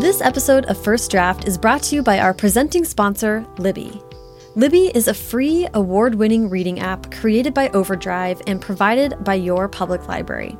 [0.00, 4.00] This episode of First Draft is brought to you by our presenting sponsor, Libby.
[4.54, 9.68] Libby is a free, award winning reading app created by Overdrive and provided by your
[9.68, 10.56] public library.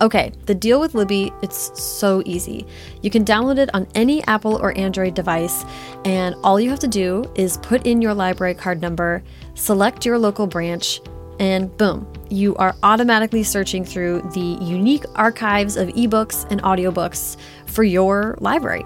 [0.00, 2.68] Okay, the deal with Libby, it's so easy.
[3.02, 5.64] You can download it on any Apple or Android device,
[6.04, 9.24] and all you have to do is put in your library card number,
[9.54, 11.00] select your local branch,
[11.40, 17.36] and boom, you are automatically searching through the unique archives of ebooks and audiobooks
[17.74, 18.84] for your library.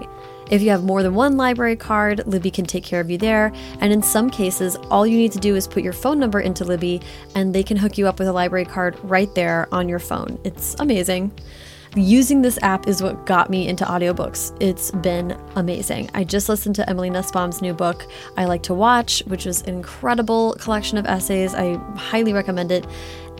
[0.49, 3.53] If you have more than one library card, Libby can take care of you there.
[3.81, 6.65] And in some cases, all you need to do is put your phone number into
[6.65, 7.01] Libby
[7.35, 10.39] and they can hook you up with a library card right there on your phone.
[10.43, 11.31] It's amazing.
[11.95, 14.55] Using this app is what got me into audiobooks.
[14.59, 16.09] It's been amazing.
[16.13, 18.05] I just listened to Emily Nussbaum's new book,
[18.37, 21.55] I Like to Watch, which was an incredible collection of essays.
[21.55, 22.85] I highly recommend it.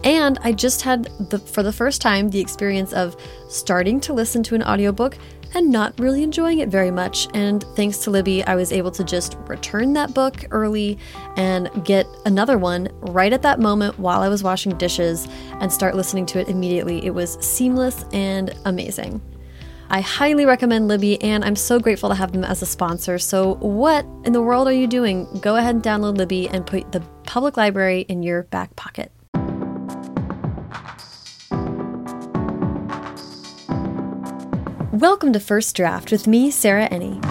[0.03, 3.15] And I just had the for the first time the experience of
[3.49, 5.17] starting to listen to an audiobook
[5.55, 7.27] and not really enjoying it very much.
[7.33, 10.97] And thanks to Libby, I was able to just return that book early
[11.35, 15.27] and get another one right at that moment while I was washing dishes
[15.59, 17.05] and start listening to it immediately.
[17.05, 19.21] It was seamless and amazing.
[19.91, 23.17] I highly recommend Libby, and I'm so grateful to have them as a sponsor.
[23.17, 25.27] So, what in the world are you doing?
[25.41, 29.11] Go ahead and download Libby and put the public library in your back pocket.
[34.99, 37.21] Welcome to First Draft with me, Sarah Enni.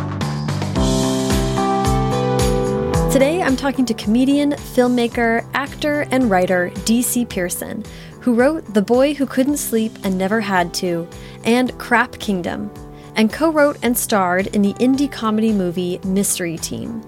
[3.13, 7.27] Today I'm talking to comedian, filmmaker, actor, and writer D.C.
[7.27, 7.85] Pierson,
[8.23, 11.07] who wrote The Boy Who Couldn't Sleep and Never Had to
[11.45, 12.71] and Crap Kingdom,
[13.17, 17.03] and co wrote and starred in the indie comedy movie Mystery Team.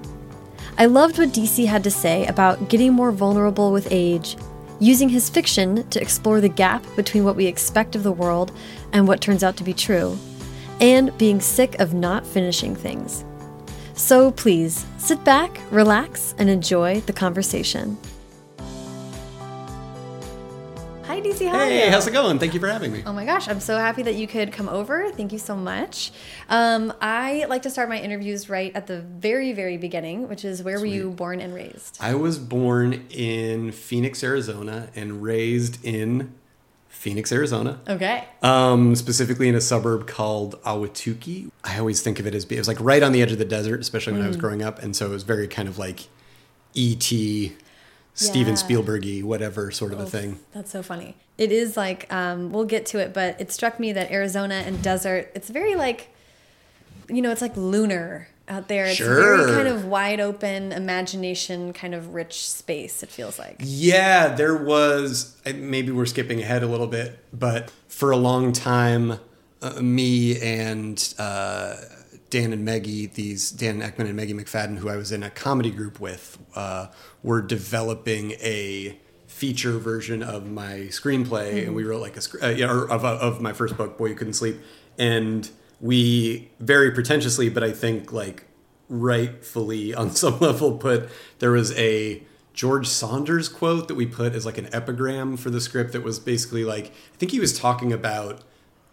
[0.77, 4.37] I loved what DC had to say about getting more vulnerable with age,
[4.79, 8.53] using his fiction to explore the gap between what we expect of the world
[8.93, 10.19] and what turns out to be true
[10.81, 13.25] and being sick of not finishing things.
[13.95, 17.99] So please sit back, relax, and enjoy the conversation.
[21.11, 21.47] Hi, DC.
[21.49, 22.39] How Hey, how's it going?
[22.39, 23.03] Thank you for having me.
[23.05, 25.11] Oh my gosh, I'm so happy that you could come over.
[25.11, 26.13] Thank you so much.
[26.49, 30.63] Um, I like to start my interviews right at the very, very beginning, which is
[30.63, 31.99] where were you born and raised?
[32.01, 36.33] I was born in Phoenix, Arizona, and raised in
[37.01, 37.81] Phoenix, Arizona.
[37.89, 38.25] Okay.
[38.43, 41.51] Um, specifically in a suburb called Ahwatukee.
[41.65, 43.47] I always think of it as it was like right on the edge of the
[43.47, 44.41] desert, especially when I was Mm.
[44.41, 46.09] growing up, and so it was very kind of like
[46.75, 47.57] E.T.,
[48.13, 48.61] Steven Yeah.
[48.63, 50.41] Spielbergy, whatever sort of a thing.
[50.53, 51.17] That's so funny.
[51.39, 54.83] It is like um, we'll get to it, but it struck me that Arizona and
[54.83, 55.31] desert.
[55.35, 56.11] It's very like,
[57.09, 58.85] you know, it's like lunar out there.
[58.87, 59.37] It's Sure.
[59.39, 63.03] very kind of wide open, imagination, kind of rich space.
[63.03, 63.57] It feels like.
[63.61, 65.37] Yeah, there was.
[65.47, 69.19] Maybe we're skipping ahead a little bit, but for a long time,
[69.63, 71.77] uh, me and uh,
[72.31, 75.71] Dan and Meggie, these Dan Eckman and Meggie McFadden, who I was in a comedy
[75.71, 76.89] group with, uh,
[77.23, 82.71] were developing a feature version of my screenplay, and we wrote like a uh, yeah,
[82.71, 84.57] or of, of my first book, Boy You Couldn't Sleep,
[84.99, 85.49] and
[85.81, 88.45] we very pretentiously, but I think like
[88.89, 91.09] rightfully on some level put
[91.39, 95.61] there was a George Saunders quote that we put as like an epigram for the
[95.61, 98.43] script that was basically like I think he was talking about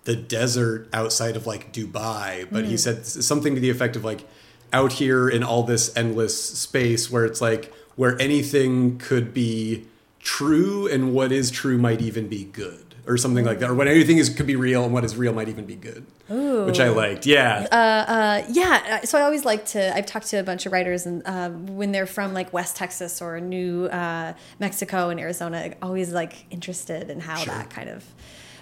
[0.04, 2.78] the desert outside of like Dubai, but he hmm.
[2.78, 4.26] said something to the effect of like
[4.72, 9.86] out here in all this endless space where it's like where anything could be
[10.20, 13.88] true and what is true might even be good or something like that or when
[13.88, 16.90] anything is could be real and what is real might even be good which i
[16.90, 19.02] liked yeah Uh, yeah.
[19.06, 19.96] So I always like to.
[19.96, 23.22] I've talked to a bunch of writers, and uh, when they're from like West Texas
[23.22, 28.04] or New uh, Mexico and Arizona, always like interested in how that kind of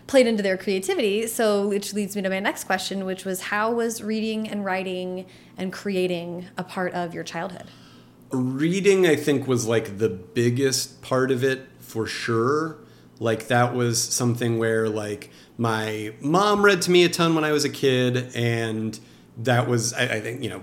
[0.07, 1.27] played into their creativity.
[1.27, 5.25] So, which leads me to my next question, which was how was reading and writing
[5.57, 7.67] and creating a part of your childhood?
[8.31, 12.77] reading i think was like the biggest part of it for sure
[13.19, 17.51] like that was something where like my mom read to me a ton when i
[17.51, 18.99] was a kid and
[19.37, 20.61] that was i, I think you know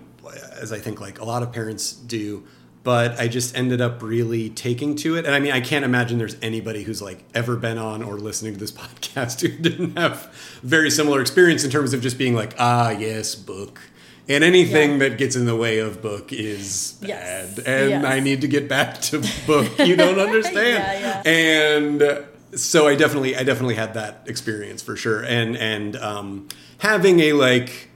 [0.60, 2.44] as i think like a lot of parents do.
[2.84, 5.24] But i just ended up really taking to it.
[5.24, 8.54] And i mean i can't imagine there's anybody who's like ever been on or listening
[8.54, 10.32] to this podcast who didn't have
[10.64, 13.80] very similar experience in terms of just being like ah yes book.
[14.28, 14.98] And anything Yeah.
[15.08, 17.54] that gets in the way of book is Yes.
[17.56, 17.66] bad.
[17.68, 18.04] And Yes.
[18.04, 19.78] i need to get back to book.
[19.78, 20.82] You don't understand.
[21.02, 26.48] Yeah, and so i definitely i definitely had that experience for sure and and um
[26.78, 27.88] having a like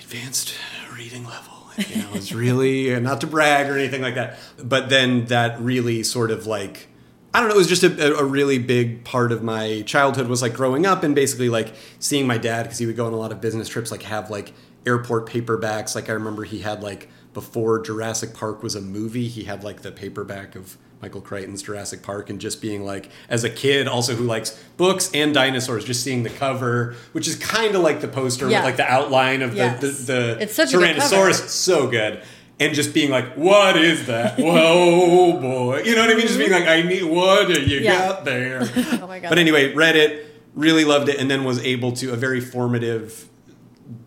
[0.00, 0.54] advanced
[0.96, 5.24] reading level you know it's really not to brag or anything like that but then
[5.26, 6.88] that really sort of like
[7.34, 7.56] I don't know.
[7.56, 10.28] It was just a, a really big part of my childhood.
[10.28, 13.12] Was like growing up and basically like seeing my dad because he would go on
[13.12, 13.90] a lot of business trips.
[13.90, 14.54] Like have like
[14.86, 15.94] airport paperbacks.
[15.94, 19.82] Like I remember he had like before Jurassic Park was a movie, he had like
[19.82, 24.14] the paperback of Michael Crichton's Jurassic Park, and just being like, as a kid, also
[24.14, 28.08] who likes books and dinosaurs, just seeing the cover, which is kind of like the
[28.08, 28.58] poster Yeah.
[28.58, 29.80] with like the outline of Yes.
[29.80, 31.10] the, the, the It's such a good Tyrannosaurus.
[31.10, 31.32] cover.
[31.48, 32.22] So good.
[32.60, 34.36] And just being like, what is that?
[34.38, 35.82] Whoa, boy.
[35.84, 36.26] You know what I mean?
[36.26, 38.08] Just being like, I need, what do you Yeah.
[38.08, 38.62] got there?
[39.00, 39.28] Oh my god.
[39.28, 43.28] But anyway, read it, really loved it, and then was able to a very formative,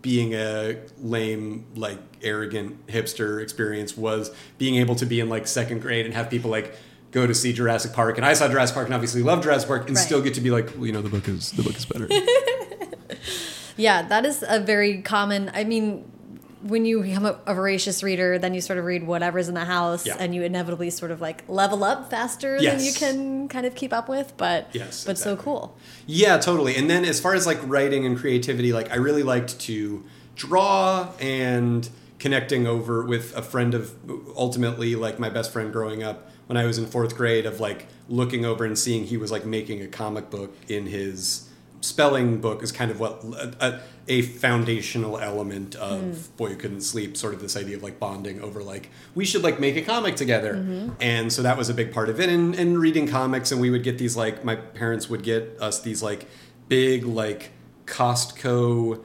[0.00, 5.80] being a lame, like arrogant hipster experience was being able to be in like second
[5.80, 6.74] grade and have people like
[7.10, 9.86] go to see Jurassic Park, and I saw Jurassic Park and obviously love Jurassic Park,
[9.88, 10.02] and Right.
[10.02, 12.08] still get to be like, well, you know, the book is the book is better.
[13.76, 15.50] Yeah, that is a very common.
[15.54, 16.04] I mean,
[16.62, 19.64] when you become a, a voracious reader, then you sort of read whatever's in the
[19.64, 20.16] house, Yeah.
[20.18, 23.92] and you inevitably sort of like level up faster than you can kind of keep
[23.92, 24.32] up with.
[24.36, 25.76] But Yes, but so cool.
[26.06, 26.76] Yeah, totally.
[26.76, 30.04] And then as far as like writing and creativity, like I really liked to
[30.36, 31.88] draw and
[32.18, 33.94] connecting over with a friend of
[34.36, 37.86] ultimately like my best friend growing up when I was in fourth grade of like
[38.08, 41.48] looking over and seeing he was like making a comic book in his
[41.82, 43.22] spelling book is kind of what
[43.60, 46.36] a, a foundational element of hmm.
[46.36, 49.42] boy who couldn't sleep sort of this idea of like bonding over like we should
[49.42, 50.54] like make a comic together.
[50.54, 50.90] Mm-hmm.
[51.00, 53.52] And so that was a big part of it and, and reading comics.
[53.52, 56.26] And we would get these like my parents would get us these like
[56.68, 57.50] big like
[57.84, 59.02] costco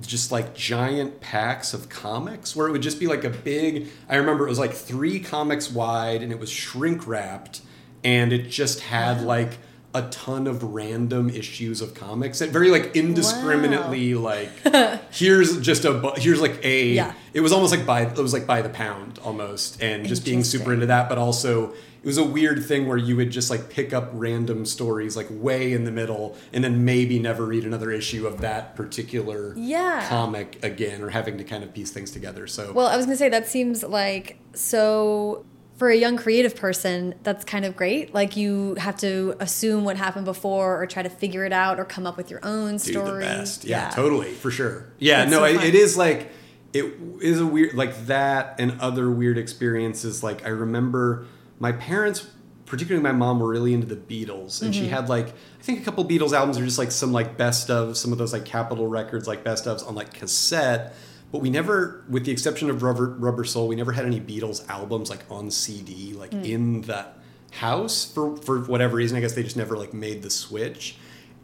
[0.00, 4.16] just like giant packs of comics where it would just be like a big i
[4.16, 7.62] remember it was like three comics wide and it was shrink wrapped.
[8.04, 9.58] And it just had like
[9.96, 14.50] a ton of random issues of comics and very like indiscriminately like
[15.10, 17.12] here's just a here's like a Yeah.
[17.34, 20.44] it was almost like by it was like by the pound almost and just being
[20.44, 23.68] super into that but also it was a weird thing where you would just like
[23.68, 27.90] pick up random stories like way in the middle and then maybe never read another
[27.90, 30.06] issue of that particular Yeah.
[30.08, 33.16] comic again or having to kind of piece things together so Well, I was gonna
[33.16, 35.44] say that seems like so
[35.76, 38.14] for a young creative person, that's kind of great.
[38.14, 41.84] Like you have to assume what happened before, or try to figure it out, or
[41.84, 43.24] come up with your own do story.
[43.24, 43.64] the best.
[43.64, 44.88] Yeah, totally, for sure.
[44.98, 46.30] Yeah, That's no, so it, it is like
[46.72, 50.22] it is a weird like that and other weird experiences.
[50.22, 51.26] Like I remember
[51.58, 52.26] my parents,
[52.66, 54.82] particularly my mom, were really into the Beatles, and Mm-hmm.
[54.84, 57.70] she had like I think a couple Beatles albums are just like some like best
[57.70, 60.94] of some of those like Capitol records like best ofs on like cassette.
[61.32, 64.66] But we never, with the exception of Rubber, Rubber Soul, we never had any Beatles
[64.68, 66.44] albums like on CD, like Mm.
[66.48, 67.18] in that
[67.50, 69.16] house for for whatever reason.
[69.16, 70.96] I guess they just never like made the switch.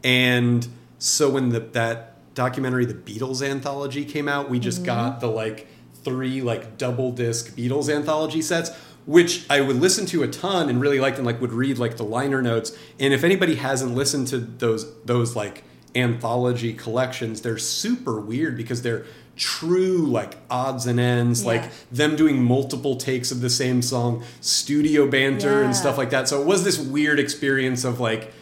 [0.04, 0.66] And
[0.98, 5.66] so when the that documentary, the Beatles anthology, came out, we just got the like
[6.04, 8.70] three like double disc Beatles anthology sets,
[9.06, 11.96] which I would listen to a ton and really liked and like would read like
[11.96, 12.72] the liner notes.
[12.98, 15.64] And if anybody hasn't listened to those those like
[15.94, 19.04] anthology collections, they're super weird because they're
[19.36, 21.48] true like odds and ends, Yeah.
[21.48, 25.66] like them doing multiple takes of the same song, studio banter Yeah.
[25.66, 26.28] and stuff like that.
[26.28, 28.32] So it was this weird experience of like,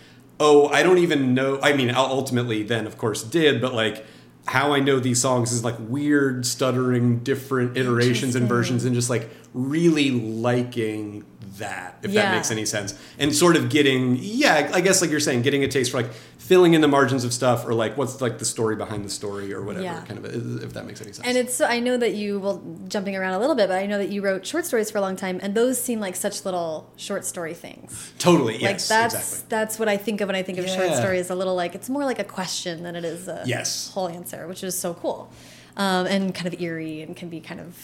[0.40, 1.58] oh, I don't even know.
[1.62, 4.04] I mean, ultimately then, of course, did, but like
[4.46, 9.10] how I know these songs is like weird, stuttering, different iterations and versions, and just
[9.10, 11.24] like really liking
[11.58, 12.22] that, if Yeah.
[12.22, 12.94] that makes any sense.
[13.18, 16.10] And sort of getting, yeah, I guess like you're saying, getting a taste for like
[16.38, 19.52] filling in the margins of stuff or like what's like the story behind the story
[19.52, 20.00] or whatever, Yeah.
[20.02, 21.26] kind of, if that makes any sense.
[21.26, 23.98] And it's I know that you well jumping around a little bit, but I know
[23.98, 26.90] that you wrote short stories for a long time, and those seem like such little
[26.96, 28.12] short story things.
[28.18, 29.46] totally, like yes, that's exactly.
[29.48, 31.30] that's what I think of when I think of short stories.
[31.30, 33.90] A little like it's more like a question than it is a Yes.
[33.92, 35.30] whole answer, which is so cool,
[35.76, 37.76] um, and kind of eerie and can be kind of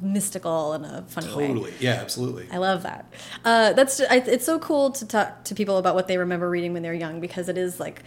[0.00, 1.46] mystical in a funny way.
[1.48, 2.48] Totally, yeah, absolutely.
[2.50, 3.12] I love that.
[3.44, 6.72] Uh, that's I, it's so cool to talk to people about what they remember reading
[6.72, 8.02] when they're young because it is like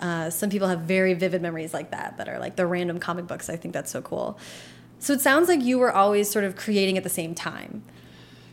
[0.00, 3.26] uh, some people have very vivid memories like that that are like the random comic
[3.26, 3.48] books.
[3.48, 4.38] I think that's so cool.
[4.98, 7.82] So it sounds like you were always sort of creating at the same time.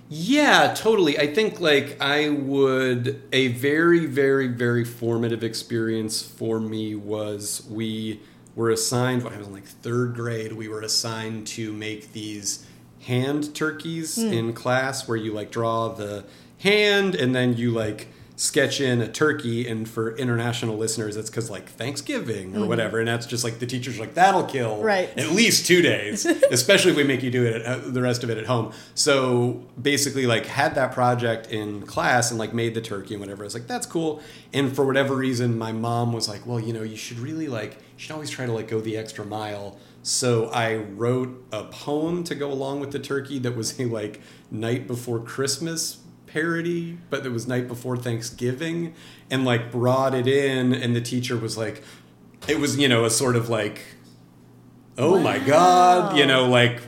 [0.10, 1.18] Yeah, totally.
[1.18, 8.20] I think like I would a very very very formative experience for me was we
[8.56, 12.66] were assigned when I was in like 3rd grade, we were assigned to make these
[13.06, 16.24] hand turkeys in class where you like draw the
[16.60, 21.48] hand and then you like sketch in a turkey and for international listeners it's because
[21.52, 25.10] like thanksgiving or whatever and that's just like the teachers are like that'll kill Right.
[25.16, 28.24] at least two days, especially if we make you do it at, uh, the rest
[28.24, 28.72] of it at home.
[28.96, 33.44] So basically, like had that project in class and like made the turkey and whatever.
[33.44, 34.22] I was like, that's cool.
[34.54, 37.74] And for whatever reason, my mom was like, well, you know, you should really like,
[37.74, 39.78] you should always try to like go the extra mile.
[40.04, 44.20] So I wrote a poem to go along with the turkey that was a like
[44.50, 48.94] night before Christmas parody, but it was night before Thanksgiving,
[49.30, 51.84] and like brought it in, and the teacher was like,
[52.48, 53.82] it was you know a sort of like,
[54.98, 56.82] oh my god, you know like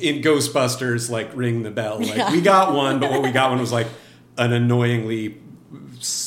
[0.00, 2.32] in Ghostbusters like ring the bell, like Yeah.
[2.32, 3.86] we got one, but what we got one was like
[4.38, 5.38] an annoyingly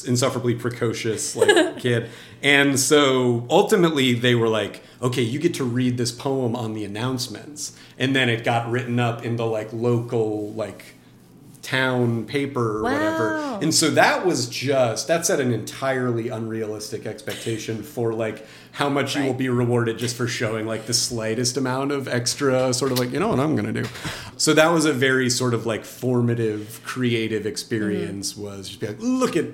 [0.05, 2.09] insufferably precocious like kid
[2.41, 6.83] and so ultimately they were like okay you get to read this poem on the
[6.83, 7.77] announcements.
[7.97, 10.95] And then it got written up in the like local like
[11.61, 13.37] town paper or whatever.
[13.61, 19.15] And so that was just that set an entirely unrealistic expectation for like how much
[19.15, 22.99] you will be rewarded just for showing like the slightest amount of extra sort of
[22.99, 23.85] like you know what i'm gonna do?
[24.37, 28.43] So that was a very sort of like formative creative experience mm-hmm.
[28.43, 29.47] was just be like look at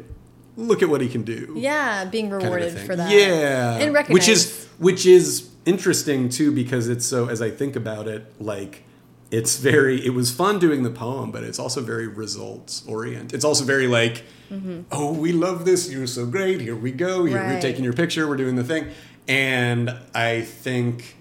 [0.58, 1.54] look at what he can do.
[1.58, 3.12] Yeah, being kind of rewarded for that.
[3.12, 3.78] yeah.
[3.78, 4.14] And recognized.
[4.14, 8.84] which is which is interesting too because it's so as i think about it like
[9.32, 13.44] it's very it was fun doing the poem but it's also very results oriented it's
[13.44, 14.82] also very like mm-hmm.
[14.92, 18.28] oh we love this you're so great here we go here we're taking your picture
[18.28, 18.88] we're doing the thing.
[19.28, 21.18] And i think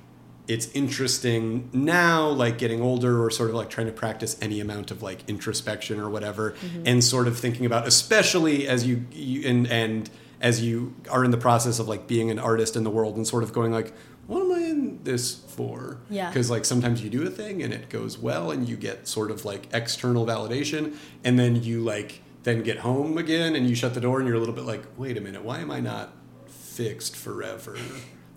[0.47, 4.91] it's interesting now like getting older or sort of like trying to practice any amount
[4.91, 6.83] of like introspection or whatever mm-hmm.
[6.87, 10.11] and sort of thinking about especially as you, you and and
[10.41, 13.27] as you are in the process of like being an artist in the world and
[13.27, 13.93] sort of going like
[14.27, 15.99] what am i in this for?
[16.11, 16.29] Yeah.
[16.29, 19.31] because like sometimes you do a thing and it goes well and you get sort
[19.31, 23.95] of like external validation and then you like then get home again and you shut
[23.95, 26.13] the door and you're a little bit like wait a minute why am i not
[26.47, 27.79] fixed forever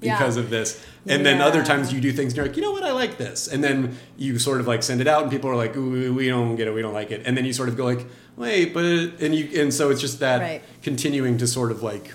[0.01, 0.17] Yeah.
[0.17, 0.83] because of this.
[1.07, 2.83] And then other times you do things and you're like you know what?
[2.83, 3.47] I like this.
[3.47, 6.55] And then you sort of like send it out and people are like we don't
[6.55, 6.73] get it.
[6.73, 7.23] We don't like it.
[7.25, 10.19] And then you sort of go like wait but and you and so it's just
[10.19, 10.61] that Right.
[10.83, 12.13] continuing to sort of like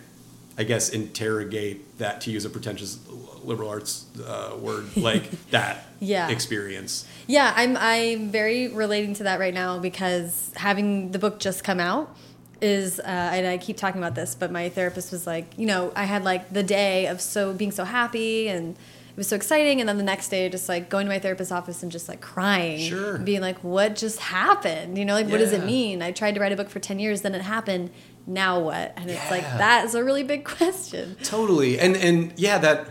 [0.57, 2.99] i guess interrogate that to use a pretentious
[3.43, 6.29] liberal arts uh, word like that Yeah.
[6.29, 7.05] experience.
[7.27, 11.81] Yeah, I'm I'm very relating to that right now because having the book just come
[11.81, 12.15] out
[12.63, 15.93] is uh, and I keep talking about this, but my therapist was like, you know,
[15.97, 19.79] I had like the day of so being so happy and it was so exciting,
[19.81, 22.23] and then the next day, just like going to my therapist's office and just like
[22.23, 23.19] crying, Sure.
[23.19, 24.97] being like, what just happened?
[24.97, 26.01] You know, like what does it mean?
[26.01, 27.91] I tried to write a book for ten years, then it happened.
[28.27, 28.95] Now what?
[28.97, 31.17] And it's like that is a really big question.
[31.23, 32.89] Totally, and and yeah, that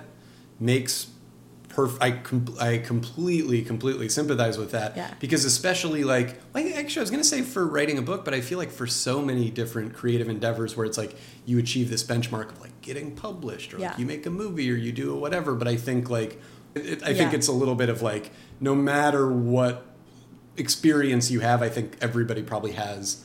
[0.59, 1.07] makes
[1.71, 1.97] perf.
[2.01, 4.95] I com- I completely completely sympathize with that.
[4.97, 5.13] Yeah.
[5.19, 8.41] Because especially like, like actually, I was gonna say for writing a book, but I
[8.41, 12.51] feel like for so many different creative endeavors where it's like you achieve this benchmark
[12.51, 13.89] of like getting published, or Yeah.
[13.91, 15.55] like you make a movie, or you do whatever.
[15.55, 16.39] But I think like,
[16.75, 19.85] it, I think it's a little bit of like, no matter what
[20.57, 23.23] experience you have, I think everybody probably has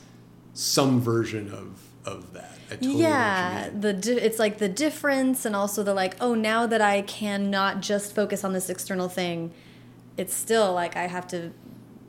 [0.53, 2.56] some version of of that.
[2.69, 6.15] Totally know what you yeah, the di- it's like the difference, and also the like.
[6.19, 9.51] Oh, now that I cannot just focus on this external thing,
[10.17, 11.51] it's still like I have to.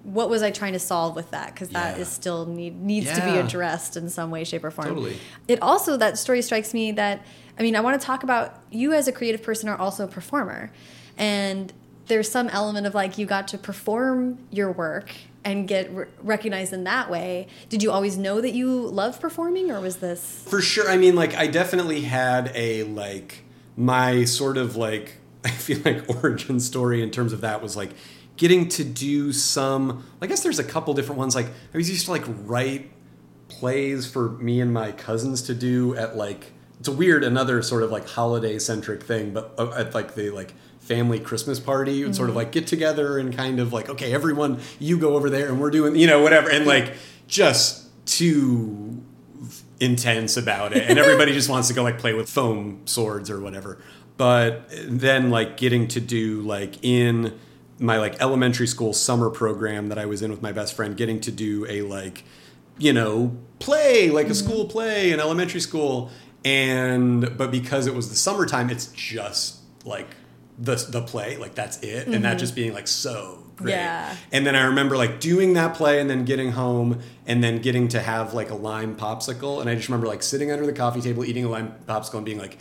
[0.02, 1.52] What was I trying to solve with that?
[1.54, 2.02] Because that Yeah.
[2.02, 4.88] is still need needs to be addressed in some way, shape, or form.
[4.88, 5.16] Totally.
[5.46, 7.24] It also that story strikes me that
[7.58, 10.08] I mean I want to talk about you as a creative person are also a
[10.08, 10.70] performer,
[11.18, 11.72] and
[12.06, 15.10] there's some element of like you got to perform your work
[15.44, 17.46] and get re recognized in that way.
[17.68, 20.44] Did you always know that you love performing, or was this?
[20.48, 20.90] For sure.
[20.90, 23.44] I mean, like, I definitely had a, like,
[23.76, 25.14] my sort of, like,
[25.44, 27.90] I feel like origin story in terms of that was, like,
[28.36, 31.34] getting to do some, I guess there's a couple different ones.
[31.34, 32.90] Like, I was used to, like, write
[33.48, 37.82] plays for me and my cousins to do at, like, it's a weird, another sort
[37.82, 40.54] of, like, holiday centric thing, but uh, at, like, the, like,
[40.88, 42.38] family Christmas party, you'd sort of mm-hmm.
[42.38, 45.70] like get together and kind of like, okay, everyone, you go over there and we're
[45.70, 46.50] doing, you know, whatever.
[46.50, 46.94] And like,
[47.28, 49.04] just too
[49.78, 50.88] intense about it.
[50.88, 53.78] And everybody just wants to go like play with foam swords or whatever.
[54.16, 57.38] But then like getting to do like in
[57.78, 61.20] my like elementary school summer program that i was in with my best friend getting
[61.20, 62.24] to do a like
[62.76, 64.44] you know play like a mm-hmm.
[64.44, 66.10] school play in elementary school.
[66.44, 70.08] And but because it was the summertime it's just like
[70.58, 74.16] the the play like that's it and that just being like so great Yeah.
[74.32, 77.86] and then I remember like doing that play and then getting home and then getting
[77.88, 79.60] to have like a lime popsicle.
[79.60, 82.24] And I just remember like sitting under the coffee table eating a lime popsicle and
[82.24, 82.58] being like,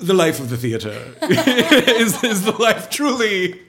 [0.00, 0.90] the life of the theater
[1.22, 3.60] is, is the life truly,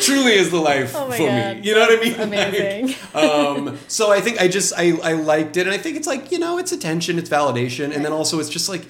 [0.00, 1.62] truly is the life Oh for God, me.
[1.62, 2.14] You know what I mean?
[2.20, 2.94] amazing.
[3.14, 5.66] um, so I think I just, I, I liked it.
[5.66, 7.94] And I think it's like, you know, it's attention, it's validation.
[7.94, 8.86] And then also it's just like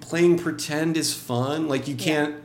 [0.00, 1.68] playing pretend is fun.
[1.68, 2.36] Like you can't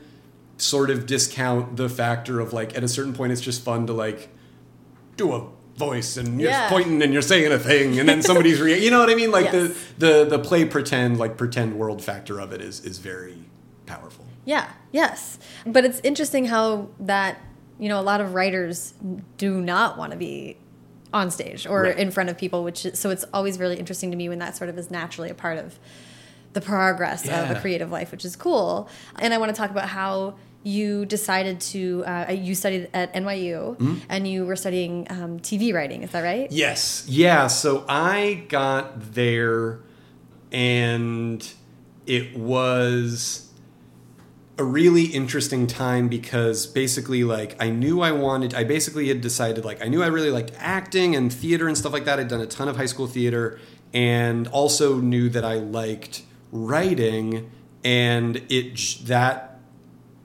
[0.57, 3.93] sort of discount the factor of like at a certain point it's just fun to
[3.93, 4.29] like
[5.17, 6.69] do a voice and you're Yeah.
[6.69, 9.31] pointing and you're saying a thing and then somebody's rea- you know what I mean
[9.31, 9.75] like Yes.
[9.97, 13.37] the the the play pretend like pretend world factor of it is is very
[13.85, 15.37] powerful Yeah, yes.
[15.65, 17.37] But it's interesting how that,
[17.79, 18.93] you know, a lot of writers
[19.37, 20.55] do not want to be
[21.13, 21.97] on stage or Right.
[21.97, 24.55] in front of people, which is, so it's always really interesting to me when that
[24.55, 25.79] sort of is naturally a part of
[26.55, 28.89] the progress of a creative life, which is cool.
[29.19, 33.77] And I want to talk about how you decided to uh, you studied at NYU
[33.77, 33.95] Mm-hmm.
[34.09, 36.01] and you were studying um, TV writing.
[36.01, 36.51] Is that right?
[36.51, 37.05] Yes.
[37.07, 37.45] Yeah.
[37.45, 39.79] So I got there
[40.51, 41.47] and
[42.07, 43.51] it was
[44.57, 49.65] a really interesting time because basically like I knew I wanted I basically had decided
[49.65, 52.19] like I knew I really liked acting and theater and stuff like that.
[52.19, 53.59] I'd done a ton of high school theater
[53.93, 56.23] and also knew that I liked
[56.55, 57.51] writing
[57.83, 59.59] and it that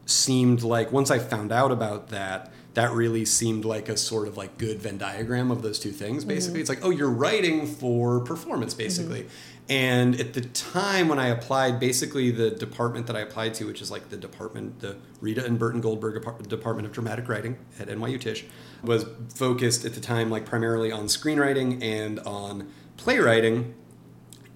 [0.07, 4.37] seemed like once I found out about that, that really seemed like a sort of
[4.37, 6.23] like good Venn diagram of those two things.
[6.23, 6.29] Mm-hmm.
[6.29, 8.83] Basically, it's like, oh, you're writing for performance, mm-hmm.
[8.83, 9.27] basically.
[9.69, 13.81] And at the time when I applied, basically the department that I applied to, which
[13.81, 16.15] is like the department, the Rita and Burton Goldberg
[16.49, 18.45] Department of Dramatic Writing at NYU Tisch,
[18.83, 23.75] was focused at the time like primarily on screenwriting and on playwriting.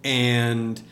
[0.02, 0.82] And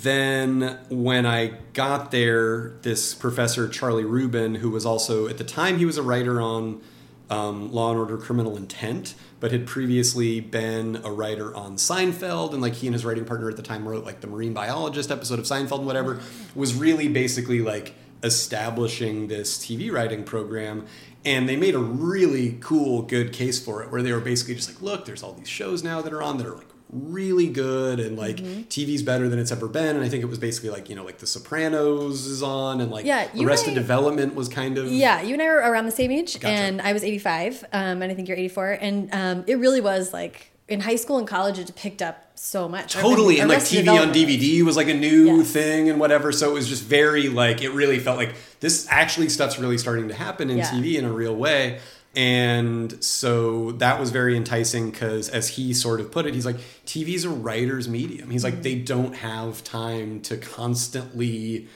[0.00, 5.78] then when I got there, this professor Charlie Rubin, who was also at the time
[5.78, 6.80] he was a writer on
[7.28, 12.62] um, Law and Order: Criminal Intent, but had previously been a writer on Seinfeld, and
[12.62, 15.38] like he and his writing partner at the time wrote like the marine biologist episode
[15.38, 16.20] of Seinfeld and whatever,
[16.54, 20.86] was really basically like establishing this TV writing program.
[21.24, 24.68] And they made a really cool, good case for it, where they were basically just
[24.68, 27.98] like, look, there's all these shows now that are on that are like really good
[27.98, 28.60] and like Mm-hmm.
[28.62, 29.96] TV's better than it's ever been.
[29.96, 32.90] And I think it was basically like, you know, like The Sopranos is on and
[32.90, 35.90] like Yeah, Arrested I- Development was kind of Yeah, you and I were around the
[35.92, 36.52] same age, Gotcha.
[36.52, 40.12] and I was 85, um, and I think you're 84, and um, it really was
[40.12, 42.92] like in high school and college, it picked up so much.
[42.94, 45.50] Totally, and like TV on DVD was like a new Yes.
[45.50, 46.32] thing and whatever.
[46.32, 50.08] So it was just very like it really felt like this actually stuff's really starting
[50.08, 50.70] to happen in Yeah.
[50.70, 51.80] TV in a real way.
[52.14, 56.58] And so that was very enticing because, as he sort of put it, he's like,
[56.84, 58.30] TV's a writer's medium.
[58.30, 58.62] He's like, mm-hmm.
[58.62, 61.68] they don't have time to constantly,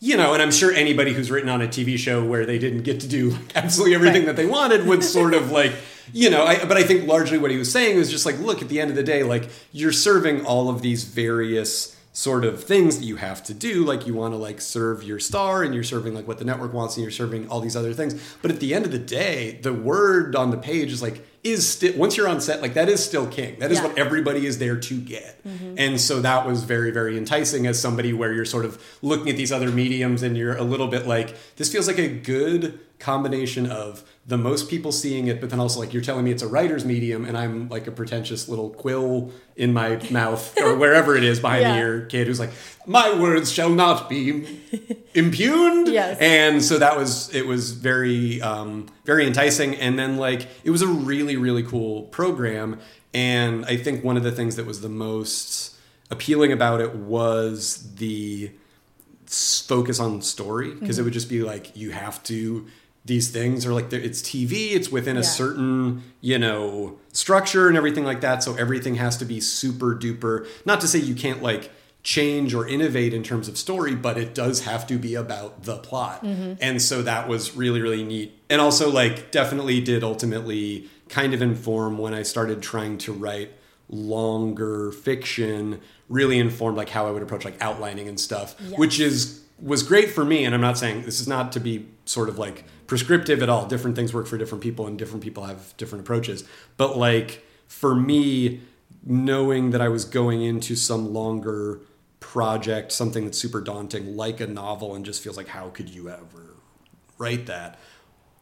[0.00, 2.82] you know, and I'm sure anybody who's written on a TV show where they didn't
[2.84, 4.34] get to do like absolutely everything Right.
[4.34, 5.72] that they wanted would sort of like,
[6.14, 8.62] you know, I, but I think largely what he was saying was just like, look,
[8.62, 12.62] at the end of the day, like you're serving all of these various sort of
[12.62, 13.84] things that you have to do.
[13.84, 16.74] Like you want to like serve your star and you're serving like what the network
[16.74, 18.36] wants and you're serving all these other things.
[18.42, 21.66] But at the end of the day, the word on the page is like, is
[21.68, 23.58] still, once you're on set, like that is still king.
[23.58, 23.86] That is Yeah.
[23.88, 25.42] what everybody is there to get.
[25.44, 25.74] Mm-hmm.
[25.78, 29.36] And so that was very, very enticing as somebody where you're sort of looking at
[29.36, 33.66] these other mediums and you're a little bit like, this feels like a good combination
[33.68, 36.46] of the most people seeing it, but then also like you're telling me it's a
[36.46, 41.24] writer's medium and I'm like a pretentious little quill in my mouth or wherever it
[41.24, 41.72] is behind Yeah.
[41.72, 42.50] the ear kid who's like,
[42.86, 44.46] my words shall not be
[45.14, 45.88] impugned.
[45.88, 46.18] Yes.
[46.20, 50.82] And so that was it was very um, very enticing, and then like it was
[50.82, 52.78] a really really cool program,
[53.12, 55.74] and I think one of the things that was the most
[56.10, 58.52] appealing about it was the
[59.26, 62.66] focus on story because it would just be like you have to
[63.04, 68.04] these things are like it's TV it's within a certain you know structure and everything
[68.04, 68.42] like that.
[68.42, 71.70] So everything has to be super duper not to say you can't like
[72.04, 75.76] change or innovate in terms of story but it does have to be about the
[75.78, 76.24] plot.
[76.24, 76.54] Mm-hmm.
[76.60, 78.38] And so that was really really neat.
[78.50, 83.50] And also like definitely did ultimately kind of inform when I started trying to write
[83.88, 88.78] longer fiction really informed like how I would approach like outlining and stuff Yes.
[88.78, 91.86] which is was great for me and I'm not saying this is not to be
[92.04, 93.66] sort of like prescriptive at all.
[93.66, 96.44] Different things work for different people and different people have different approaches.
[96.76, 98.62] But like for me
[99.04, 101.80] knowing that I was going into some longer
[102.20, 106.08] project something that's super daunting like a novel and just feels like how could you
[106.08, 106.56] ever
[107.18, 107.78] write that?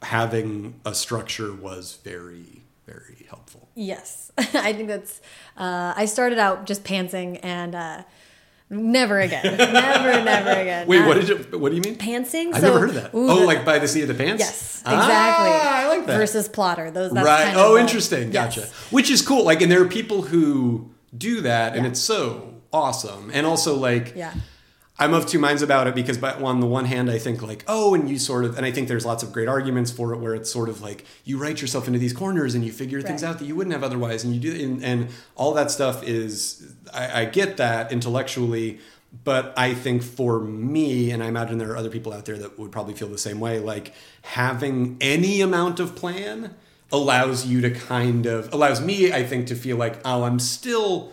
[0.03, 3.69] Having a structure was very very helpful.
[3.75, 5.21] Yes, I think that's.
[5.57, 8.03] Uh, I started out just pantsing and uh,
[8.71, 10.87] never again, never, never again.
[10.87, 12.55] wait Not- what did you what do you mean pantsing?
[12.55, 13.15] I've So- never heard of that.
[13.15, 14.41] ooh, oh, like by the seat of the pants?
[14.41, 15.49] yes, Ah, exactly.
[15.51, 16.17] I like that.
[16.17, 16.91] Versus plotter.
[16.91, 17.45] Those that's right.
[17.47, 18.33] Kind of oh, the- interesting.
[18.33, 18.55] yes.
[18.57, 18.69] Gotcha.
[18.91, 19.45] Which is cool.
[19.45, 21.91] Like, and there are people who do that, and Yeah.
[21.91, 23.31] it's so awesome.
[23.35, 24.33] And also, like, Yeah.
[25.01, 27.65] I'm of two minds about it because, but on the one hand, I think like,
[27.67, 30.19] oh, and you sort of, and I think there's lots of great arguments for it
[30.19, 33.25] where it's sort of like you write yourself into these corners and you figure things
[33.25, 36.75] out that you wouldn't have otherwise, and you do, and, and all that stuff is,
[36.93, 38.79] I, I get that intellectually,
[39.25, 42.59] but I think for me, and I imagine there are other people out there that
[42.59, 46.55] would probably feel the same way, like having any amount of plan
[46.93, 51.13] allows you to kind of allows me, I think, to feel like, oh, I'm still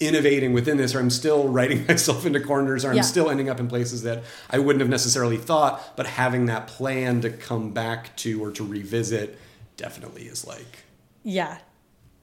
[0.00, 3.02] innovating within this or I'm still writing myself into corners or I'm Yeah.
[3.02, 7.20] still ending up in places that I wouldn't have necessarily thought but having that plan
[7.22, 9.38] to come back to or to revisit
[9.76, 10.84] definitely is like
[11.24, 11.58] Yeah.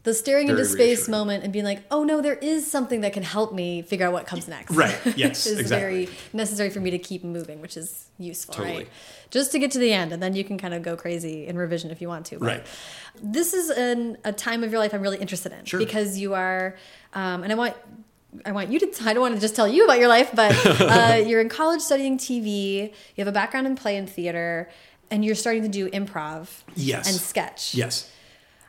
[0.03, 1.11] the staring into space reassuring.
[1.11, 4.13] moment and being like, oh no, there is something that can help me figure out
[4.13, 4.71] what comes next.
[4.71, 4.95] Right.
[5.17, 6.05] Yes, is exactly.
[6.05, 8.77] very necessary for me to keep moving, which is useful, Totally.
[8.77, 8.87] right?
[9.31, 11.57] Just to get to the end, and then you can kind of go crazy in
[11.57, 12.37] revision if you want to.
[12.39, 12.65] But Right.
[13.23, 15.79] This is an, a time of your life I'm really interested in Sure.
[15.79, 16.75] because you are,
[17.15, 17.75] um, and I want.
[18.45, 18.87] I want you to.
[19.05, 21.81] I don't want to just tell you about your life, but uh, you're in college
[21.81, 22.89] studying TV.
[23.15, 24.69] You have a background in play and theater,
[25.09, 27.07] and you're starting to do improv Yes.
[27.09, 27.73] and sketch.
[27.73, 28.11] Yes.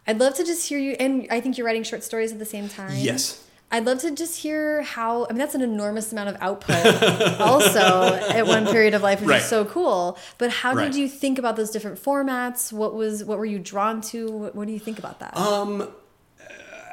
[0.06, 2.44] I'd love to just hear you, and I think you're writing short stories at the
[2.46, 2.92] same time.
[2.96, 3.42] Yes.
[3.72, 5.24] I'd love to just hear how.
[5.26, 6.86] I mean, that's an enormous amount of output,
[7.40, 9.42] also at one period of life, which Right.
[9.42, 10.16] is so cool.
[10.38, 10.84] But how Right.
[10.84, 12.72] did you think about those different formats?
[12.72, 14.30] What was what were you drawn to?
[14.30, 15.36] What, what do you think about that?
[15.36, 15.88] Um,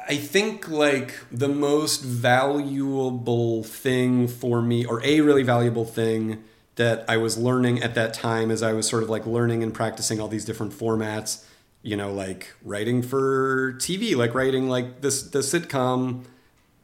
[0.08, 6.42] I think like the most valuable thing for me, or a really valuable thing
[6.76, 9.72] that I was learning at that time as I was sort of like learning and
[9.72, 11.44] practicing all these different formats,
[11.82, 16.24] you know, like writing for TV, like writing like this the sitcom,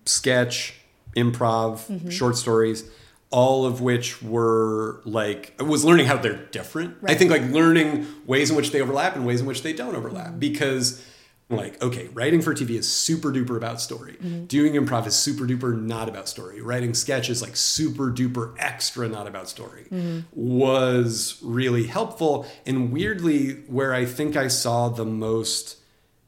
[0.05, 0.75] sketch,
[1.17, 2.09] improv, mm-hmm.
[2.11, 2.89] short stories,
[3.31, 6.97] all of which were like I was learning how they're different.
[7.05, 9.97] I think like learning ways in which they overlap and ways in which they don't
[9.97, 10.29] overlap.
[10.29, 10.39] Mm-hmm.
[10.39, 11.05] Because
[11.51, 14.13] like okay writing for tv is super duper about story.
[14.13, 14.45] Mm-hmm.
[14.47, 16.61] Doing improv is super duper not about story.
[16.61, 19.87] Writing sketch is like super duper extra not about story.
[19.91, 20.21] Mm-hmm.
[20.33, 25.77] Was really helpful and weirdly where i think i saw the most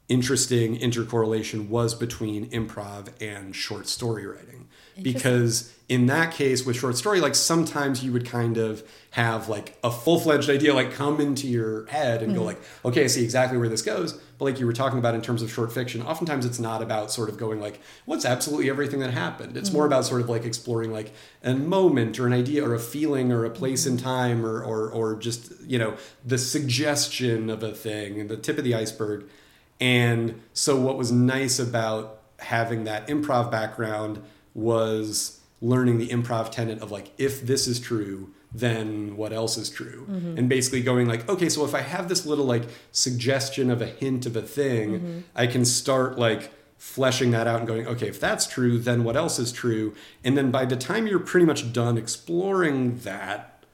[0.08, 4.68] interesting intercorrelation was between improv and short story writing.
[5.00, 9.76] Because in that case with short story like sometimes you would kind of have like
[9.84, 12.46] a full-fledged idea like come into your head and go mm-hmm.
[12.46, 15.42] like okay i see exactly where this goes like you were talking about in terms
[15.42, 19.12] of short fiction oftentimes it's not about sort of going like what's absolutely everything that
[19.12, 19.56] happened.
[19.56, 19.92] It's more mm-hmm.
[19.92, 23.44] about sort of like exploring like a moment or an idea or a feeling or
[23.44, 24.04] a place in mm-hmm.
[24.04, 28.58] time or or, or just you know the suggestion of a thing and the tip
[28.58, 29.24] of the iceberg.
[29.80, 34.22] And so, what was nice about having that improv background
[34.54, 39.70] was learning the improv tenet of like, if this is true, then what else is
[39.70, 40.04] true?
[40.08, 43.86] And basically going like, okay, so if I have this little like suggestion of a
[43.86, 48.18] hint of a thing, I can start like fleshing that out and going, okay, if
[48.20, 49.94] that's true, then what else is true?
[50.24, 53.64] And then by the time you're pretty much done exploring that,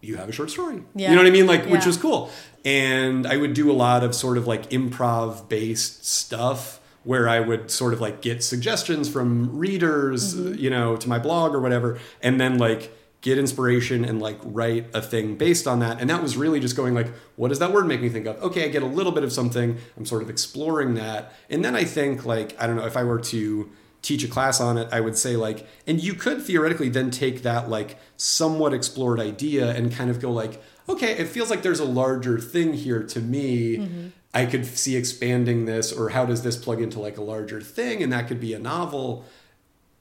[0.00, 0.82] you have a short story.
[0.94, 1.10] Yeah.
[1.10, 1.46] You know what I mean?
[1.46, 2.30] Like, which was cool.
[2.64, 7.38] And I would do a lot of sort of like improv based stuff where I
[7.40, 10.54] would sort of like get suggestions from readers, Mm-hmm.
[10.58, 14.86] you know, to my blog or whatever, and then like get inspiration and like write
[14.94, 16.00] a thing based on that.
[16.00, 18.40] And that was really just going like, what does that word make me think of?
[18.42, 19.78] Okay, I get a little bit of something.
[19.96, 21.32] I'm sort of exploring that.
[21.50, 23.70] And then I think like, I don't know, if I were to
[24.02, 27.42] teach a class on it, I would say like, and you could theoretically then take
[27.42, 31.80] that like somewhat explored idea and kind of go like, okay, it feels like there's
[31.80, 33.78] a larger thing here to me.
[33.78, 34.08] Mm-hmm.
[34.32, 38.02] I could see expanding this, or how does this plug into like a larger thing?
[38.02, 39.24] And that could be a novel.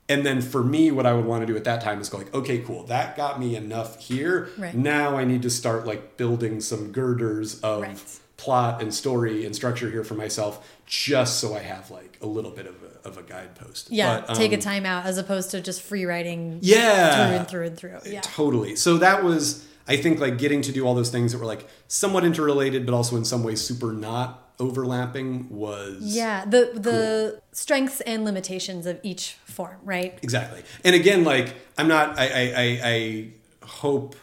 [0.08, 2.18] And then for me, what I would want to do at that time is go
[2.20, 4.50] like, okay, cool, that got me enough here.
[4.58, 4.76] Right.
[4.76, 8.20] Now I need to start like building some girders of Right.
[8.38, 12.52] plot and story and structure here for myself, just so I have like a little
[12.52, 13.90] bit of a, of a guidepost.
[13.92, 16.60] yeah, But, take a um, time out as opposed to just free writing.
[16.62, 17.16] Yeah.
[17.16, 18.12] through and through and through.
[18.14, 18.76] Yeah, Totally.
[18.76, 21.68] So that was, I think, like getting to do all those things that were like
[21.88, 26.46] somewhat interrelated, but also in some ways super not overlapping was yeah.
[26.46, 30.20] The the strengths and limitations of each form, right?
[30.22, 30.64] exactly.
[30.84, 32.20] And again, like I'm not.
[32.20, 33.28] I I I, I
[33.66, 34.16] hope.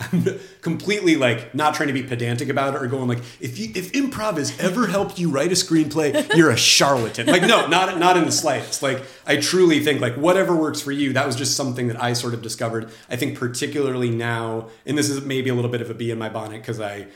[0.00, 0.24] I'm
[0.60, 3.90] completely like not trying to be pedantic about it or going like if you if
[3.94, 8.16] improv has ever helped you write a screenplay you're a charlatan like no not not
[8.16, 11.56] in the slightest like I truly think like whatever works for you that was just
[11.56, 15.54] something that I sort of discovered I think particularly now and this is maybe a
[15.54, 17.08] little bit of a bee in my bonnet because I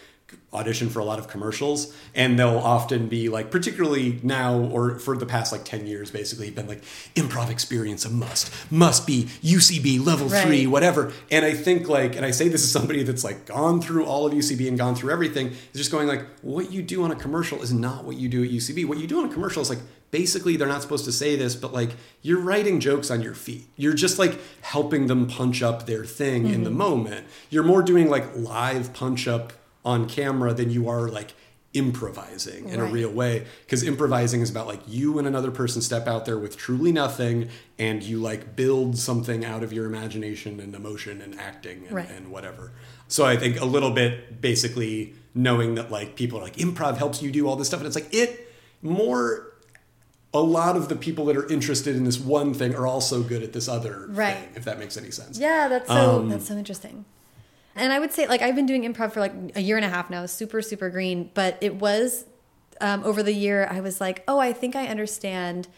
[0.52, 5.16] audition for a lot of commercials and they'll often be like particularly now or for
[5.16, 6.82] the past like 10 years basically been like
[7.14, 10.46] improv experience a must must be ucb level Right.
[10.46, 11.12] three whatever.
[11.30, 14.26] And i think like and i say this is somebody that's like gone through all
[14.26, 17.16] of ucb and gone through everything is just going like what you do on a
[17.16, 19.70] commercial is not what you do at ucb what you do on a commercial is
[19.70, 23.34] like basically they're not supposed to say this but like you're writing jokes on your
[23.34, 23.66] feet.
[23.76, 26.78] You're just like helping them punch up their thing in the mm-hmm.
[26.78, 27.26] moment.
[27.50, 29.52] You're more doing like live punch up
[29.84, 31.34] on camera than you are like
[31.74, 36.06] improvising in a real way because improvising is about like you and another person step
[36.06, 40.74] out there with truly nothing and you like build something out of your imagination and
[40.74, 42.10] emotion and acting and, Right.
[42.10, 42.72] and whatever
[43.08, 47.22] so i think a little bit basically knowing that like people are like improv helps
[47.22, 49.48] you do all this stuff and it's like it more
[50.34, 53.42] a lot of the people that are interested in this one thing are also good
[53.42, 54.36] at this other Right.
[54.36, 57.06] thing if that makes any sense Yeah, that's so Um, that's so interesting.
[57.74, 59.88] And I would say like I've been doing improv for like a year and a
[59.88, 62.26] half now, super super green, but it was
[62.82, 65.68] um, over the year, I was like, oh, I think I understand.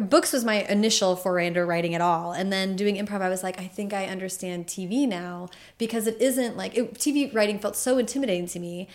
[0.00, 3.44] Books was my initial foray into writing at all, and then doing improv, I was
[3.44, 7.76] like, I think I understand TV now because it isn't like it, TV writing felt
[7.76, 8.88] so intimidating to me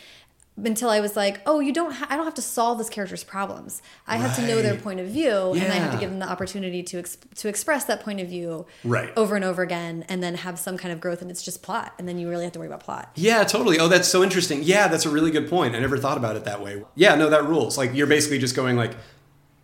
[0.64, 1.94] until I was like, oh, you don't.
[2.12, 3.82] I don't have to solve this character's problems.
[4.08, 6.30] I have to know their point of view, and I have to give them the
[6.30, 9.12] opportunity to ex to express that point of view Right.
[9.16, 11.22] over and over again, and then have some kind of growth.
[11.22, 13.12] And it's just plot, and then you really have to worry about plot.
[13.16, 13.78] Yeah, totally.
[13.80, 14.64] Oh, that's so interesting.
[14.64, 15.76] Yeah, that's a really good point.
[15.76, 16.84] I never thought about it that way.
[16.96, 17.78] Yeah, no, that rules.
[17.78, 18.94] Like you're basically just going like,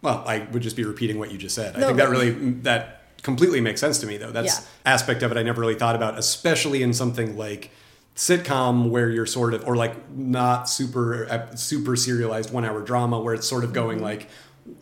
[0.01, 1.75] well, I would just be repeating what you just said.
[1.75, 4.31] I think that really mm, that completely makes sense to me though.
[4.31, 4.91] That's Yeah.
[4.93, 7.71] aspect of it I never really thought about, especially in something like
[8.15, 13.33] sitcom where you're sort of or like not super super serialized one hour drama where
[13.33, 14.29] it's sort of going like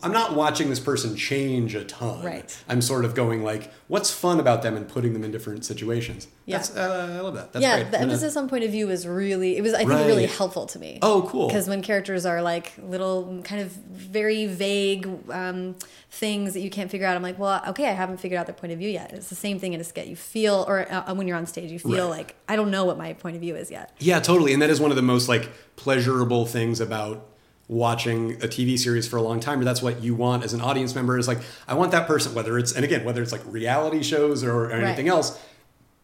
[0.02, 2.24] I'm not watching this person change a ton.
[2.24, 2.56] Right.
[2.68, 6.28] I'm sort of going like, what's fun about them and putting them in different situations.
[6.46, 6.58] Yeah.
[6.58, 7.52] That's, uh, I love that.
[7.52, 7.90] That's yeah, great.
[7.90, 10.26] the I'm gonna- emphasis on point of view was really, it was, I think, really
[10.26, 10.98] helpful to me.
[11.02, 11.48] Oh, cool.
[11.48, 15.74] Because when characters are like little, kind of very vague um,
[16.10, 18.54] things that you can't figure out, I'm like, well, okay, I haven't figured out their
[18.54, 19.12] point of view yet.
[19.12, 20.06] It's the same thing in a skit.
[20.06, 22.18] You feel, or uh, when you're on stage, you feel Right.
[22.18, 23.92] like, I don't know what my point of view is yet.
[23.98, 24.52] Yeah, totally.
[24.52, 27.26] And that is one of the most like pleasurable things about
[27.72, 29.60] watching a TV series for a long time.
[29.60, 32.34] Or that's what you want as an audience member is like, I want that person,
[32.34, 35.12] whether it's, and again, whether it's like reality shows or, or anything Right.
[35.14, 35.38] else,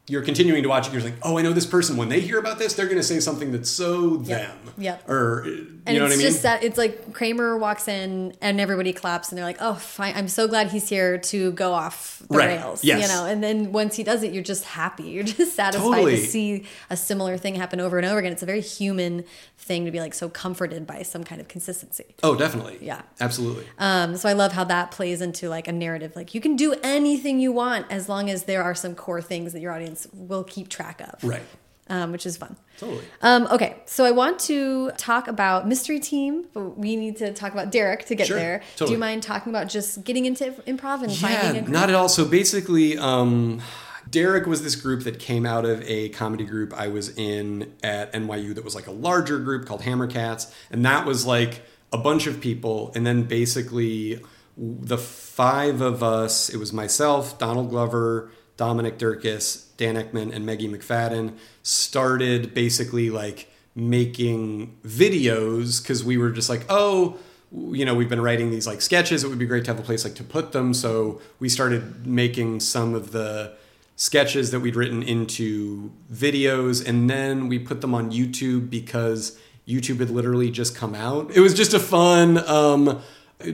[0.09, 0.93] you're continuing to watch it.
[0.93, 1.97] You're like, oh, I know this person.
[1.97, 4.57] When they hear about this, they're going to say something that's so them.
[4.79, 5.09] Yep.
[5.09, 6.27] Or, you And know what it's I mean?
[6.27, 9.75] It's just that it's like Kramer walks in and everybody claps and they're like, "Oh,
[9.75, 10.15] fine!
[10.17, 12.59] I'm so glad he's here to go off the Right.
[12.59, 13.03] rails." Yes.
[13.03, 15.05] You know, and then once he does it, you're just happy.
[15.05, 16.17] You're just satisfied Totally.
[16.17, 18.33] to see a similar thing happen over and over again.
[18.33, 19.25] It's a very human
[19.59, 22.05] thing to be like so comforted by some kind of consistency.
[22.23, 22.79] oh, definitely.
[22.81, 23.03] Yeah.
[23.21, 23.65] Absolutely.
[23.79, 26.13] Um, so I love how that plays into like a narrative.
[26.17, 29.53] Like you can do anything you want as long as there are some core things
[29.53, 31.23] that your audience will keep track of.
[31.25, 31.43] right.
[31.91, 32.55] Um, which is fun.
[32.79, 33.03] Totally.
[33.23, 37.53] Um, okay, so I want to talk about Mystery Team, but we need to talk
[37.53, 38.63] about Derek to get Sure, there.
[38.77, 42.11] Do you mind talking about just getting into improv and finding Yeah, not at all.
[42.11, 43.63] So basically, um,
[44.11, 48.13] Derek was this group that came out of a comedy group I was in at
[48.13, 50.53] NYU that was like a larger group called Hammerkatz.
[50.71, 52.93] And that was like a bunch of people.
[52.95, 54.23] And then basically,
[54.59, 60.69] the five of us it was myself, Donald Glover, Dominic Dierkes, Dan Eckman, and Meggie
[60.69, 67.17] McFadden started basically like making videos because we were just like, oh,
[67.53, 69.25] you know, we've been writing these like sketches.
[69.25, 70.75] It would be great to have a place like to put them.
[70.75, 73.55] So we started making some of the
[73.97, 80.01] sketches that we'd written into videos, and then we put them on YouTube because YouTube
[80.01, 81.31] had literally just come out.
[81.35, 83.01] It was just a fun, um,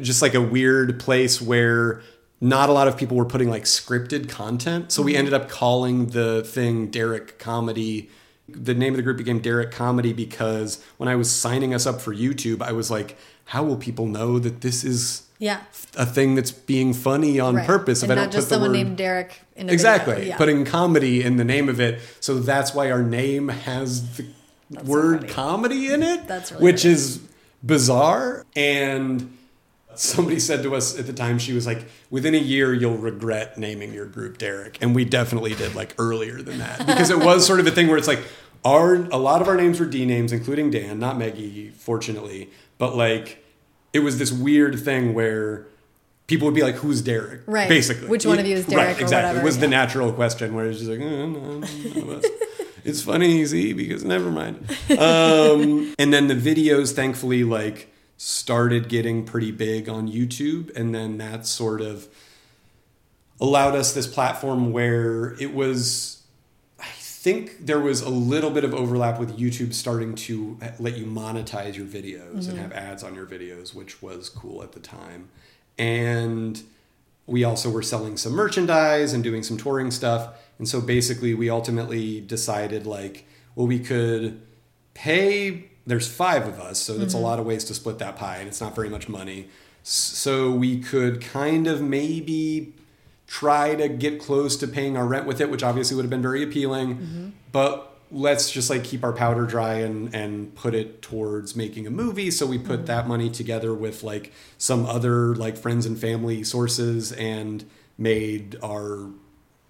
[0.00, 2.02] just like a weird place where
[2.44, 4.92] not a lot of people were putting like scripted content.
[4.92, 5.18] So we mm-hmm.
[5.20, 8.10] ended up calling the thing Derek Comedy.
[8.46, 12.02] The name of the group became Derek Comedy because when I was signing us up
[12.02, 15.60] for YouTube, I was like, how will people know that this is Yeah.
[15.96, 17.66] a thing that's being funny on Right.
[17.66, 20.28] purpose and if I don't just put the someone word named Derek in a exactly.
[20.28, 20.36] Yeah.
[20.36, 24.26] putting comedy in the name of it so that's why our name has the
[24.74, 25.32] so word funny.
[25.32, 26.94] comedy in it That's really which funny.
[26.94, 27.20] is
[27.62, 29.36] bizarre and
[29.98, 33.56] somebody said to us at the time she was like within a year you'll regret
[33.58, 37.46] naming your group derek and we definitely did like earlier than that because it was
[37.46, 38.22] sort of a thing where it's like
[38.64, 42.96] our a lot of our names were d names including dan not meggie fortunately but
[42.96, 43.44] like
[43.92, 45.66] it was this weird thing where
[46.26, 47.68] people would be like, "Who's Derek?" Right.
[47.68, 49.28] Basically, Which one of you is Derek Right, or exactly.
[49.28, 52.24] whatever, It was the natural question where it's just like, "Uh, no, none of us."
[52.84, 54.66] it's funny, see, because never mind.
[54.98, 61.18] Um, and then the videos, thankfully, like started getting pretty big on YouTube, and then
[61.18, 62.08] that sort of
[63.40, 66.22] allowed us this platform where it was.
[66.78, 71.06] I think there was a little bit of overlap with YouTube starting to let you
[71.06, 72.56] monetize your videos and mm-hmm.
[72.58, 75.30] have ads on your videos, which was cool at the time.
[75.78, 76.62] And
[77.26, 80.34] we also were selling some merchandise and doing some touring stuff.
[80.58, 84.42] And so basically, we ultimately decided like, well, we could
[84.92, 85.70] pay.
[85.86, 87.26] There's five of us, so that's a mm-hmm.
[87.26, 89.48] lot of ways to split that pie, and it's not very much money.
[89.82, 92.72] So we could kind of maybe
[93.26, 96.22] try to get close to paying our rent with it, which obviously would have been
[96.22, 96.96] very appealing.
[96.96, 97.28] Mm-hmm.
[97.52, 101.90] But let's just like keep our powder dry and and put it towards making a
[101.90, 102.30] movie.
[102.30, 102.86] So we put mm-hmm.
[102.86, 107.64] that money together with like some other like friends and family sources and
[107.98, 109.10] made our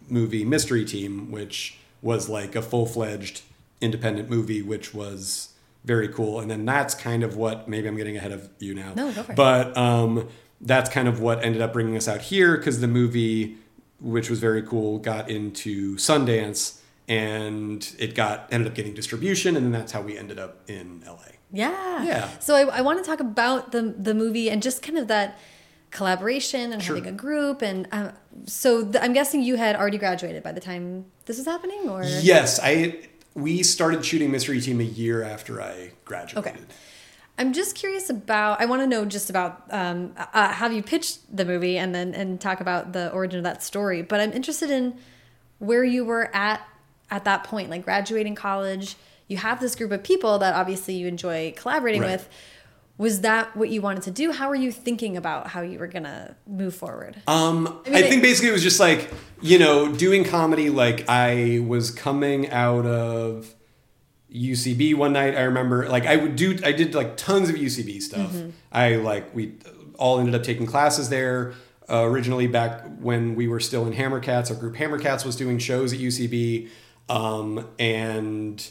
[0.08, 3.42] movie Mystery Team, which was like a full fledged
[3.80, 5.53] independent movie, which was
[5.84, 6.40] very cool.
[6.40, 8.92] And then that's kind of what maybe I'm getting ahead of you now.
[8.94, 9.36] No, go for it.
[9.36, 10.28] But um,
[10.60, 13.56] that's kind of what ended up bringing us out here because the movie,
[14.00, 16.80] which was very cool, got into Sundance.
[17.06, 21.02] and it got ended up getting distribution, and then that's how we ended up in
[21.06, 21.18] LA.
[21.52, 22.02] Yeah.
[22.02, 22.28] Yeah.
[22.40, 25.38] So I, I want to talk about the the movie and just kind of that
[25.90, 26.96] collaboration and Sure.
[26.96, 28.10] having a group and um,
[28.46, 32.02] so th I'm guessing you had already graduated by the time this was happening or
[32.02, 32.98] Yes, I
[33.34, 36.52] we started shooting Mystery Team a year after I graduated.
[36.52, 36.64] Okay.
[37.36, 38.60] I'm just curious about.
[38.60, 42.14] I want to know just about um, uh, how you pitched the movie, and then
[42.14, 44.02] and talk about the origin of that story.
[44.02, 44.96] But I'm interested in
[45.58, 46.66] where you were at
[47.10, 48.94] at that point, like graduating college.
[49.26, 52.12] You have this group of people that obviously you enjoy collaborating Right.
[52.12, 52.28] with.
[52.96, 54.30] Was that what you wanted to do?
[54.30, 57.20] How were you thinking about how you were gonna move forward?
[57.26, 59.10] Um, I, mean, think it- basically it was just like
[59.42, 60.70] you know doing comedy.
[60.70, 63.52] Like I was coming out of
[64.32, 65.34] UCB one night.
[65.34, 66.58] I remember like I would do.
[66.64, 68.30] I did like tons of UCB stuff.
[68.32, 68.50] Mm-hmm.
[68.70, 69.54] I like we
[69.98, 71.54] all ended up taking classes there.
[71.88, 75.92] Uh, originally, back when we were still in Hammerkatz, our group Hammerkatz was doing shows
[75.92, 76.68] at UCB,
[77.08, 78.70] um, and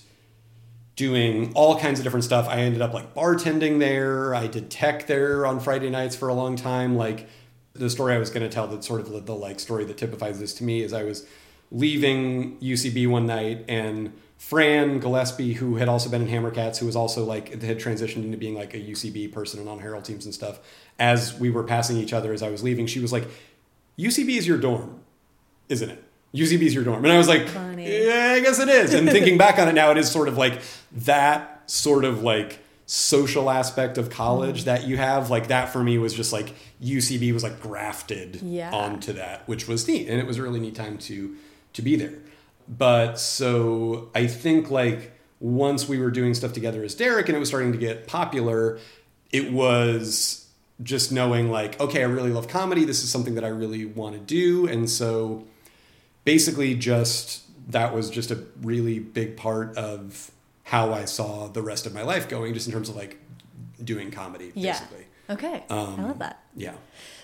[0.95, 2.47] doing all kinds of different stuff.
[2.47, 4.35] I ended up like bartending there.
[4.35, 6.95] I did tech there on Friday nights for a long time.
[6.95, 7.27] Like
[7.73, 9.97] the story I was going to tell, that sort of the, the like story that
[9.97, 11.25] typifies this to me is I was
[11.71, 16.95] leaving UCB one night and Fran Gillespie, who had also been in Hammerkatz, who was
[16.95, 20.33] also like had transitioned into being like a UCB person and on Herald teams and
[20.33, 20.59] stuff.
[20.99, 23.25] As we were passing each other as I was leaving, she was like,
[23.97, 24.99] "UCB is your dorm,
[25.69, 26.03] isn't it?"
[26.35, 28.05] UCB is your dorm, and I was like, Funny.
[28.05, 30.37] "Yeah, I guess it is." And thinking back on it now, it is sort of
[30.37, 34.65] like that sort of like social aspect of college mm.
[34.65, 38.71] that you have like that for me was just like UCB was like grafted Yeah.
[38.71, 41.35] onto that which was neat and it was a really neat time to
[41.73, 42.13] to be there
[42.67, 47.39] but so I think like once we were doing stuff together as Derrick and it
[47.39, 48.79] was starting to get popular
[49.31, 50.47] it was
[50.81, 54.15] just knowing like okay I really love comedy this is something that I really want
[54.15, 55.45] to do and so
[56.25, 60.31] basically just that was just a really big part of
[60.63, 63.17] how I saw the rest of my life going, just in terms of like
[63.83, 64.73] doing comedy, Yeah.
[64.73, 65.05] basically.
[65.29, 66.41] Okay, I Um, love that.
[66.55, 66.73] Yeah.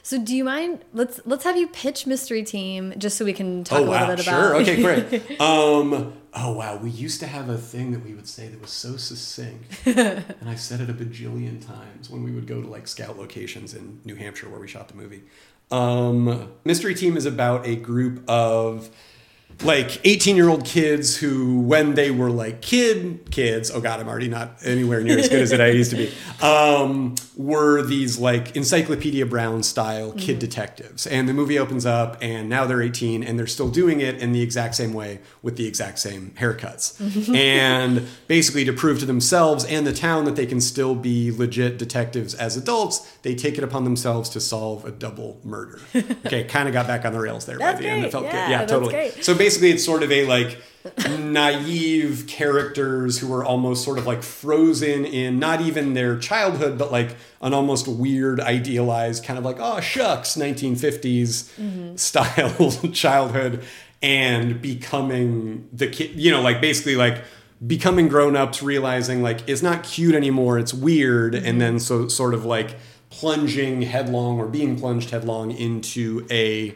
[0.04, 0.86] So, do you mind?
[0.94, 4.08] Let's let's have you pitch Mystery Team just so we can talk Oh a little
[4.08, 4.54] bit sure.
[4.54, 4.66] about.
[4.66, 5.40] Sure, okay, great.
[5.42, 8.72] Um, oh wow, we used to have a thing that we would say that was
[8.72, 12.88] so succinct, and I said it a bajillion times when we would go to like
[12.88, 15.24] scout locations in New Hampshire where we shot the movie.
[15.72, 18.90] Um, Mystery Team is about a group of
[19.64, 24.08] like 18 year old kids who when they were like kid kids oh god i'm
[24.08, 26.10] already not anywhere near as good as it i used to be
[26.42, 31.08] um, were these like encyclopedia brown style kid detectives.
[31.08, 34.32] And the movie opens up and now they're 18 and they're still doing it in
[34.34, 36.96] the exact same way with the exact same haircuts.
[37.36, 41.78] And basically to prove to themselves and the town that they can still be legit
[41.78, 45.80] detectives as adults they take it upon themselves to solve a double murder.
[46.26, 48.02] Okay kind of got back on the rails there by the end.
[48.02, 48.08] Great.
[48.08, 48.94] it felt Yeah, good yeah totally.
[48.94, 49.24] great.
[49.24, 50.58] so basically, it's sort of a like
[51.20, 56.92] naive characters who are almost sort of like frozen in not even their childhood, but
[56.92, 61.96] like an almost weird, idealized kind of like, oh, shucks, 1950s mm-hmm.
[61.98, 63.64] style childhood
[64.02, 67.24] and becoming the kid, you know, like basically like
[67.66, 71.36] becoming grown ups, realizing like it's not cute anymore, it's weird.
[71.36, 71.60] And mm-hmm.
[71.60, 72.78] then so sort of like
[73.10, 76.76] plunging headlong or being plunged headlong into a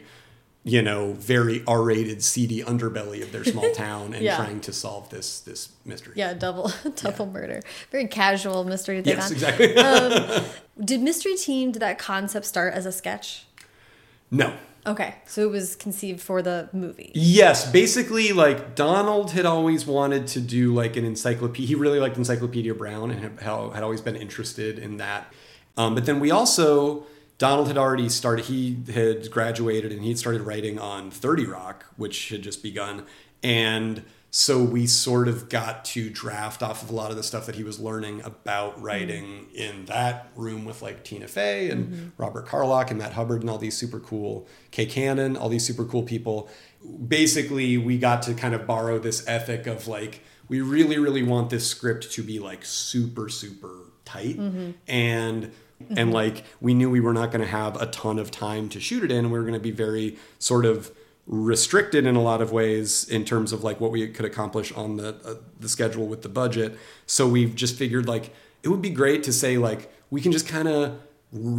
[0.66, 4.36] you know, very R-rated, seedy underbelly of their small town and Yeah.
[4.36, 6.14] trying to solve this this mystery.
[6.16, 7.62] Yeah, double double murder.
[7.92, 9.32] Very casual mystery to Yes, on.
[9.32, 9.74] exactly.
[10.84, 13.44] Did Mystery Team did that concept start as a sketch?
[14.30, 14.52] no.
[14.86, 17.10] Okay, so it was conceived for the movie.
[17.14, 21.66] Yes, basically, like Donald had always wanted to do like an encyclopedia.
[21.68, 23.40] He really liked Encyclopedia Brown and had,
[23.72, 25.32] had always been interested in that.
[25.78, 27.06] Um, but then we also
[27.38, 28.46] Donald had already started.
[28.46, 33.04] He had graduated and he'd started writing on Thirty Rock, which had just begun,
[33.42, 34.04] and
[34.36, 37.54] so we sort of got to draft off of a lot of the stuff that
[37.54, 38.82] he was learning about mm-hmm.
[38.82, 42.08] writing in that room with like Tina Fey and mm-hmm.
[42.16, 45.84] Robert Carlock and Matt Hubbard and all these super cool Kay Cannon, all these super
[45.84, 46.48] cool people.
[47.06, 51.50] Basically, we got to kind of borrow this ethic of like we really, really want
[51.50, 54.72] this script to be like super, super tight mm-hmm.
[54.88, 55.52] and
[55.96, 58.80] and like we knew we were not going to have a ton of time to
[58.80, 60.90] shoot it in we were going to be very sort of
[61.26, 64.96] restricted in a lot of ways in terms of like what we could accomplish on
[64.96, 66.78] the uh, the schedule with the budget.
[67.06, 70.46] So we've just figured like it would be great to say like we can just
[70.46, 71.00] kind of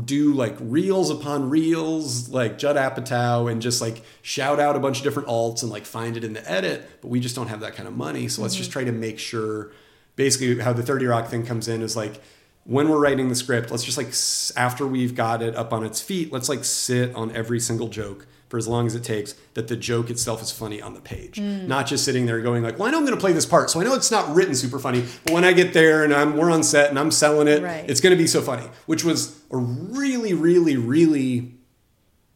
[0.05, 4.99] do like reels upon reels like Judd Apatow and just like shout out a bunch
[4.99, 7.59] of different alts and like find it in the edit but we just don't have
[7.61, 8.27] that kind of money.
[8.27, 9.71] So let's just try to make sure
[10.15, 12.21] basically how the 30 rock thing comes in is like
[12.65, 14.11] when we're writing the script let's just like
[14.59, 18.25] after we've got it up on its feet let's like sit on every single joke
[18.49, 21.35] for as long as it takes that the joke itself is funny on the page
[21.37, 21.67] Mm.
[21.67, 23.69] not just sitting there going like well i know i'm going to play this part
[23.69, 26.37] so i know it's not written super funny but when i get there and i'm
[26.37, 27.87] we're on set and i'm selling it Right.
[27.89, 31.53] it's going to be so funny which was a really really really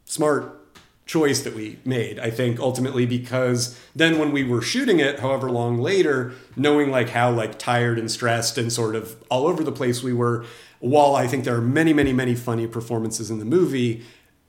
[0.05, 0.58] smart
[1.09, 5.49] choice that we made i think ultimately because then when we were shooting it however
[5.49, 9.71] long later knowing like how like tired and stressed and sort of all over the
[9.71, 10.45] place we were
[10.79, 14.03] while i think there are many many many funny performances in the movie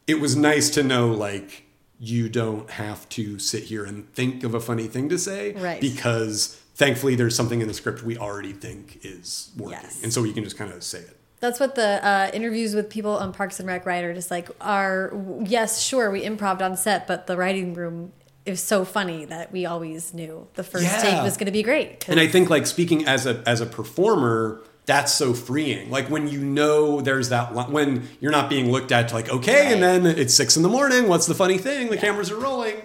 [0.06, 1.64] it was nice to know like
[1.98, 5.80] you don't have to sit here and think of a funny thing to say Right.
[5.80, 10.02] because thankfully there's something in the script we already think is working Yes.
[10.02, 12.90] and so you can just kind of say it That's what the uh, interviews with
[12.90, 15.12] people on Parks and Rec write are just like are
[15.44, 18.12] yes, sure, we improved on set, but the writing room
[18.46, 21.00] is so funny that we always knew the first Yeah.
[21.02, 22.08] take was going to be great.
[22.08, 25.90] And I think like speaking as a as a performer, that's so freeing.
[25.90, 29.72] Like when you know there's that when you're not being looked at to like okay,
[29.72, 31.08] and then it's six in the morning.
[31.08, 31.90] What's the funny thing?
[31.90, 32.76] The cameras are rolling.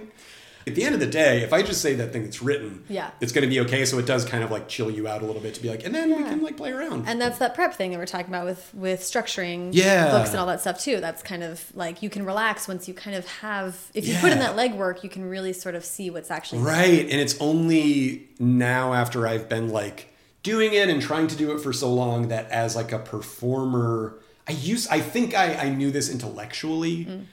[0.68, 3.12] At the end of the day, if I just say that thing that's written, Yeah.
[3.22, 3.86] it's going to be okay.
[3.86, 5.86] So it does kind of like chill you out a little bit to be like,
[5.86, 7.08] and then we can like play around.
[7.08, 10.10] and that's that prep thing that we're talking about with with structuring Yeah.
[10.12, 11.00] books and all that stuff too.
[11.00, 14.32] That's kind of like you can relax once you kind of have if you put
[14.32, 14.54] in Yeah.
[14.54, 17.02] that legwork, you can really sort of see what's actually Right.
[17.02, 20.12] And it's only now after I've been like
[20.42, 24.18] doing it and trying to do it for so long that as like a performer,
[24.48, 27.26] I used I think I, I knew this intellectually, mm.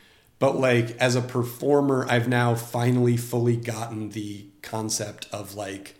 [0.42, 5.94] But like as a performer, I've now finally fully gotten the concept of like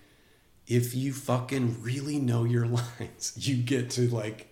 [0.66, 2.66] if you fucking really know your
[2.98, 4.48] lines, you get to like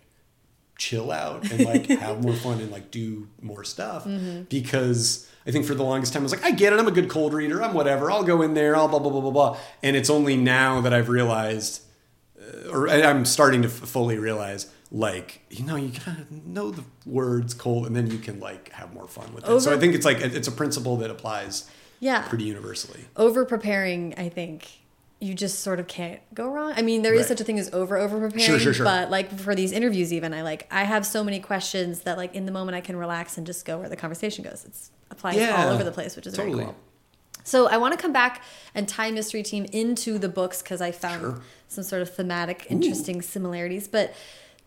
[0.79, 4.07] chill out and like have more fun and like do more stuff.
[4.49, 6.79] Because I think for the longest time I was like I get it.
[6.79, 7.61] I'm a good cold reader.
[7.61, 8.13] I'm whatever.
[8.13, 8.77] I'll go in there.
[8.77, 9.59] I'll blah blah blah blah blah.
[9.83, 11.83] And it's only now that I've realized
[12.41, 16.83] uh, or I'm starting to f- fully realize like you know you gotta know the
[17.07, 19.95] words cold and then you can like have more fun with it so I think
[19.95, 21.71] it's like it's a principle that applies
[22.01, 22.23] Yeah.
[22.29, 24.69] pretty universally over preparing, I think
[25.23, 26.73] you just sort of can't go wrong.
[26.75, 27.29] I mean, there is Right.
[27.29, 28.85] such a thing as over over preparing, Sure, sure, sure.
[28.85, 32.35] but like for these interviews, even I like I have so many questions that like
[32.35, 34.65] in the moment I can relax and just go where the conversation goes.
[34.67, 36.55] It's applies Yeah, all over the place, which is totally.
[36.55, 36.75] very cool.
[37.45, 38.43] So I want to come back
[38.75, 41.43] and tie Mystery Team into the books because I found Sure.
[41.69, 43.89] some sort of thematic, interesting similarities.
[43.89, 44.15] But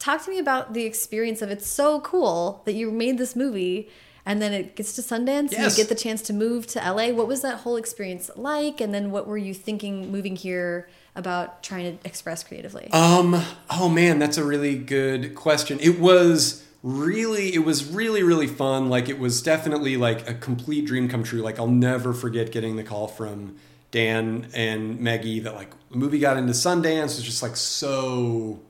[0.04, 3.89] talk to me about the experience of it's so cool that you made this movie
[4.26, 7.10] and then it gets to Sundance and you get the chance to move to LA.
[7.10, 8.80] What was that whole experience like?
[8.82, 12.89] And then what were you thinking moving here about trying to express creatively?
[12.91, 13.43] Um.
[13.70, 15.80] Oh man, that's a really good question.
[15.82, 18.89] It was really, it was really, really fun.
[18.89, 21.41] Like it was definitely like a complete dream come true.
[21.41, 23.58] Like I'll never forget getting the call from
[23.91, 26.86] Dan and Meggie that like the movie got into Sundance.
[26.86, 28.62] It was just like so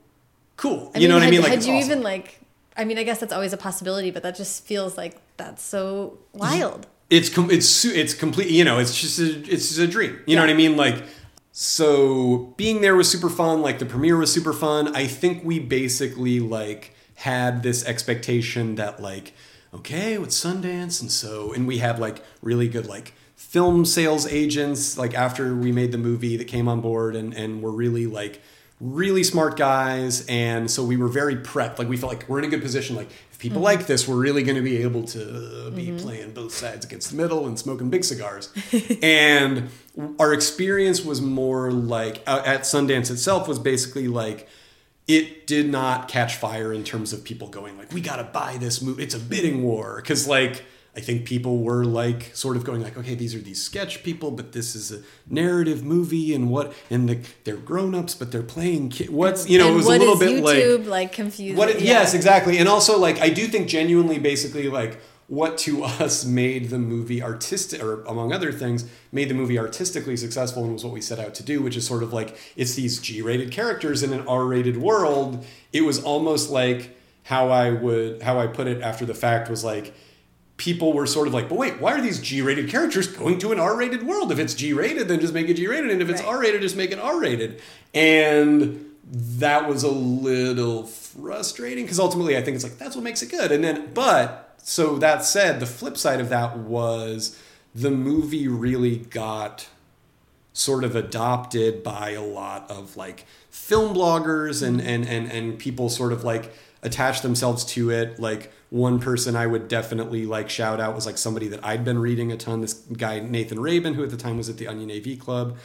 [0.64, 0.91] cool.
[0.95, 1.41] you know what had, I mean?
[1.41, 1.91] Like had you awesome.
[1.91, 2.39] even like?
[2.76, 6.18] I mean, I guess that's always a possibility, but that just feels like that's so
[6.34, 6.88] wild.
[7.09, 10.36] it's com- it's it's complete you know it's just a, it's just a dream you
[10.36, 11.03] know what i mean like
[11.51, 15.59] so being there was super fun like the premiere was super fun i think we
[15.59, 19.34] basically like had this expectation that like
[19.74, 24.97] okay with sundance and so and we had like really good like film sales agents
[24.97, 28.41] like after we made the movie that came on board and and were really like
[28.80, 31.80] really smart guys and so we were very prepped.
[31.80, 32.96] Like we felt like we're in a good position.
[32.96, 36.54] Like if people like this we're really going to be able to be playing both
[36.54, 38.50] sides against the middle and smoking big cigars.
[39.04, 39.70] And
[40.20, 44.50] our experience was more like uh, at sundance itself was basically like
[45.08, 48.58] it did not catch fire in terms of people going like we got to buy
[48.58, 49.98] this movie it's a bidding war.
[49.98, 50.66] Because like
[50.96, 54.30] i think people were like sort of going like okay these are these sketch people
[54.32, 58.89] but this is a narrative movie and what and the, they're grown-ups but they're playing
[58.89, 61.58] ki- what's you know And it was a little bit like YouTube like, confusing?
[61.58, 61.94] what it, Yeah.
[62.02, 66.70] yes exactly and also like i do think genuinely basically like what to us made
[66.70, 70.94] the movie artistic or among other things made the movie artistically successful and was what
[70.94, 74.14] we set out to do which is sort of like it's these g-rated characters in
[74.14, 79.06] an r-rated world it was almost like how i would how i put it after
[79.06, 79.94] the fact was like
[80.64, 83.59] people were sort of like, but wait, why are these G-rated characters going to an
[83.59, 84.32] R-rated world?
[84.32, 86.30] If it's G-rated, then just make it G-rated, and if it's Right.
[86.30, 87.61] R-rated, just make it R-rated.
[87.93, 93.22] And that was a little frustrating because ultimately I think it's like that's what makes
[93.22, 93.51] it good.
[93.51, 97.38] And then, but so that said, the flip side of that was
[97.76, 99.68] the movie really got
[100.53, 105.89] sort of adopted by a lot of like film bloggers and and and and people
[105.89, 106.53] sort of like
[106.84, 111.20] attach themselves to it like one person I would definitely like shout out was like
[111.20, 114.36] somebody that I'd been reading a ton this guy Nathan Rabin who at the time
[114.36, 115.58] was at the Onion AV Club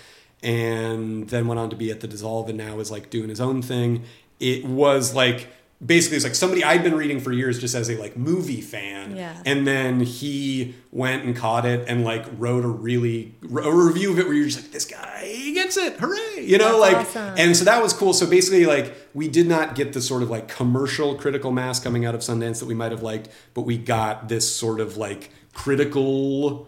[0.42, 3.40] and then went on to be at the Dissolve and now is like doing his
[3.40, 4.04] own thing.
[4.40, 5.48] It was like
[5.84, 9.14] basically it's like somebody I'd been reading for years just as a like movie fan.
[9.16, 9.40] Yeah.
[9.44, 14.18] And then he went and caught it and like wrote a really a review of
[14.18, 16.44] it where you're just like, this guy he gets it, hooray!
[16.44, 17.34] You know, That's like awesome.
[17.38, 18.12] and so that was cool.
[18.12, 22.04] So basically, like we did not get the sort of like commercial critical mass coming
[22.04, 25.30] out of Sundance that we might have liked, but we got this sort of like
[25.52, 26.66] critical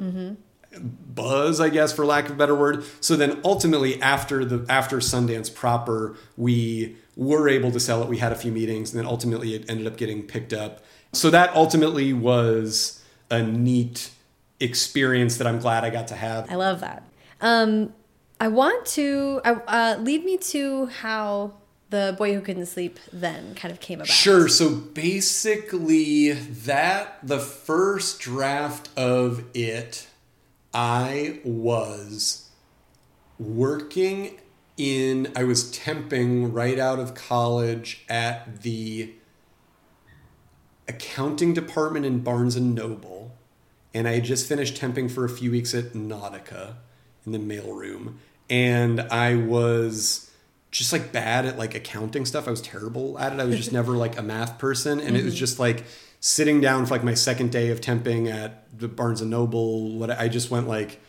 [0.78, 2.84] buzz, I guess, for lack of a better word.
[3.00, 8.08] So then ultimately after the after Sundance proper, we were able to sell it.
[8.08, 10.82] We had a few meetings, and then ultimately it ended up getting picked up.
[11.12, 14.11] So that ultimately was a neat
[14.61, 16.50] experience that I'm glad I got to have.
[16.50, 17.02] I love that.
[17.40, 17.94] Um,
[18.38, 21.54] I want to uh, lead me to how
[21.90, 24.08] the boy who couldn't sleep then kind of came about.
[24.08, 24.48] Sure.
[24.48, 30.06] So basically, that the first draft of it,
[30.72, 32.48] I was
[33.38, 34.38] working
[34.80, 39.12] in, I was temping right out of college at the
[40.88, 43.36] accounting department in Barnes and Noble.
[43.92, 46.76] And I had just finished temping for a few weeks at Nautica
[47.26, 48.14] in the mailroom.
[48.48, 50.30] And I was
[50.70, 52.48] just like bad at like accounting stuff.
[52.48, 53.40] I was terrible at it.
[53.40, 55.00] I was just never like a math person.
[55.00, 55.40] And it was mm-hmm.
[55.40, 55.84] just like
[56.20, 59.90] sitting down for like my second day of temping at the Barnes and Noble.
[59.98, 61.00] What I just went like,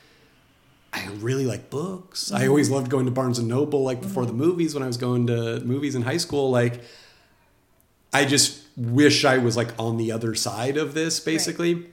[0.93, 2.31] I really like books.
[2.31, 4.97] I always loved going to Barnes and Noble like before the movies when I was
[4.97, 6.51] going to movies in high school.
[6.51, 6.81] Like,
[8.13, 11.87] I just wish I was like on the other side of this basically.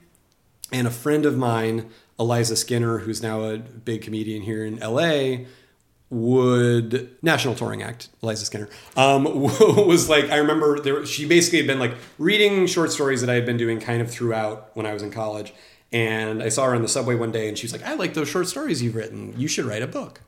[0.71, 1.89] And a friend of mine,
[2.19, 5.45] Eliza Skinner, who's now a big comedian here in LA,
[6.09, 11.05] would National Touring Act, Eliza Skinner, um, was like I remember there.
[11.05, 14.11] She basically had been like reading short stories that I had been doing kind of
[14.11, 15.53] throughout when I was in college,
[15.91, 18.13] and I saw her on the subway one day, and she was like, "I like
[18.13, 19.33] those short stories you've written.
[19.37, 20.21] You should write a book,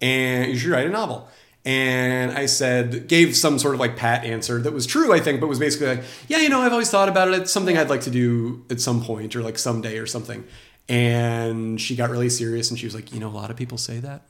[0.00, 1.28] and you should write a novel."
[1.64, 5.40] And I said, gave some sort of like pat answer that was true, I think,
[5.40, 7.34] but was basically like, yeah, you know, I've always thought about it.
[7.34, 10.44] It's something I'd like to do at some point or like someday or something.
[10.88, 13.76] And she got really serious and she was like, you know, a lot of people
[13.76, 14.22] say that,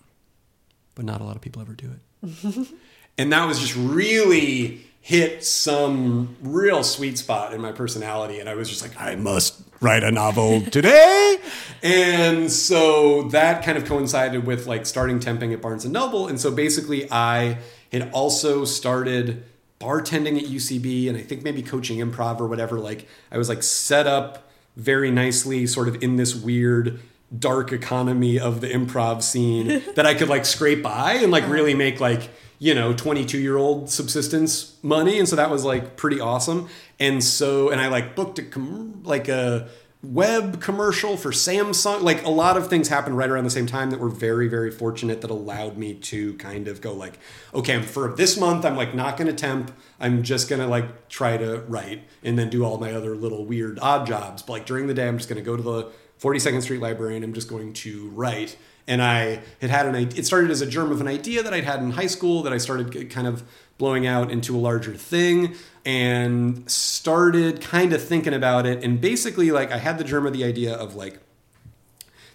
[0.96, 2.68] but not a lot of people ever do it.
[3.18, 8.54] and that was just really hit some real sweet spot in my personality and i
[8.54, 11.38] was just like i must write a novel today.
[11.82, 16.28] And so that kind of coincided with like starting temping at barnes and noble.
[16.28, 17.58] And so basically i
[17.90, 19.44] had also started
[19.80, 22.78] bartending at ucb and i think maybe coaching improv or whatever.
[22.78, 27.00] Like i was like set up very nicely sort of in this weird
[27.36, 31.74] dark economy of the improv scene that I could like scrape by and like really
[31.74, 32.28] make like
[32.60, 35.18] you know 22 year old subsistence money.
[35.18, 36.68] And so that was like pretty awesome.
[37.00, 39.68] And so and I like booked a com- like a
[40.02, 42.02] web commercial for Samsung.
[42.02, 44.70] Like a lot of things happened right around the same time that were very very
[44.70, 47.18] fortunate that allowed me to kind of go like
[47.54, 49.72] okay for this month I'm like not going to temp.
[49.98, 53.78] I'm just to like try to write and then do all my other little weird
[53.80, 54.42] odd jobs.
[54.42, 55.90] But like during the day I'm just to go to the
[56.20, 58.56] 42nd Street Library and I'm just going to write.
[58.90, 61.62] And I had had an it started as a germ of an idea that I'd
[61.62, 63.44] had in high school that I started kind of
[63.78, 65.54] blowing out into a larger thing
[65.86, 68.82] and started kind of thinking about it.
[68.82, 71.20] And basically, like, I had the germ of the idea of like,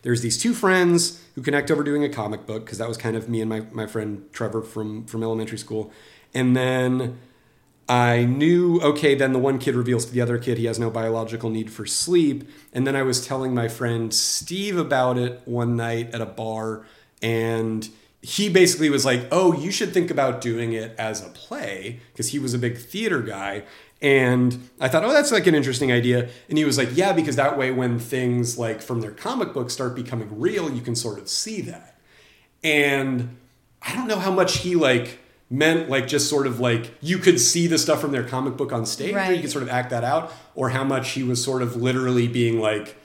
[0.04, 3.18] there's these two friends who connect over doing a comic book because that was kind
[3.18, 5.92] of me and my, my friend Trevor from from elementary school.
[6.34, 7.20] And then
[7.88, 10.90] I knew, okay, then the one kid reveals to the other kid he has no
[10.90, 12.50] biological need for sleep.
[12.74, 16.86] And then I was telling my friend Steve about it one night at a bar,
[17.22, 17.88] and
[18.24, 22.30] he basically was like, oh, you should think about doing it as a play, because
[22.30, 23.64] he was a big theater guy.
[24.02, 26.30] And I thought, oh, that's like an interesting idea.
[26.50, 29.70] And he was like, yeah, because that way when things like from their comic book
[29.70, 32.00] start becoming real, you can sort of see that.
[32.64, 33.38] And
[33.82, 35.20] I don't know how much he like
[35.50, 38.74] meant like just sort of like you could see the stuff from their comic book
[38.74, 39.42] on stage or you Right.
[39.42, 42.60] could sort of act that out or how much he was sort of literally being
[42.60, 42.98] like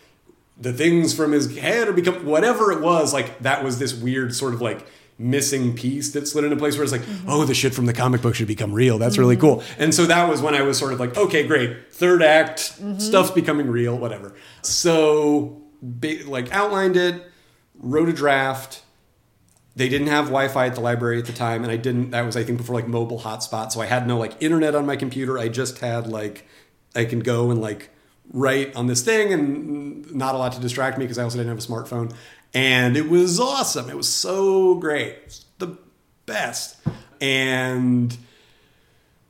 [0.58, 4.34] the things from his head or become whatever it was like that was this weird
[4.34, 4.86] sort of like
[5.18, 7.28] missing piece that slid into place where it's like mm-hmm.
[7.28, 8.96] oh the shit from the comic book should become real.
[8.96, 9.58] That's really mm-hmm.
[9.58, 9.62] cool.
[9.78, 11.92] And so that was when i was sort of like okay great.
[11.92, 12.98] Third act mm-hmm.
[12.98, 14.34] stuff's becoming real whatever.
[14.62, 15.60] So
[16.26, 17.22] like outlined it
[17.78, 18.82] wrote a draft
[19.76, 22.10] they didn't have Wi-Fi at the library at the time, and I didn't.
[22.10, 24.86] That was I think before like mobile hotspot, so I had no like internet on
[24.86, 25.38] my computer.
[25.38, 26.46] I just had like
[26.94, 27.90] I can go and like
[28.32, 31.50] write on this thing, and not a lot to distract me because I also didn't
[31.50, 32.14] have a smartphone.
[32.52, 33.88] And it was awesome.
[33.88, 35.78] It was so great, It's the
[36.26, 36.76] best.
[37.20, 38.16] And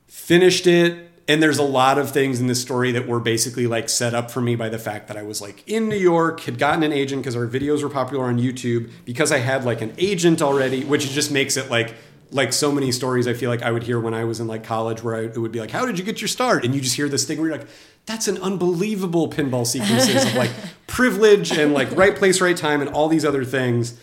[0.07, 3.89] finished it and there's a lot of things in this story that were basically like
[3.89, 6.57] set up for me by the fact that I was like in New York, had
[6.57, 9.93] gotten an agent because our videos were popular on YouTube, because I had like an
[9.97, 11.95] agent already, which just makes it like
[12.31, 14.63] like so many stories I feel like I would hear when I was in like
[14.63, 16.63] college where I, it would be like, how did you get your start?
[16.63, 17.67] And you just hear this thing where you're like,
[18.05, 20.51] that's an unbelievable pinball sequences of like
[20.87, 23.99] privilege and like right place, right time and all these other things.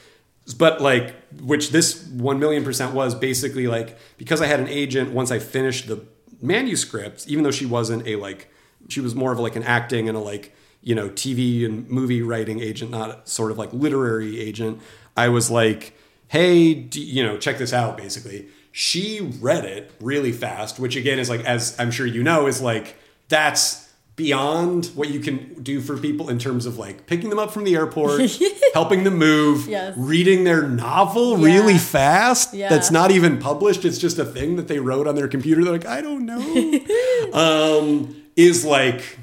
[0.57, 5.13] But like, which this 1 million percent was basically like, because I had an agent,
[5.13, 5.97] once I finished the
[6.41, 8.53] manuscript, even though she wasn't a like,
[8.89, 12.23] she was more of like an acting and a like, you know, TV and movie
[12.23, 14.81] writing agent, not sort of like literary agent.
[15.17, 18.49] I was like, hey, do, you know, check this out, basically.
[18.71, 22.61] She read it really fast, which again is like, as I'm sure you know, is
[22.61, 22.97] like,
[23.29, 23.88] that's
[24.19, 27.65] beyond what you can do for people in terms of like picking them up from
[27.65, 28.21] the airport,
[28.75, 29.95] helping them move, Yes.
[29.97, 31.47] reading their novel Yeah.
[31.47, 32.53] really fast.
[32.53, 32.69] Yeah.
[32.69, 33.85] That's not even published.
[33.87, 35.63] It's just a thing that they wrote on their computer.
[35.65, 36.43] They're like, I don't know.
[37.33, 39.19] um, is like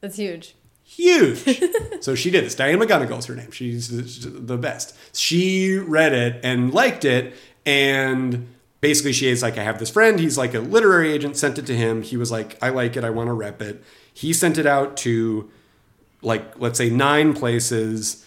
[0.00, 0.54] That's huge.
[0.84, 1.60] huge.
[2.02, 2.54] so she did this.
[2.54, 3.50] Diane McGonigal's her name.
[3.50, 4.94] She's the- the best.
[5.16, 7.34] She read it and liked it,
[7.66, 8.46] and
[8.80, 10.20] basically she is like, I have this friend.
[10.20, 11.36] He's like a literary agent.
[11.38, 12.02] Sent it to him.
[12.02, 13.04] He was like, I like it.
[13.04, 13.82] I want to rep it.
[14.14, 15.50] He sent it out to
[16.22, 18.24] like let's say nine places.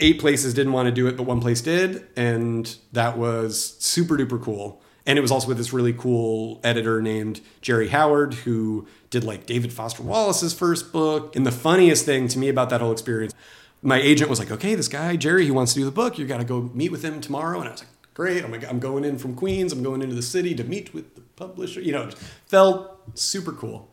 [0.00, 4.16] Eight places didn't want to do it, but one place did, and that was super
[4.16, 4.80] duper cool.
[5.06, 9.46] And it was also with this really cool editor named Jerry Howard, who did like
[9.46, 11.34] David Foster Wallace's first book.
[11.34, 13.34] And the funniest thing to me about that whole experience,
[13.80, 16.18] my agent was like, "Okay, this guy Jerry, he wants to do the book.
[16.18, 18.44] You got to go meet with him tomorrow." And I was like, "Great!
[18.44, 19.72] I'm like, I'm going in from Queens.
[19.72, 22.10] I'm going into the city to meet with the publisher." You know,
[22.46, 23.88] felt super cool.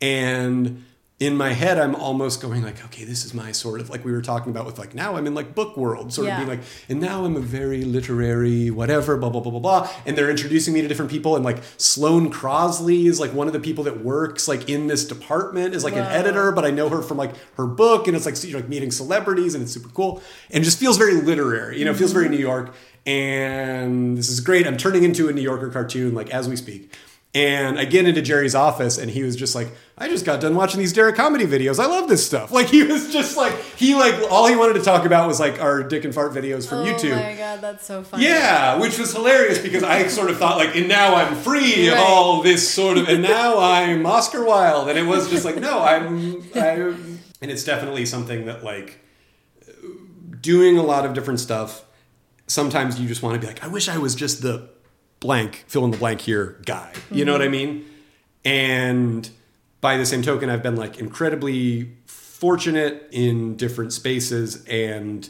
[0.00, 0.84] And
[1.20, 4.12] in my head, I'm almost going like, okay, this is my sort of like we
[4.12, 6.40] were talking about with like now I'm in like book world, sort Yeah.
[6.40, 9.90] of being like, and now I'm a very literary whatever, blah blah blah blah blah.
[10.06, 13.52] And they're introducing me to different people, and like Sloane Crosley is like one of
[13.52, 16.88] the people that works like in this department is like an editor, but I know
[16.88, 19.88] her from like her book, and it's like you're like meeting celebrities, and it's super
[19.88, 20.22] cool,
[20.52, 22.34] and just feels very literary, you know, it feels very mm-hmm.
[22.34, 22.74] New York.
[23.06, 24.66] And this is great.
[24.68, 26.92] I'm turning into a New Yorker cartoon like as we speak.
[27.34, 29.68] And I get into Jerry's office, and he was just like,
[29.98, 31.78] "I just got done watching these Derrick comedy videos.
[31.78, 34.82] I love this stuff." Like he was just like he like all he wanted to
[34.82, 37.12] talk about was like our dick and fart videos from YouTube.
[37.12, 38.24] Oh my god, that's so funny.
[38.24, 41.94] Yeah, which was hilarious because I sort of thought like, and now I'm free of
[41.94, 42.02] Right.
[42.02, 45.80] all this sort of, and now I'm Oscar Wilde, and it was just like, no,
[45.80, 49.00] I'm, I'm, and it's definitely something that like
[50.40, 51.84] doing a lot of different stuff.
[52.46, 54.70] Sometimes you just want to be like, I wish I was just the
[55.20, 56.92] blank, fill in the blank here guy.
[57.10, 57.52] You know what I mm-hmm.
[57.52, 57.84] mean?
[58.44, 59.28] And
[59.80, 65.28] by the same token, I've been like incredibly fortunate in different spaces and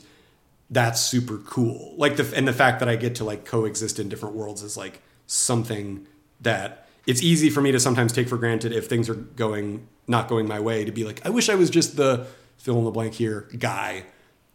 [0.70, 1.94] that's super cool.
[1.96, 4.76] Like the and the fact that I get to like coexist in different worlds is
[4.76, 6.06] like something
[6.40, 10.28] that it's easy for me to sometimes take for granted if things are going not
[10.28, 12.26] going my way to be like I wish I was just the
[12.58, 14.04] fill in the blank here guy.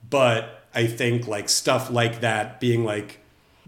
[0.08, 3.20] But I think like stuff like that being like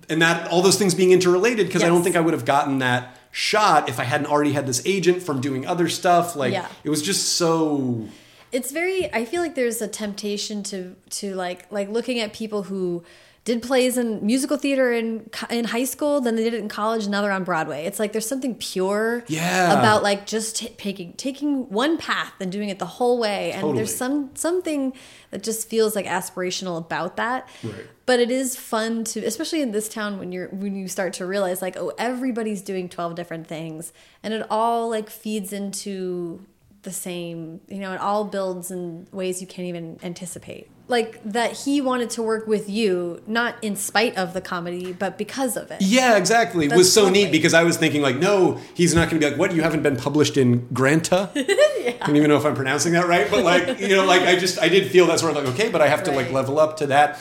[0.10, 2.80] and that all those things being interrelated because I don't think I would have gotten
[2.80, 6.68] that shot if I hadn't already had this agent from doing other stuff like Yeah.
[6.84, 8.08] it was just so
[8.51, 12.64] it's very i feel like there's a temptation to to like like looking at people
[12.64, 13.03] who
[13.46, 17.04] did plays in musical theater in in high school then they did it in college
[17.04, 19.80] and now they're on broadway it's like there's something pure Yeah.
[19.80, 23.62] about like just ta- taking taking one path and doing it the whole way and
[23.62, 23.78] Totally.
[23.78, 24.93] there's some something
[25.32, 27.86] that just feels like aspirational about that Right.
[28.08, 31.26] but it is fun to especially in this town when you're when you start to
[31.26, 33.93] realize like oh everybody's doing 12 different things
[34.24, 36.43] and it all like feeds into
[36.86, 41.52] the same you know it all builds in ways you can't even anticipate like that
[41.52, 45.70] he wanted to work with you not in spite of the comedy but because of
[45.72, 46.66] it Yeah, exactly.
[46.68, 47.24] It That's was so lovely.
[47.24, 49.54] neat because I was thinking like, no, he's not going to be like, what?
[49.56, 51.30] You haven't been published in Granta?
[51.36, 54.36] I don't even know if I'm pronouncing that right, but like, you know, like I
[54.38, 56.60] just I did feel that sort of like, okay, but I have to like level
[56.60, 57.20] up to that,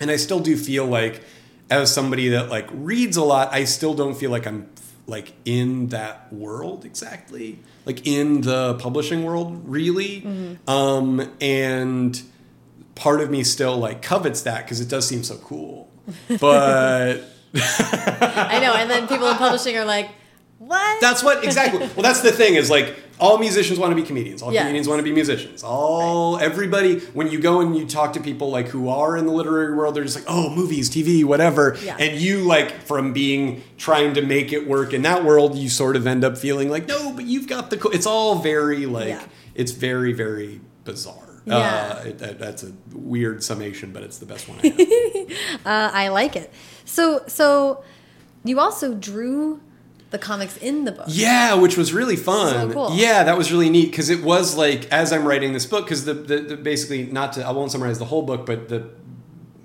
[0.00, 1.22] and I still do feel like
[1.70, 4.66] as somebody that like reads a lot, I still don't feel like I'm
[5.10, 10.70] like in that world exactly, like in the publishing world really, Mm-hmm.
[10.70, 12.22] um, and
[12.94, 15.90] part of me still like covets that because it does seem so cool,
[16.40, 17.24] but.
[17.52, 20.08] i know and then people in publishing are like
[20.60, 21.80] what That's what exactly.
[21.80, 24.42] Well, that's the thing is like all musicians want to be comedians.
[24.42, 24.62] All Yes.
[24.62, 25.62] comedians want to be musicians.
[25.64, 29.32] All everybody when you go and you talk to people like who are in the
[29.32, 31.78] literary world, they're just like, oh, movies, TV, whatever.
[31.82, 31.96] Yeah.
[31.98, 35.96] And you like from being trying to make it work in that world, you sort
[35.96, 37.78] of end up feeling like, no, but you've got the.
[37.78, 37.88] Co-.
[37.90, 39.24] It's all very like Yeah.
[39.54, 41.42] it's very very bizarre.
[41.46, 41.56] Yeah.
[41.98, 44.58] Uh, it, that, that's a weird summation, but it's the best one.
[44.62, 45.66] I have.
[45.66, 46.52] uh, i like it
[46.84, 47.82] so so
[48.44, 49.60] you also drew
[50.10, 52.52] the comics in the book Yeah, which was really fun.
[52.52, 52.90] So cool.
[52.94, 56.04] Yeah, that was really neat because it was like as I'm writing this book because
[56.04, 58.90] the, the, the basically not to I won't summarize the whole book, but the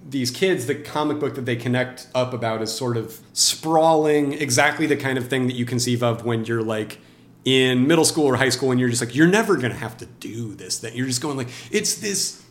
[0.07, 4.85] these kids, the comic book that they connect up about is sort of sprawling, exactly
[4.85, 6.99] the kind of thing that you conceive of when you're like
[7.43, 10.05] in middle school or high school and you're just like, you're never gonna have to
[10.05, 10.95] do this thing.
[10.95, 12.43] You're just going like, it's this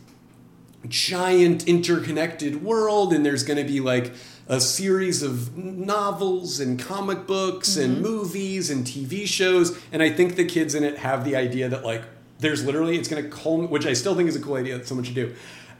[0.87, 4.13] giant interconnected world, and there's gonna be like
[4.47, 7.93] a series of novels and comic books mm-hmm.
[7.93, 9.77] and movies and TV shows.
[9.91, 12.03] And I think the kids in it have the idea that like
[12.39, 15.03] there's literally it's gonna culminate, which I still think is a cool idea that someone
[15.03, 15.33] should do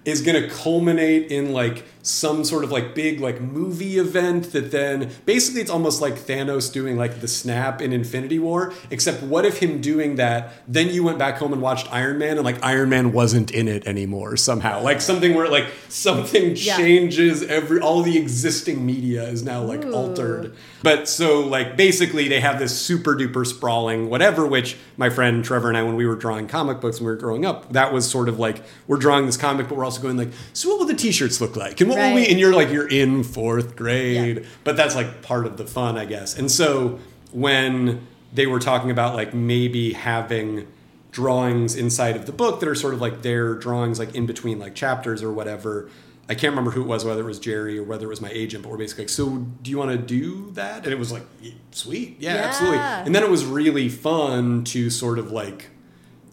[0.06, 4.70] is going to culminate in like some sort of like big like movie event that
[4.70, 9.44] then basically it's almost like Thanos doing like the snap in Infinity War except what
[9.44, 12.64] if him doing that then you went back home and watched Iron Man and like
[12.64, 16.78] Iron Man wasn't in it anymore somehow like something where like something yeah.
[16.78, 19.94] changes every all the existing media is now like Ooh.
[19.94, 25.44] altered but so like basically they have this super duper sprawling whatever which my friend
[25.44, 27.92] Trevor and I when we were drawing comic books when we were growing up that
[27.92, 30.80] was sort of like we're drawing this comic but we're also going like so what
[30.80, 32.10] will the t-shirts look like and what right.
[32.10, 34.44] will we and you're like you're in fourth grade yeah.
[34.64, 37.00] but that's like part of the fun i guess and so
[37.32, 40.68] when they were talking about like maybe having
[41.12, 44.60] drawings inside of the book that are sort of like their drawings like in between
[44.60, 45.90] like chapters or whatever
[46.28, 48.32] I can't remember who it was, whether it was Jerry or whether it was my
[48.32, 49.30] agent, but we're basically like, so
[49.62, 50.84] do you want to do that?
[50.84, 51.24] And it was like,
[51.72, 52.80] sweet, yeah, yeah, absolutely.
[52.80, 55.70] And then it was really fun to sort of like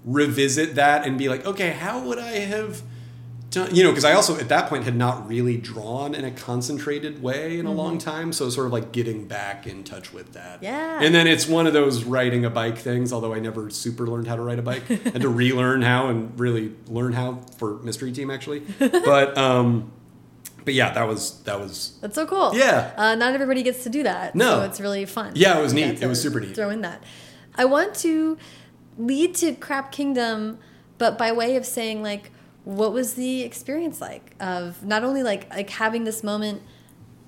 [0.04, 2.82] revisit that and be like, okay, how would I have
[3.56, 7.22] you know, because I also at that point had not really drawn in a concentrated
[7.22, 7.78] way in a mm-hmm.
[7.78, 10.62] long time, so sort of like getting back in touch with that.
[10.62, 11.00] Yeah.
[11.02, 13.12] And then it's one of those riding a bike things.
[13.12, 16.38] Although I never super learned how to ride a bike, had to relearn how and
[16.38, 18.60] really learn how for Mystery Team actually.
[18.78, 19.92] But um,
[20.64, 22.54] but yeah, that was that was that's so cool.
[22.54, 22.92] Yeah.
[22.96, 24.34] Uh, not everybody gets to do that.
[24.34, 25.32] No, so it's really fun.
[25.34, 26.02] Yeah, it was neat.
[26.02, 26.54] It was super neat.
[26.54, 27.02] Throw in that.
[27.54, 28.38] I want to
[28.96, 30.58] lead to Crap Kingdom,
[30.98, 32.30] but by way of saying like
[32.64, 36.62] what was the experience like of not only like like having this moment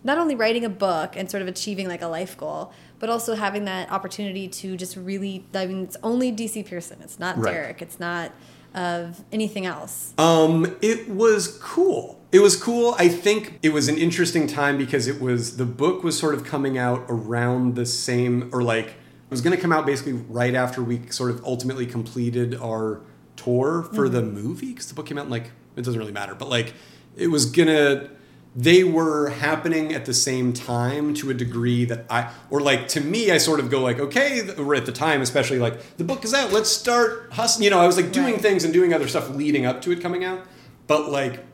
[0.05, 3.35] not only writing a book and sort of achieving like a life goal but also
[3.35, 6.99] having that opportunity to just really i mean it's only dc pierson.
[7.03, 7.53] It's not right.
[7.53, 7.83] derrick.
[7.83, 8.33] It's not
[8.75, 10.15] of anything else.
[10.19, 12.21] Um it was cool.
[12.33, 12.97] It was cool.
[12.99, 16.45] I think it was an interesting time because it was the book was sort of
[16.45, 20.55] coming out around the same or like it was going to come out basically right
[20.55, 23.01] after we sort of ultimately completed our
[23.37, 24.15] tour for mm-hmm.
[24.15, 26.75] the movie because the book came out in like it doesn't really matter, but like
[27.17, 28.11] it was gonna
[28.57, 33.01] they were happening at the same time to a degree that I, or like to
[33.01, 36.25] me, I sort of go like, okay, or at the time, especially like the book
[36.25, 37.65] is out, let's start hustling.
[37.65, 38.41] You know, I was like doing right.
[38.41, 40.47] things and doing other stuff leading up to it coming out,
[40.87, 41.45] but like,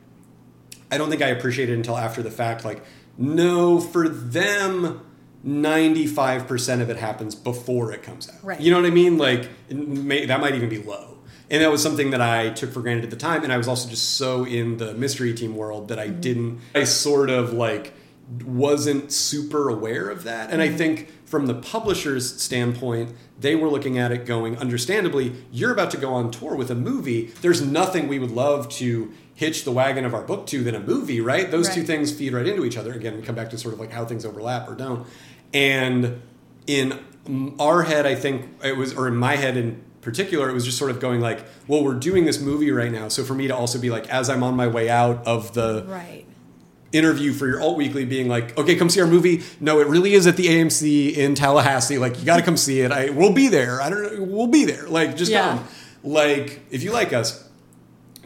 [0.91, 2.65] I don't think I appreciated it until after the fact.
[2.65, 2.83] Like,
[3.17, 5.07] no, for them,
[5.47, 8.45] 95% of it happens before it comes out.
[8.45, 8.61] Right.
[8.61, 9.17] You know what I mean?
[9.17, 11.10] Like, may, that might even be low
[11.51, 13.43] and that was something that I took for granted at the time.
[13.43, 16.21] And I was also just so in the mystery team world that I mm-hmm.
[16.21, 17.93] didn't, I sort of like
[18.45, 20.51] wasn't super aware of that.
[20.51, 20.75] And mm-hmm.
[20.75, 25.91] I think from the publisher's standpoint, they were looking at it going, understandably, you're about
[25.91, 27.33] to go on tour with a movie.
[27.41, 30.81] There's nothing we would love to hitch the wagon of our book to than a
[30.81, 31.51] movie, right?
[31.51, 31.77] Those right.
[31.77, 32.93] two things feed right into each other.
[32.93, 35.07] Again, we come back to sort of like how things overlap or don't.
[35.53, 36.23] And
[36.67, 37.01] in
[37.59, 40.79] our head, I think it was, or in my head in particular, it was just
[40.79, 43.09] sort of going like, well, we're doing this movie right now.
[43.09, 45.85] So for me to also be like, as I'm on my way out of the
[45.87, 46.25] right.
[46.93, 49.43] interview for your alt weekly, being like, okay, come see our movie.
[49.61, 51.99] No, it really is at the AMC in Tallahassee.
[51.99, 52.93] Like, you got to come see it.
[52.93, 53.81] I we'll be there.
[53.81, 54.25] I don't know.
[54.25, 54.89] We'll be there.
[54.89, 55.57] Like, just yeah.
[55.57, 55.69] come.
[56.03, 57.47] Like, if you like us.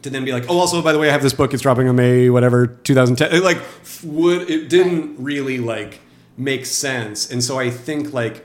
[0.02, 1.54] To then be like, oh, also by the way, I have this book.
[1.54, 3.32] It's dropping on May whatever 2010.
[3.34, 3.56] It, like,
[4.02, 5.16] would it didn't right.
[5.18, 6.00] really like
[6.36, 8.44] make sense, and so I think like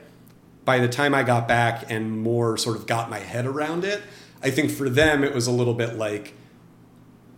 [0.70, 4.00] by the time I got back and more sort of got my head around it,
[4.40, 6.32] I think for them it was a little bit like,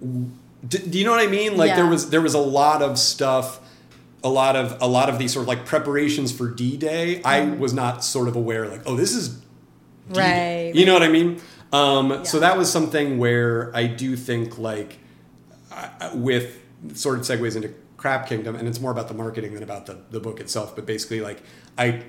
[0.02, 1.56] do, do you know what I mean?
[1.56, 1.76] Like yeah.
[1.76, 3.58] there was there was a lot of stuff,
[4.22, 7.20] a lot of a lot of these sort of like preparations for D Day.
[7.20, 7.22] Mm.
[7.24, 7.58] I mm-hmm.
[7.58, 10.66] was not sort of aware like, oh, this is D-Day.
[10.66, 10.74] right.
[10.74, 11.40] You know what I mean?
[11.72, 12.22] Um, yeah.
[12.24, 14.98] So that was something where I do think like
[16.12, 16.60] with
[16.92, 20.02] sort of segues into Crap Kingdom, and it's more about the marketing than about the
[20.10, 20.76] the book itself.
[20.76, 21.42] But basically, like
[21.78, 22.02] I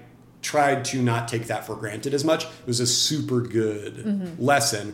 [0.44, 2.44] tried to not take that for granted as much.
[2.44, 4.44] It was a super good mm-hmm.
[4.44, 4.94] lesson,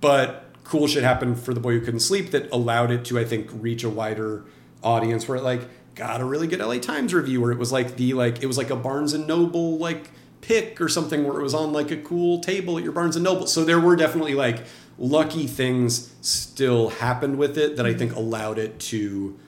[0.00, 3.24] but cool shit happened for the boy who couldn't sleep that allowed it to I
[3.24, 4.44] think reach a wider
[4.82, 5.62] audience where it like
[5.94, 8.58] got a really good LA Times review where it was like the like it was
[8.58, 11.96] like a Barnes and Noble like pick or something where it was on like a
[11.96, 13.46] cool table at your Barnes and Noble.
[13.46, 14.64] So there were definitely like
[14.98, 19.38] lucky things still happened with it that I think allowed it to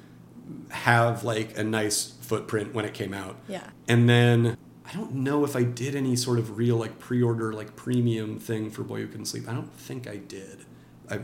[0.71, 3.37] have like a nice footprint when it came out.
[3.49, 3.69] Yeah.
[3.89, 4.57] And then
[4.91, 8.71] I don't know if I did any sort of real like pre-order like premium thing
[8.71, 9.49] for Boy Who Couldn't Sleep.
[9.49, 10.65] I don't think I did.
[11.09, 11.21] I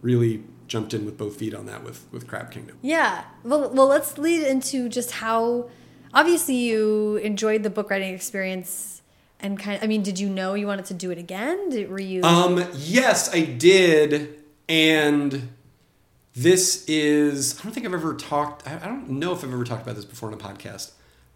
[0.00, 2.78] really jumped in with both feet on that with with Crap Kingdom.
[2.80, 3.24] Yeah.
[3.44, 5.68] Well, well, let's lead into just how
[6.14, 9.02] obviously you enjoyed the book writing experience
[9.40, 11.68] and kind of, I mean, did you know you wanted to do it again?
[11.68, 15.50] Did, were you Um, yes, I did, and
[16.34, 18.66] this is I don't think I've ever talked.
[18.66, 20.92] I I don't know if I've ever talked about this before in a podcast,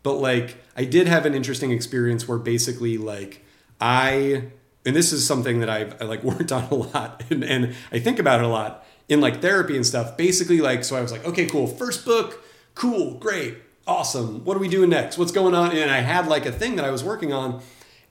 [0.07, 3.45] but like I did have an interesting experience where basically like
[3.81, 4.45] I
[4.85, 7.99] and this is something that I've I, like worked on a lot and, and I
[7.99, 10.17] think about it a lot in like therapy and stuff.
[10.17, 12.45] Basically, like so I was like, okay, cool, first book,
[12.77, 14.45] cool, great, awesome.
[14.45, 15.19] What are we doing next?
[15.19, 15.73] What's going on?
[15.73, 17.61] And I had like a thing that I was working on.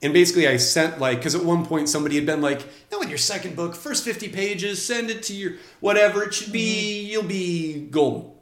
[0.02, 2.60] And basically, I sent like, because at one point somebody had been like,
[2.92, 6.52] no, in your second book, first 50 pages, send it to your whatever it should
[6.52, 7.12] be, mm-hmm.
[7.12, 8.35] you'll be golden.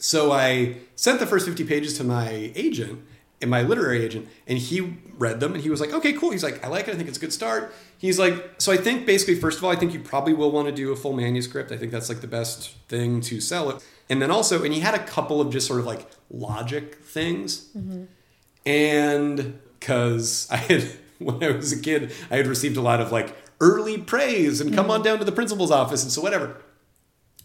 [0.00, 3.04] So I sent the first 50 pages to my agent
[3.42, 6.30] and my literary agent, and he read them and he was like, okay, cool.
[6.30, 6.94] He's like, I like it.
[6.94, 7.72] I think it's a good start.
[7.98, 10.68] He's like, so I think basically, first of all, I think you probably will want
[10.68, 11.70] to do a full manuscript.
[11.70, 13.84] I think that's like the best thing to sell it.
[14.08, 17.68] And then also, and he had a couple of just sort of like logic things.
[17.76, 18.04] Mm-hmm.
[18.66, 20.84] And because I had,
[21.18, 24.74] when I was a kid, I had received a lot of like early praise and
[24.74, 24.92] come mm-hmm.
[24.92, 26.56] on down to the principal's office and so whatever.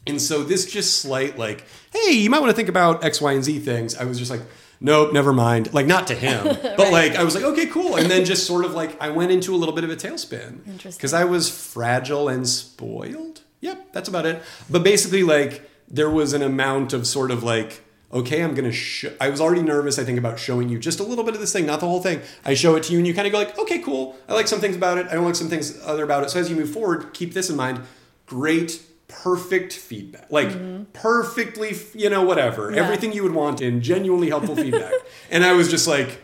[0.08, 3.34] And so this just slight like, hey, you might want to think about X, Y,
[3.34, 3.96] and Z things.
[3.96, 4.42] I was just like,
[4.80, 5.74] nope, never mind.
[5.74, 6.44] Like not to him,
[6.78, 7.96] but like I was like, okay, cool.
[7.96, 10.66] And then just sort of like I went into a little bit of a tailspin
[10.68, 10.98] Interesting.
[10.98, 13.42] because I was fragile and spoiled.
[13.62, 14.44] Yep, that's about it.
[14.70, 17.82] But basically, like there was an amount of sort of like.
[18.14, 18.72] Okay, I'm gonna.
[18.72, 19.98] Sh- I was already nervous.
[20.00, 22.02] I think about showing you just a little bit of this thing, not the whole
[22.02, 22.22] thing.
[22.46, 24.16] I show it to you, and you kind of go like, "Okay, cool.
[24.30, 25.08] I like some things about it.
[25.08, 27.50] I don't like some things other about it." So as you move forward, keep this
[27.50, 27.82] in mind.
[28.28, 28.82] Great
[29.24, 30.28] perfect feedback.
[30.30, 30.84] Like mm-hmm.
[30.94, 32.72] perfectly you know whatever.
[32.72, 32.84] Yeah.
[32.84, 34.94] everything you would want in genuinely helpful feedback.
[35.32, 36.22] And i was just like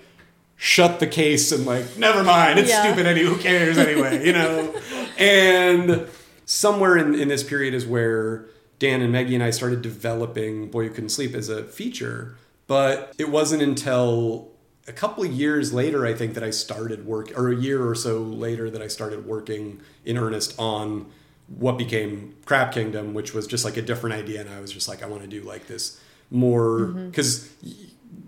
[0.55, 2.59] shut the case and like never mind.
[2.59, 2.83] It's Yeah.
[2.83, 4.73] stupid any who cares anyway you know?
[5.17, 6.07] And
[6.45, 8.45] somewhere in, in this period is where
[8.79, 12.35] dan and meggie and i started developing boy who couldn't sleep as a feature
[12.67, 14.51] but it wasn't until
[14.87, 17.93] a couple of years later i think that i started work or a year or
[17.95, 21.05] so later that i started working in earnest on
[21.47, 24.87] what became crap kingdom which was just like a different idea and i was just
[24.87, 27.09] like i want to do like this more mm-hmm.
[27.09, 27.49] because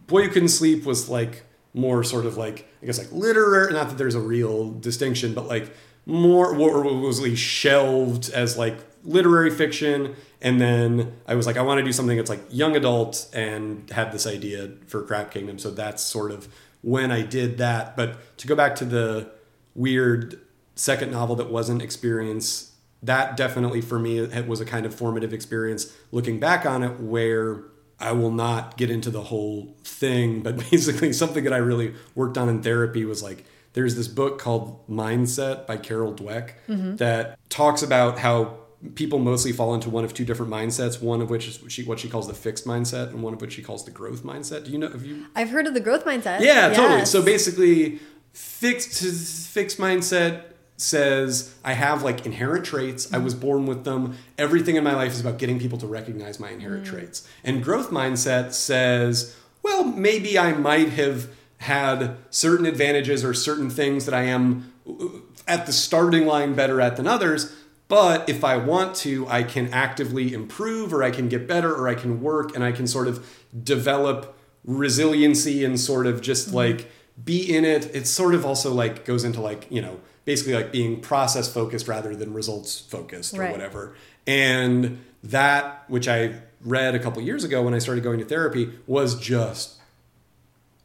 [0.08, 1.44] boy You couldn't sleep was like
[1.74, 5.48] more sort of like i guess like literary not that there's a real distinction but
[5.48, 5.74] like
[6.06, 11.62] more or was least shelved as like literary fiction and then i was like i
[11.62, 15.58] want to do something that's like young adult and had this idea for crap kingdom
[15.58, 16.48] so that's sort of
[16.82, 19.30] when i did that but to go back to the
[19.76, 20.40] weird
[20.76, 22.73] second novel that wasn't experience
[23.04, 27.00] that definitely for me it was a kind of formative experience looking back on it
[27.00, 27.64] where
[28.00, 32.38] I will not get into the whole thing, but basically something that I really worked
[32.38, 36.98] on in therapy was like there's this book called Mindset by Carol Dweck mm-hmm.
[36.98, 38.58] that talks about how
[38.96, 42.00] people mostly fall into one of two different mindsets, one of which is she, what
[42.00, 44.66] she calls the fixed mindset and one of which she calls the growth mindset.
[44.66, 46.42] Do you know have you I've heard of the growth mindset.
[46.42, 47.06] yeah, totally.
[47.06, 48.00] So basically,
[48.34, 49.02] fixed
[49.50, 53.14] fixed mindset says I have like inherent traits.
[53.14, 54.18] I was born with them.
[54.38, 57.28] Everything in my life is about getting people to recognize my inherent traits.
[57.44, 64.06] And growth mindset says, well, maybe I might have had certain advantages or certain things
[64.06, 65.08] that I am uh,
[65.48, 67.56] at the starting line better at than others.
[67.88, 71.88] But if I want to, I can actively improve or I can get better or
[71.88, 73.26] I can work and I can sort of
[73.64, 76.90] develop resiliency and sort of just like
[77.24, 77.94] be in it.
[77.94, 81.88] It's sort of also like goes into like, you know, basically like being process focused
[81.88, 83.52] rather than results focused or Right.
[83.52, 83.96] whatever.
[84.26, 88.72] And that, which I read a couple years ago when I started going to therapy,
[88.88, 89.80] was just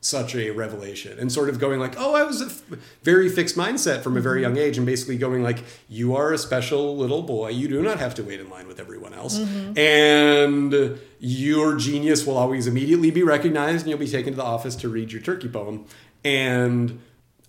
[0.00, 1.18] such a revelation.
[1.18, 2.62] And sort of going like oh i was a f-
[3.02, 4.54] very fixed mindset from a very mm-hmm.
[4.54, 7.48] young age and basically going like you are a special little boy.
[7.50, 9.38] You do not have to wait in line with everyone else.
[9.38, 9.78] Mm-hmm.
[9.78, 14.76] And your genius will always immediately be recognized and you'll be taken to the office
[14.76, 15.86] to read your turkey poem.
[16.24, 17.00] And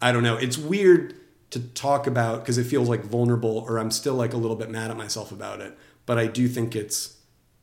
[0.01, 1.13] i don't know it's weird
[1.51, 4.69] to talk about because it feels like vulnerable or i'm still like a little bit
[4.69, 7.17] mad at myself about it but i do think it's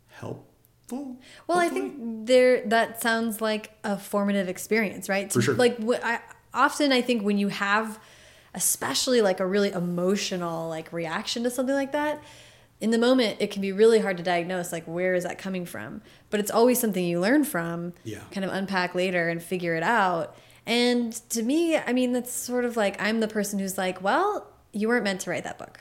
[0.09, 0.45] helpful
[1.49, 5.33] Well, I think there that sounds like a formative experience, right?
[5.33, 5.55] For sure.
[5.55, 6.21] Like I,
[6.55, 7.99] often, I think when you have,
[8.55, 12.23] especially like a really emotional like reaction to something like that,
[12.81, 14.71] in the moment it can be really hard to diagnose.
[14.73, 16.03] Like where is that coming from?
[16.31, 17.93] But it's always something you learn from.
[18.05, 18.21] Yeah.
[18.31, 20.37] Kind of unpack later and figure it out.
[20.67, 24.51] And to me, I mean, that's sort of like I'm the person who's like, well,
[24.73, 25.81] you weren't meant to write that book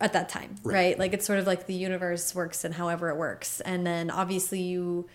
[0.00, 0.74] at that time, Right.
[0.74, 0.98] right.
[0.98, 3.60] Like it's sort of like the universe works and however it works.
[3.60, 5.08] And then obviously you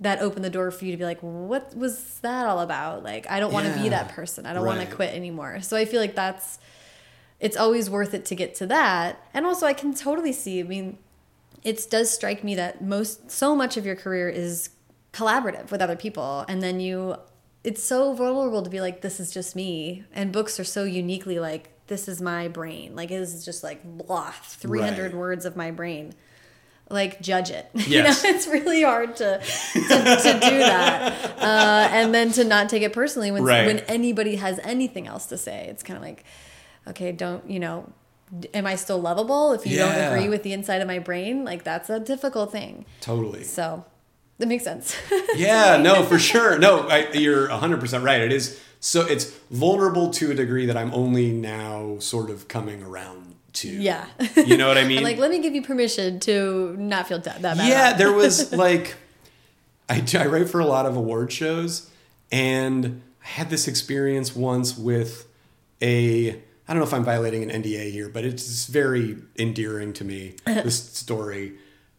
[0.00, 3.04] that opened the door for you to be like, what was that all about?
[3.04, 4.46] Like I don't want to be that person.
[4.46, 5.60] I don't want to quit anymore.
[5.60, 6.58] So I feel like that's
[7.38, 9.24] it's always worth it to get to that.
[9.34, 10.98] And also I can totally see, I mean,
[11.62, 14.70] it does strike me that most so much of your career is
[15.12, 17.16] collaborative with other people and then you
[17.64, 21.38] it's so vulnerable to be like this is just me and books are so uniquely
[21.38, 25.14] like this is my brain like it is just like blah 300 Right.
[25.14, 26.12] words of my brain
[26.90, 27.86] like judge it Yes.
[27.88, 32.68] you know it's really hard to to, to do that uh, and then to not
[32.68, 33.66] take it personally when Right.
[33.66, 36.24] when anybody has anything else to say it's kind of like
[36.88, 37.90] okay don't you know
[38.54, 39.86] am i still lovable if you Yeah.
[39.94, 43.44] don't agree with the inside of my brain like that's a difficult thing Totally.
[43.44, 43.84] so
[44.38, 44.96] that makes sense
[45.36, 46.58] Yeah, no, for sure.
[46.58, 48.20] No, I, you're 100% right.
[48.20, 52.82] It is so it's vulnerable to a degree that I'm only now sort of coming
[52.82, 53.68] around to.
[53.68, 54.06] yeah
[54.36, 55.02] You know what I mean?
[55.02, 58.96] Like let me give you permission to not feel that bad yeah, there was like
[59.88, 61.90] I, I write for a lot of award shows
[62.30, 65.28] and I had this experience once with
[65.80, 66.30] a
[66.68, 70.36] I don't know if I'm violating an NDA here, but it's very endearing to me
[70.46, 71.54] this story.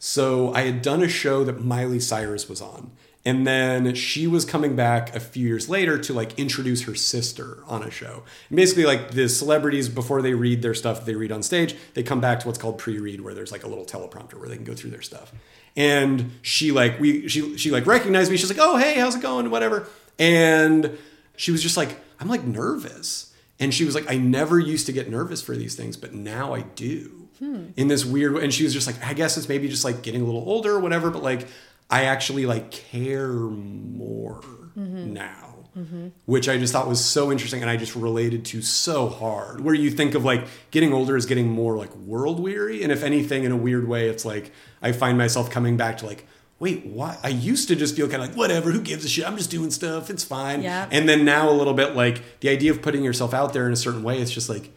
[0.05, 2.91] So I had done a show that Miley Cyrus was on.
[3.23, 7.59] And then she was coming back a few years later to like introduce her sister
[7.67, 8.23] on a show.
[8.49, 12.03] And basically, like the celebrities, before they read their stuff they read on stage, they
[12.03, 14.65] come back to what's called pre-read, where there's like a little teleprompter where they can
[14.65, 15.31] go through their stuff.
[15.77, 18.35] And she like we she she like recognized me.
[18.35, 19.87] She's like, "Oh hey, how's it going?" Whatever.
[20.19, 20.97] And
[21.37, 24.91] she was just like, "I'm like nervous." And she was like, "I never used to
[24.91, 27.67] get nervous for these things, but now I do." Hmm.
[27.75, 28.43] In this weird way.
[28.43, 30.73] And she was just like, "I guess it's maybe just like getting a little older
[30.73, 31.47] or whatever, but like
[31.89, 34.41] I actually like care more
[34.77, 35.13] mm-hmm.
[35.13, 36.09] now." Mm-hmm.
[36.25, 39.61] Which I just thought was so interesting and I just related to so hard.
[39.61, 42.83] Where you think of like getting older is getting more like world weary.
[42.83, 44.51] And if anything, in a weird way, it's like
[44.83, 46.27] I find myself coming back to like,
[46.59, 47.17] wait, why?
[47.23, 49.27] I used to just feel kind of like, whatever, who gives a shit?
[49.27, 50.09] I'm just doing stuff.
[50.09, 50.61] It's fine.
[50.61, 50.87] Yeah.
[50.91, 53.73] And then now a little bit like the idea of putting yourself out there in
[53.73, 54.71] a certain way, it's just like,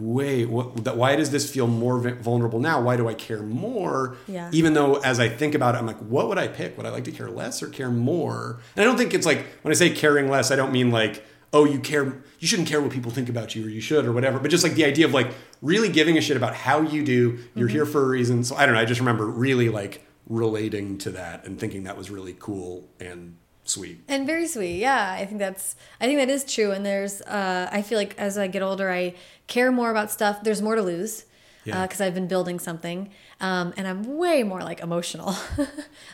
[0.00, 2.80] wait, what, why does this feel more vulnerable now?
[2.80, 4.16] Why do I care more?
[4.26, 4.48] Yeah.
[4.52, 6.76] Even though as I think about it, I'm like, what would I pick?
[6.78, 8.60] Would I like to care less or care more?
[8.74, 11.24] And I don't think it's like, when I say caring less, I don't mean like,
[11.52, 14.12] oh, you care, you shouldn't care what people think about you or you should or
[14.12, 15.30] whatever, but just like the idea of like
[15.60, 17.38] really giving a shit about how you do.
[17.54, 17.76] You're mm-hmm.
[17.76, 18.44] here for a reason.
[18.44, 18.80] So I don't know.
[18.80, 23.36] I just remember really like relating to that and thinking that was really cool and
[23.64, 24.00] sweet.
[24.08, 27.68] and very sweet yeah i think that's i think that is true and there's uh
[27.72, 29.14] i feel like as i get older i
[29.46, 31.24] care more about stuff there's more to lose
[31.64, 31.82] Yeah.
[31.86, 33.10] because i've been building something
[33.40, 35.34] um and i'm way more like emotional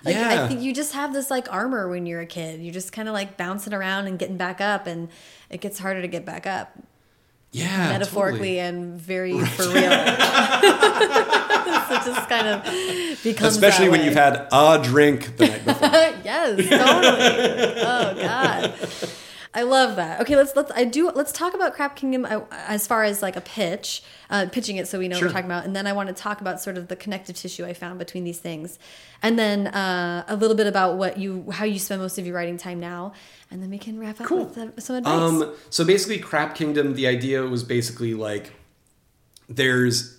[0.05, 0.45] like Yeah.
[0.45, 3.09] i think you just have this like armor when you're a kid you're just kind
[3.09, 5.09] of like bouncing around and getting back up and
[5.51, 6.73] it gets harder to get back up
[7.51, 7.89] Yeah.
[7.91, 8.59] metaphorically totally.
[8.59, 9.73] and very for real
[11.89, 12.63] so it just kind of
[13.23, 14.07] becomes Especially when way.
[14.07, 15.89] you've had a drink the night before.
[16.25, 17.81] yes, totally.
[17.81, 18.75] oh God,
[19.59, 20.21] I love that.
[20.21, 23.35] Okay, let's let's I do let's talk about Crap Kingdom uh, as far as like
[23.35, 25.93] a pitch, uh, pitching it so we know what we're talking about, and then I
[25.93, 28.79] want to talk about sort of the connective tissue I found between these things,
[29.21, 32.37] and then uh, a little bit about what you how you spend most of your
[32.37, 33.15] writing time now,
[33.51, 34.45] and then we can wrap up Cool.
[34.45, 35.13] with uh, some advice.
[35.13, 38.53] Um, so basically, Crap Kingdom, the idea was basically like
[39.49, 40.18] there's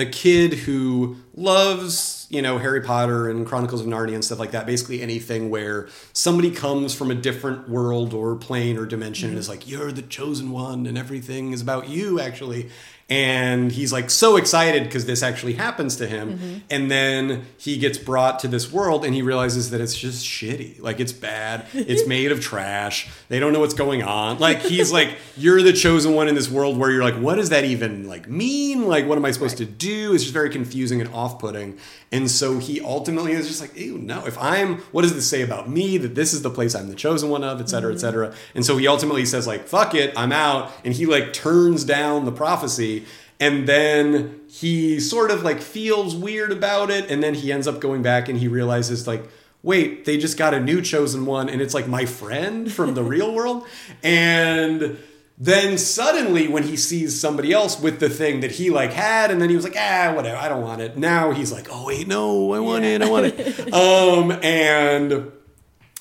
[0.00, 4.52] a kid who loves, you know, Harry Potter and Chronicles of Narnia and stuff like
[4.52, 4.66] that.
[4.66, 9.40] Basically, anything where somebody comes from a different world or plane or dimension and mm-hmm.
[9.40, 12.70] is like, you're the chosen one and everything is about you, actually.
[13.10, 16.38] And he's like so excited because this actually happens to him.
[16.38, 16.58] Mm-hmm.
[16.70, 20.80] And then he gets brought to this world and he realizes that it's just shitty.
[20.80, 21.66] Like it's bad.
[21.74, 23.10] It's made of trash.
[23.28, 24.38] They don't know what's going on.
[24.38, 27.48] Like he's like, you're the chosen one in this world where you're like, what does
[27.48, 28.86] that even like mean?
[28.86, 30.14] Like, what am I supposed to do?
[30.14, 31.78] It's just very confusing and off putting.
[32.12, 35.42] And so he ultimately is just like, ew, no, if I'm, what does this say
[35.42, 35.96] about me?
[35.96, 38.00] That this is the place I'm the chosen one of, et cetera, et mm-hmm.
[38.00, 38.34] cetera.
[38.54, 40.72] And so he ultimately says like, fuck it, I'm out.
[40.84, 43.06] And he like turns down the prophecy
[43.40, 47.80] and then he sort of like feels weird about it and then he ends up
[47.80, 49.24] going back and he realizes like
[49.62, 53.02] wait they just got a new chosen one and it's like my friend from the
[53.02, 53.66] real world
[54.02, 54.98] and
[55.42, 59.40] then suddenly when he sees somebody else with the thing that he like had and
[59.40, 62.06] then he was like ah whatever i don't want it now he's like oh wait
[62.06, 62.90] no i want Yeah.
[62.90, 65.32] it i want it um and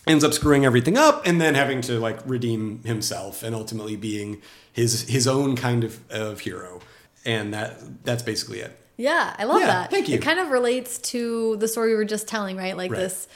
[0.05, 4.41] ends up screwing everything up and then having to like redeem himself and ultimately being
[4.73, 6.79] his his own kind of, of hero
[7.25, 9.91] and that that's basically it Yeah, I love Yeah, that.
[9.91, 10.15] thank you.
[10.15, 12.75] It kind of relates to the story we were just telling, right?
[12.75, 12.99] Like Right.
[12.99, 13.27] this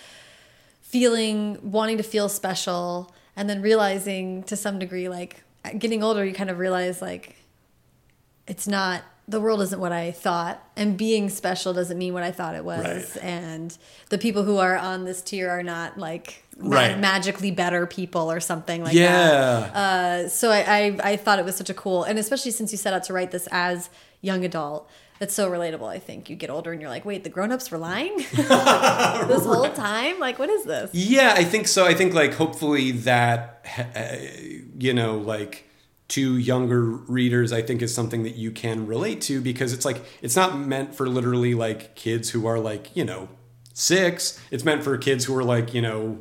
[0.81, 5.42] feeling, wanting to feel special, and then realizing to some degree, like
[5.77, 7.35] getting older, you kind of realize like
[8.47, 12.31] it's not the world isn't what I thought, and being special doesn't mean what I
[12.31, 13.23] thought it was, Right.
[13.23, 13.77] and
[14.09, 16.99] the people who are on this tier are not like ma- Right.
[16.99, 19.75] magically better people or something like yeah that.
[19.75, 22.77] Uh, so I, I I thought it was such a cool, and especially since you
[22.77, 23.89] set out to write this as
[24.21, 24.89] young adult,
[25.23, 25.87] That's so relatable.
[25.87, 29.69] I think you get older and you're like, wait, the grown-ups were lying this whole
[29.69, 30.19] time.
[30.19, 30.93] Like, what is this?
[30.93, 31.85] Yeah, I think so.
[31.85, 33.65] I think like hopefully that
[33.95, 34.17] uh,
[34.77, 35.69] you know like
[36.09, 40.03] to younger readers I think is something that you can relate to because it's like
[40.21, 43.29] it's not meant for literally like kids who are like, you know,
[43.73, 44.41] 6.
[44.51, 46.19] It's meant for kids who are like, you know,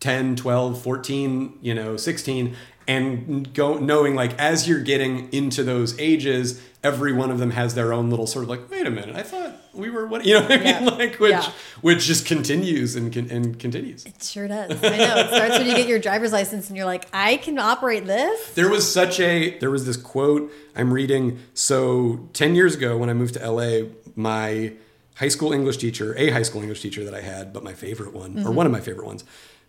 [0.00, 2.54] 10, 12, 14, you know, 16
[2.88, 7.74] and go knowing like as you're getting into those ages every one of them has
[7.74, 10.34] their own little sort of like wait a minute i thought we were what you
[10.34, 11.50] know what i mean like which Yeah.
[11.80, 14.70] which just continues and and continues It sure does.
[14.82, 15.16] I know.
[15.18, 18.50] It starts when you get your driver's license and you're like, I can operate this.
[18.54, 23.10] there was such a there was this quote i'm reading so 10 years ago when
[23.10, 24.72] i moved to la my
[25.16, 28.12] high school english teacher a high school english teacher that i had but my favorite
[28.14, 28.54] one or mm-hmm.
[28.54, 29.24] one of my favorite ones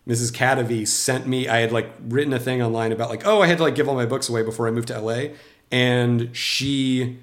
[0.08, 3.46] mrs cadavy sent me i had like written a thing online about like oh i
[3.46, 5.24] had to like give all my books away before i moved to la
[5.70, 7.18] and she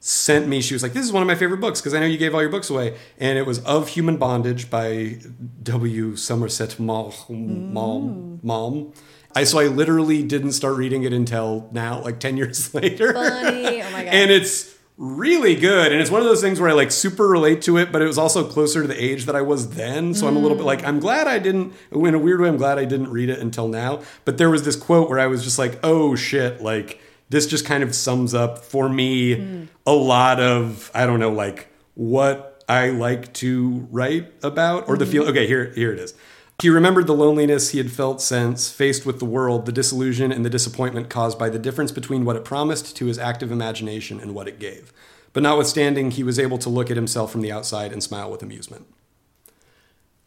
[0.00, 2.06] sent me she was like this is one of my favorite books because i know
[2.06, 5.18] you gave all your books away and it was of human bondage by
[5.62, 7.72] w somerset maugham mm.
[7.72, 8.92] Maugham- Maugham.
[9.34, 13.12] I so I literally didn't start reading it until now, like ten years later.
[13.12, 13.82] Funny.
[13.82, 14.14] Oh my God.
[14.14, 17.62] And it's really good, and it's one of those things where I like super relate
[17.62, 20.12] to it, but it was also closer to the age that I was then.
[20.12, 21.72] So I'm a little bit like I'm glad I didn't.
[21.92, 24.02] In a weird way, I'm glad I didn't read it until now.
[24.24, 27.64] But there was this quote where I was just like, oh shit, like this just
[27.64, 32.90] kind of sums up for me a lot of I don't know, like what I
[32.90, 35.22] like to write about or the feel.
[35.22, 35.30] Mm-hmm.
[35.30, 36.14] Okay, here here it is.
[36.60, 40.44] He remembered the loneliness he had felt since, faced with the world, the disillusion and
[40.44, 44.34] the disappointment caused by the difference between what it promised to his active imagination and
[44.34, 44.92] what it gave.
[45.32, 48.42] But notwithstanding, he was able to look at himself from the outside and smile with
[48.42, 48.86] amusement.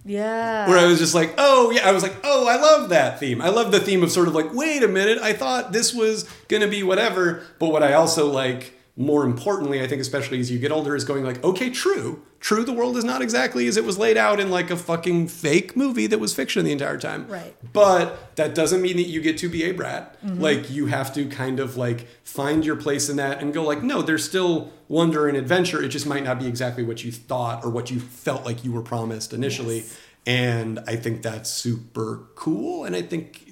[0.06, 0.70] yeah.
[0.70, 3.42] Where I was just like, oh, yeah, I was like, oh, I love that theme.
[3.42, 6.24] I love the theme of sort of like, wait a minute, I thought this was
[6.48, 7.44] going to be whatever.
[7.60, 11.04] But what I also like, more importantly, I think, especially as you get older, is
[11.04, 12.24] going like, okay, true.
[12.42, 15.28] True, the world is not exactly as it was laid out in like a fucking
[15.28, 17.28] fake movie that was fiction the entire time.
[17.28, 17.56] Right.
[17.72, 20.20] But that doesn't mean that you get to be a brat.
[20.26, 20.42] Mm-hmm.
[20.42, 23.84] Like you have to kind of like find your place in that and go like,
[23.84, 25.84] no, there's still wonder and adventure.
[25.84, 28.72] It just might not be exactly what you thought or what you felt like you
[28.72, 29.82] were promised initially.
[29.82, 30.00] Yes.
[30.26, 32.86] And I think that's super cool.
[32.86, 33.51] And I think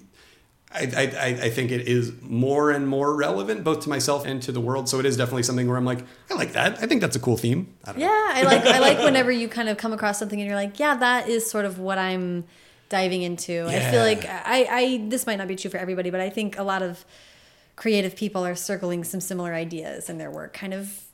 [0.71, 4.41] I, I, I I think it is more and more relevant both to myself and
[4.43, 4.87] to the world.
[4.87, 5.99] So it is definitely something where I'm like,
[6.29, 6.77] I like that.
[6.79, 7.73] I think that's a cool theme.
[7.85, 8.31] I don't Yeah.
[8.33, 10.95] I like I like whenever you kind of come across something and you're like, yeah,
[10.97, 12.45] that is sort of what I'm
[12.89, 13.65] diving into.
[13.67, 16.57] I feel like I, I this might not be true for everybody, but I think
[16.57, 17.03] a lot of
[17.75, 21.05] creative people are circling some similar ideas in their work, kind of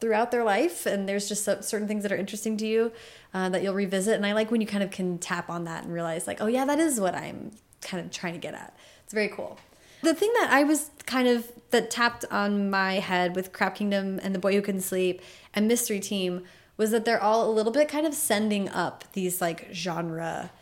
[0.00, 0.86] throughout their life.
[0.86, 2.92] And there's just certain things that are interesting to you
[3.32, 4.14] uh, that you'll revisit.
[4.14, 6.46] And I like when you kind of can tap on that and realize, like, oh
[6.46, 8.76] yeah, that is what I'm kind of trying to get at.
[9.10, 9.58] It's very cool.
[10.02, 14.20] The thing that I was kind of that tapped on my head with Crap Kingdom
[14.22, 15.20] and The Boy Who Couldn't Sleep
[15.52, 16.44] and Mystery Team
[16.76, 20.52] was that they're all a little bit kind of sending up these like genre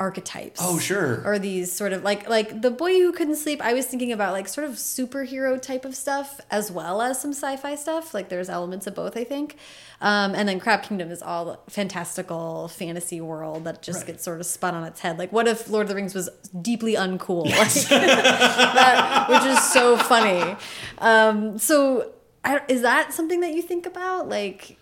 [0.00, 0.60] archetypes.
[0.62, 1.22] Oh, sure.
[1.24, 4.32] Or these sort of like like The Boy Who Couldn't Sleep, I was thinking about
[4.32, 8.12] like sort of superhero type of stuff as well as some sci-fi stuff.
[8.12, 9.56] Like there's elements of both, I think.
[10.00, 14.08] Um, and then Crap Kingdom is all fantastical fantasy world that just Right.
[14.08, 15.16] gets sort of spun on its head.
[15.18, 16.28] Like what if Lord of the Rings was
[16.60, 17.44] deeply uncool?
[17.46, 20.56] Like that, which is so funny.
[20.98, 22.10] Um, so,
[22.44, 24.28] I, is that something that you think about?
[24.28, 24.76] Like,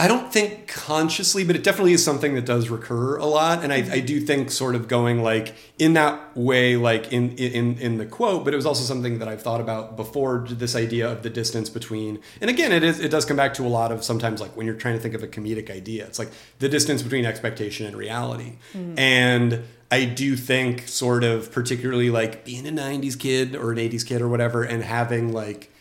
[0.00, 3.64] I don't think consciously, but it definitely is something that does recur a lot.
[3.64, 7.76] And I, I do think sort of going like in that way, like in, in,
[7.78, 11.10] in the quote, but it was also something that I've thought about before this idea
[11.10, 13.90] of the distance between, and again, it is, it does come back to a lot
[13.90, 16.30] of sometimes like when you're trying to think of a comedic idea, it's like
[16.60, 18.52] the distance between expectation and reality.
[18.74, 18.96] Mm.
[18.96, 24.06] And I do think sort of particularly like being a 90s kid or an 80s
[24.06, 25.72] kid or whatever, and having like,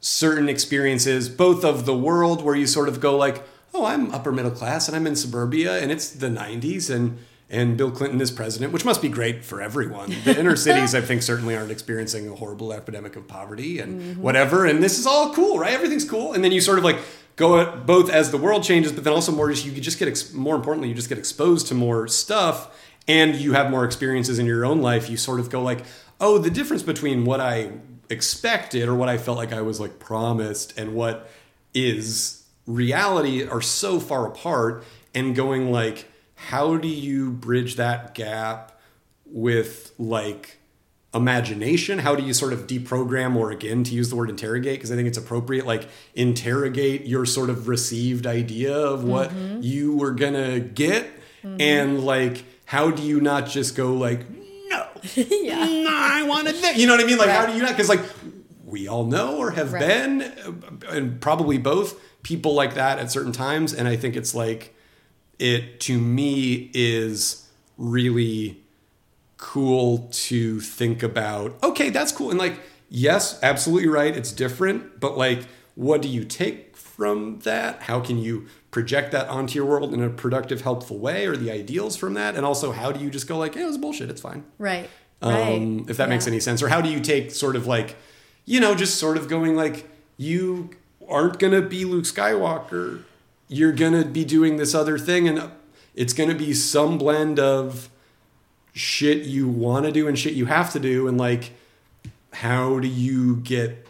[0.00, 3.42] certain experiences, both of the world where you sort of go like,
[3.74, 7.18] oh, I'm upper middle class and I'm in suburbia and it's the 90s and
[7.52, 10.14] and Bill Clinton is president, which must be great for everyone.
[10.22, 14.22] The inner cities, I think, certainly aren't experiencing a horrible epidemic of poverty and mm-hmm.
[14.22, 14.66] whatever.
[14.66, 15.72] And this is all cool, right?
[15.72, 16.32] Everything's cool.
[16.32, 16.98] And then you sort of like
[17.34, 20.06] go at both as the world changes, but then also more just you just get
[20.06, 22.72] ex- more importantly, you just get exposed to more stuff
[23.08, 25.10] and you have more experiences in your own life.
[25.10, 25.80] You sort of go like,
[26.20, 27.72] oh, the difference between what I
[28.10, 31.30] expected or what I felt like I was like promised and what
[31.72, 34.84] is reality are so far apart
[35.14, 38.80] and going like how do you bridge that gap
[39.26, 40.58] with like
[41.12, 41.98] imagination?
[41.98, 44.96] How do you sort of deprogram or again to use the word interrogate because i
[44.96, 49.60] think it's appropriate like interrogate your sort of received idea of what mm-hmm.
[49.62, 51.06] you were gonna get?
[51.42, 51.60] Mm-hmm.
[51.60, 54.20] And like how do you not just go like
[55.16, 55.66] Yeah.
[55.66, 56.76] "Mm, I wanted that.
[56.76, 57.18] You know what I mean?
[57.18, 57.50] Like, how Right.
[57.52, 57.70] do you not?
[57.72, 58.00] Because like
[58.64, 59.80] we all know or have Right.
[59.86, 60.52] been, uh,
[60.90, 64.74] and probably both people like that at certain times, and I think it's like
[65.38, 67.46] it to me is
[67.78, 68.58] really
[69.38, 71.56] cool to think about.
[71.62, 74.16] Okay, that's cool, and like yes, absolutely right.
[74.16, 75.44] It's different, but like,
[75.74, 76.69] what do you take
[77.00, 77.84] from that?
[77.84, 81.50] How can you project that onto your world in a productive, helpful way, or the
[81.50, 82.36] ideals from that?
[82.36, 84.10] And also, how do you just go like, yeah, it was bullshit.
[84.10, 84.44] It's fine.
[84.58, 84.90] Right.
[85.22, 85.32] Um,
[85.78, 85.84] right.
[85.88, 87.96] If that makes any sense, or how do you take sort of like,
[88.44, 90.68] you know, just sort of going like, you
[91.08, 93.04] aren't gonna be Luke Skywalker.
[93.48, 95.50] You're gonna be doing this other thing, and
[95.94, 97.88] it's gonna be some blend of
[98.74, 101.52] shit you want to do and shit you have to do, and like,
[102.34, 103.88] how do you get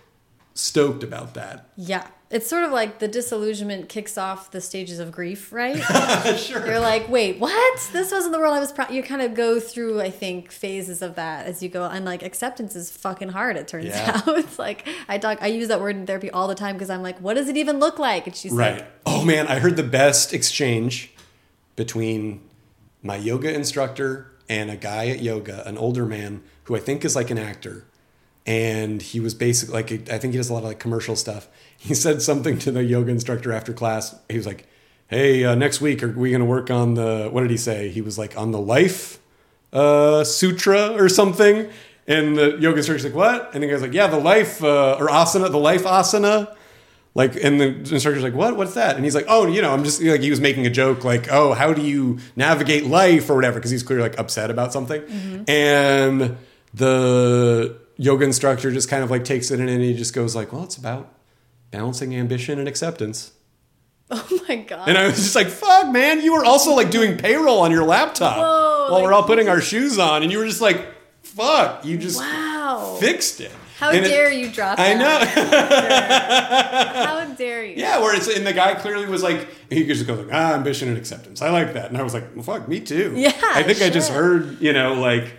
[0.55, 1.67] stoked about that?
[1.77, 2.07] Yeah.
[2.31, 5.77] It's sort of like the disillusionment kicks off the stages of grief, right?
[6.39, 6.65] sure.
[6.65, 7.91] You're like, wait, what?
[7.93, 8.71] This wasn't the world I was.
[8.71, 8.89] Pro-.
[8.89, 12.23] You kind of go through, I think, phases of that as you go, and like
[12.23, 13.57] acceptance is fucking hard.
[13.57, 14.23] It turns Yeah.
[14.27, 14.39] out.
[14.39, 17.03] It's like I talk, I use that word in therapy all the time because I'm
[17.03, 18.29] like, what does it even look like?
[18.29, 18.77] And she's Right.
[18.77, 21.13] like, Oh man, I heard the best exchange
[21.75, 22.41] between
[23.03, 27.17] my yoga instructor and a guy at yoga, an older man who I think is
[27.17, 27.87] like an actor.
[28.47, 31.49] And he was basically like, I think he does a lot of like commercial stuff.
[31.83, 34.15] He said something to the yoga instructor after class.
[34.29, 34.67] He was like,
[35.09, 37.89] Hey, uh, next week, are we going to work on the, what did he say?
[37.89, 39.19] He was like, on the life
[39.73, 41.71] uh, sutra or something.
[42.07, 43.55] And the yoga instructor's like, what?
[43.55, 46.55] And the guy's like, yeah, the life uh, or asana, the life asana.
[47.15, 48.57] Like, and the instructor's like, what?
[48.57, 48.95] What's that?
[48.97, 51.29] And he's like, oh, you know, I'm just like, he was making a joke, like,
[51.33, 53.59] oh, how do you navigate life or whatever?
[53.59, 55.03] Because he's clearly like upset about something.
[55.49, 56.37] And
[56.75, 60.53] the yoga instructor just kind of like takes it in and he just goes like,
[60.53, 61.13] well, it's about
[61.71, 63.33] balancing ambition and acceptance.
[64.11, 64.89] oh my god.
[64.89, 67.85] And I was just like, fuck, man, you were also like doing payroll on your
[67.85, 70.23] laptop Whoa, while we're all putting our shoes on.
[70.23, 70.85] And you were just like,
[71.23, 72.97] fuck, you just wow.
[72.99, 73.53] fixed it.
[73.79, 74.83] How And it- dare you drop it?
[74.83, 75.25] I know.
[77.05, 77.77] How dare you?
[77.77, 80.89] yeah, where it's, and the guy clearly was like, he just goes like, ah, ambition
[80.89, 81.41] and acceptance.
[81.41, 81.87] I like that.
[81.87, 83.15] And I was like, well, fuck, me too.
[83.17, 85.33] Yeah, I think I just heard, you know, like,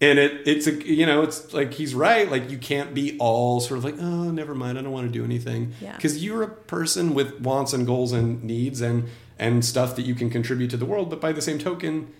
[0.00, 2.30] and it, it's a, you know, it's like he's right.
[2.30, 5.12] Like you can't be all sort of like, oh, never mind, I don't want to
[5.12, 5.72] do anything.
[5.80, 5.96] Yeah.
[5.96, 9.08] Because you're a person with wants and goals and needs and
[9.38, 11.10] and stuff that you can contribute to the world.
[11.10, 12.12] But by the same token,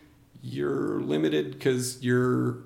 [0.42, 2.58] you're limited because you're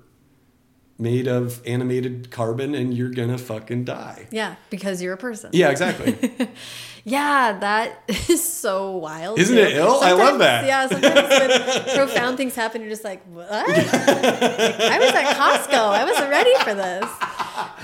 [0.97, 4.27] made of animated carbon and you're gonna fucking die.
[4.31, 5.49] Yeah, because you're a person.
[5.51, 6.15] Yeah, exactly.
[7.03, 9.39] Yeah, that is so wild.
[9.39, 9.61] Isn't too.
[9.61, 9.99] it ill?
[10.01, 10.65] I love that.
[10.65, 13.49] Yeah, sometimes when profound things happen, you're just like, what?
[13.51, 15.73] Like, I was at Costco.
[15.73, 17.09] I wasn't ready for this.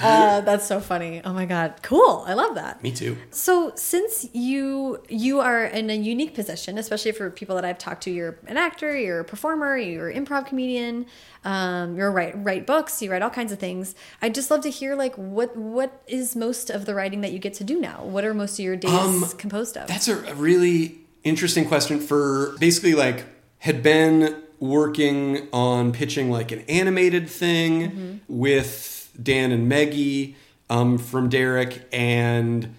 [0.01, 1.21] Uh, that's so funny.
[1.23, 2.23] Oh my god, cool.
[2.27, 2.81] I love that.
[2.83, 3.17] Me too.
[3.31, 8.03] So since you you are in a unique position, especially for people that I've talked
[8.03, 11.05] to, you're an actor, you're a performer, you're an improv comedian,
[11.43, 13.95] um, you're write write books, you write all kinds of things.
[14.21, 17.39] I'd just love to hear like what what is most of the writing that you
[17.39, 18.03] get to do now?
[18.03, 19.87] What are most of your days Um, composed of?
[19.87, 23.25] That's a a really interesting question for basically like
[23.59, 30.35] had been working on pitching like an animated thing with Dan and Meggie
[30.69, 32.75] um, from Derrick and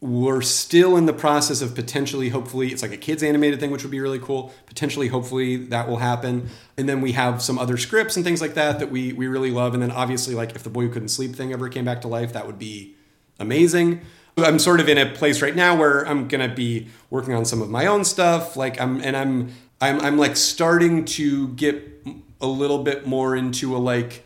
[0.00, 3.82] we're still in the process of potentially hopefully it's like a kids animated thing which
[3.82, 4.52] would be really cool.
[4.66, 6.50] Potentially hopefully that will happen.
[6.76, 9.50] And then we have some other scripts and things like that that we we really
[9.50, 9.72] love.
[9.72, 12.08] And then obviously like if the boy who couldn't sleep thing ever came back to
[12.08, 12.94] life that would be
[13.40, 14.02] amazing.
[14.36, 17.62] I'm sort of in a place right now where i'm gonna be working on some
[17.62, 18.54] of my own stuff.
[18.54, 22.06] Like i'm and i'm i'm, I'm like starting to get
[22.38, 24.25] a little bit more into a like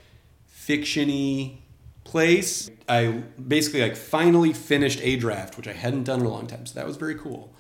[0.70, 1.59] fictiony
[2.05, 2.70] place.
[2.88, 6.66] I basically like finally finished a draft, which I hadn't done in a long time,
[6.66, 7.52] so that was very cool.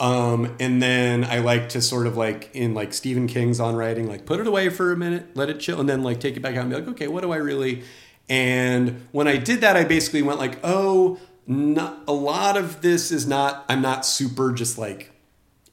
[0.00, 4.08] Um, and then I like to sort of like in like Stephen King's on writing,
[4.08, 6.40] like put it away for a minute, let it chill, and then like take it
[6.40, 7.84] back out and be like, okay, what do I really?
[8.28, 13.12] And when I did that, I basically went like, oh, not, a lot of this
[13.12, 13.64] is not.
[13.68, 15.12] I'm not super just like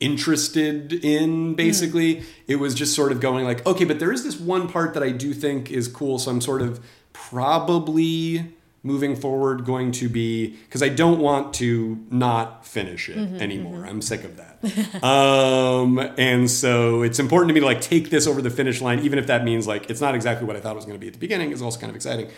[0.02, 2.20] interested in basically.
[2.20, 2.26] Hmm.
[2.48, 5.04] It was just sort of going like okay but there is this one part that
[5.04, 6.82] i do think is cool so i'm sort of
[7.14, 8.46] probably
[8.84, 13.78] moving forward going to be because i don't want to not finish it mm-hmm, anymore.
[13.78, 13.90] Mm-hmm.
[13.90, 14.58] i'm sick of that.
[15.04, 19.00] Um and so it's important to me to like take this over the finish line
[19.00, 21.00] even if that means like it's not exactly what i thought it was going to
[21.00, 22.30] be at the beginning it's also kind of exciting.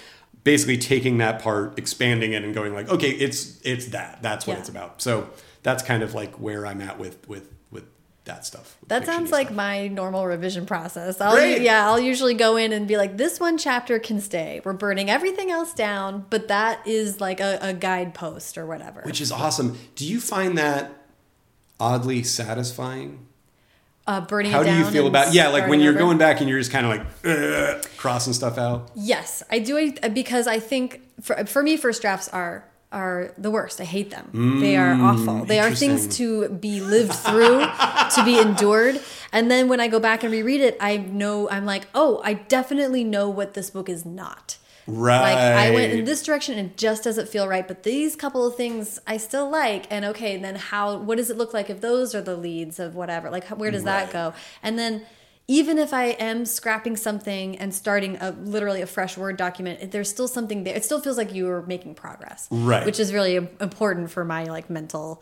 [0.44, 4.20] Basically taking that part expanding it and going like okay it's it's that.
[4.22, 4.60] That's what Yeah.
[4.60, 5.02] it's about.
[5.02, 5.30] So
[5.64, 7.50] that's kind of like where I'm at with with
[8.26, 8.78] that stuff.
[8.88, 9.58] That sounds like stuff.
[9.58, 11.20] my normal revision process.
[11.20, 11.62] I'll Great.
[11.62, 14.62] yeah, I'll usually go in and be like, this one chapter can stay.
[14.64, 19.02] We're burning everything else down, but that is like a, a guidepost or whatever.
[19.02, 19.78] which is awesome.
[19.96, 20.92] Do you find that
[21.80, 23.28] oddly satisfying?
[24.06, 26.00] uh, burning How do you feel about yeah, like when you're over?
[26.00, 26.92] going back and you're just kind of
[27.24, 28.92] like crossing stuff out?
[28.96, 33.52] Yes, I do it because I think for for me, first drafts are are the
[33.52, 33.82] worst.
[33.82, 34.60] I hate them.
[34.62, 35.46] they are mm, awful.
[35.46, 37.60] They are things to be lived through,
[38.16, 39.02] to be endured.
[39.32, 42.34] And then when I go back and reread it, I know I'm like, oh, I
[42.34, 44.58] definitely know what this book is not.
[44.86, 45.34] Right.
[45.34, 48.46] Like I went in this direction and it just doesn't feel right, but these couple
[48.46, 49.86] of things I still like.
[49.90, 50.98] And okay, then how?
[50.98, 53.30] What does it look like if those are the leads of whatever?
[53.30, 54.34] Like where does that go?
[54.62, 55.06] And then
[55.48, 60.10] even if I am scrapping something and starting a literally a fresh word document, there's
[60.10, 60.76] still something there.
[60.76, 62.86] It still feels like you are making progress, Right.
[62.86, 65.22] Which is really important for my like mental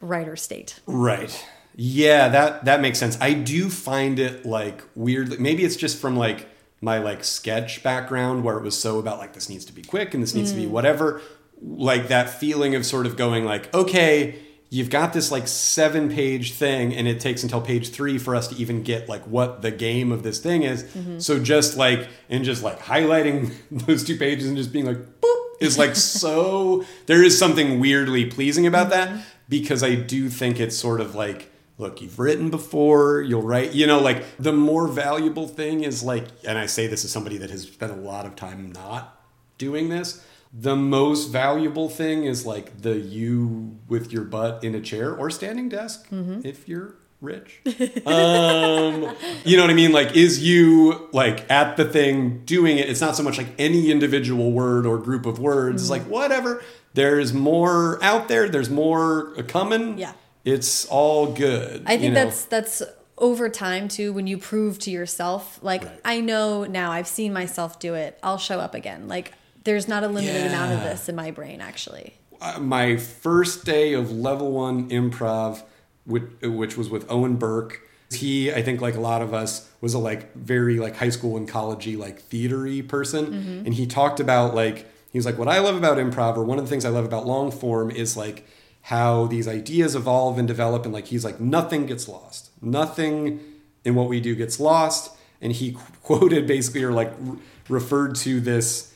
[0.00, 0.80] writer state.
[0.86, 1.46] Right.
[1.76, 3.18] Yeah, that that makes sense.
[3.20, 5.38] I do find it like weird.
[5.38, 6.48] Maybe it's just from like
[6.80, 10.14] my like sketch background where it was so about like this needs to be quick
[10.14, 10.70] and this needs to be mm.
[10.70, 11.20] whatever.
[11.60, 14.38] Like that feeling of sort of going like, okay,
[14.70, 18.48] you've got this like seven page thing and it takes until page three for us
[18.48, 20.84] to even get like what the game of this thing is.
[20.84, 21.18] Mm-hmm.
[21.20, 25.46] So just like and just like highlighting those two pages and just being like boop
[25.60, 29.20] is like so there is something weirdly pleasing about that mm-hmm.
[29.48, 33.86] because I do think it's sort of like look you've written before you'll write you
[33.86, 37.50] know like the more valuable thing is like and I say this as somebody that
[37.50, 39.22] has spent a lot of time not
[39.58, 44.80] doing this the most valuable thing is like the you with your butt in a
[44.80, 46.06] chair or standing desk
[46.44, 47.60] if you're rich
[48.06, 49.14] um
[49.44, 53.00] you know what i mean like is you like at the thing doing it it's
[53.00, 56.62] not so much like any individual word or group of words it's like whatever
[56.94, 60.12] there's more out there there's more coming Yeah.
[60.44, 62.24] it's all good I think you know?
[62.24, 62.82] that's that's
[63.18, 66.00] over time too when you prove to yourself like Right.
[66.04, 68.16] I know now I've seen myself do it.
[68.22, 69.08] I'll show up again.
[69.08, 69.32] Like
[69.68, 72.14] there's not a limited amount of this in my brain actually.
[72.40, 75.62] uh, my first day of level one improv,
[76.06, 77.80] which, which was with Owen Burke.
[78.10, 81.36] He, I think, like a lot of us, was a like very like high school
[81.36, 83.24] and collegey like theatery person,
[83.66, 86.58] and he talked about like he was like, what I love about improv, or one
[86.58, 88.46] of the things I love about long form is like
[88.82, 93.40] how these ideas evolve and develop, and like he's like nothing gets lost, nothing
[93.84, 95.72] in what we do gets lost, and he
[96.02, 97.38] quoted basically or like re-
[97.68, 98.94] referred to this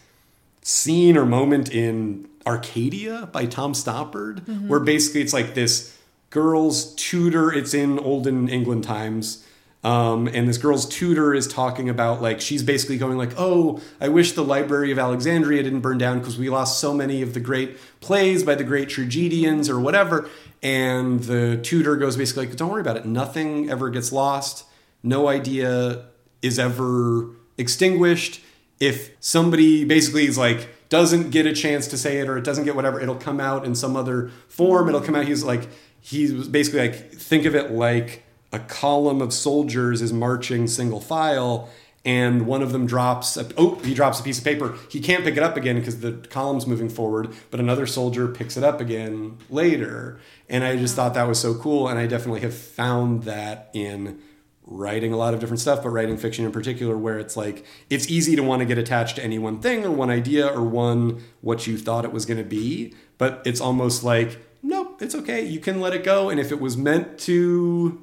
[0.63, 5.97] scene or moment in Arcadia by Tom Stoppard, where basically it's like this
[6.31, 7.53] girl's tutor.
[7.53, 9.47] It's in olden England times.
[9.85, 14.09] Um, and this girl's tutor is talking about like she's basically going like, "Oh, I
[14.09, 17.41] wish the Library of Alexandria didn't burn down because we lost so many of the
[17.41, 20.29] great plays by the great tragedians or whatever."
[20.63, 23.07] And the tutor goes basically like, "Don't worry about it.
[23.07, 24.65] Nothing ever gets lost.
[25.03, 26.05] No idea
[26.43, 28.41] is ever extinguished.
[28.83, 32.65] If somebody basically is like doesn't get a chance to say it or it doesn't
[32.65, 34.89] get whatever, it'll come out in some other form.
[34.89, 35.27] It'll come out.
[35.27, 35.69] He's like
[36.01, 41.01] he was basically like think of it like a column of soldiers is marching single
[41.01, 41.71] file
[42.05, 45.23] and one of them drops a, oh he drops a piece of paper he can't
[45.23, 48.81] pick it up again because the column's moving forward but another soldier picks it up
[48.81, 50.19] again later
[50.49, 54.21] and i just thought that was so cool and i definitely have found that in
[54.73, 58.09] writing a lot of different stuff but writing fiction in particular where it's like it's
[58.09, 61.23] easy to want to get attached to any one thing or one idea or one
[61.41, 65.45] what you thought it was going to be but it's almost like nope it's okay
[65.45, 68.01] you can let it go and if it was meant to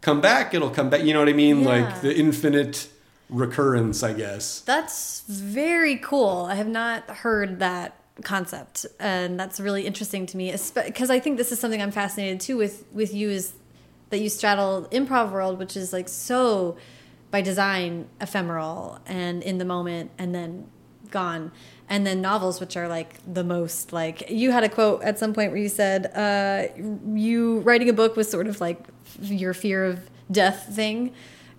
[0.00, 1.68] come back it'll come back you know what i mean Yeah.
[1.68, 2.88] like the infinite
[3.30, 6.46] recurrence i guess That's very cool.
[6.50, 10.54] I have not heard that concept, and that's really interesting to me.
[10.74, 13.54] Because I think this is something I'm fascinated too with with you is
[14.10, 16.76] that you straddle improv world, which is like so
[17.30, 20.68] by design ephemeral and in the moment, and then
[21.10, 21.52] gone.
[21.88, 25.34] And then novels, which are like the most like you had a quote at some
[25.34, 26.68] point where you said uh,
[27.12, 28.86] you writing a book was sort of like
[29.20, 31.12] your fear of death thing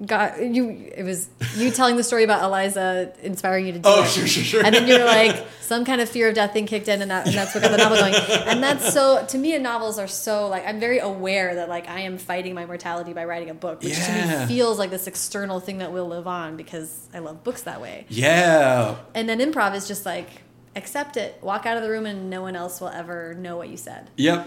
[0.06, 4.04] got you it was you telling the story about Eliza inspiring you to do Oh,
[4.04, 4.08] it.
[4.10, 4.66] sure, sure, sure.
[4.66, 7.28] And then you're like some kind of fear of death thing kicked in and that
[7.28, 8.14] and that's what got the novel going.
[8.14, 12.02] And that's so to me novels are so like I'm very aware that like I
[12.02, 15.60] am fighting my mortality by writing a book, which to me feels like this external
[15.62, 18.06] thing that will live on because I love books that way.
[18.10, 20.28] yeah And then improv is just like
[20.76, 23.70] accept it, walk out of the room and no one else will ever know what
[23.70, 24.10] you said.
[24.18, 24.46] yep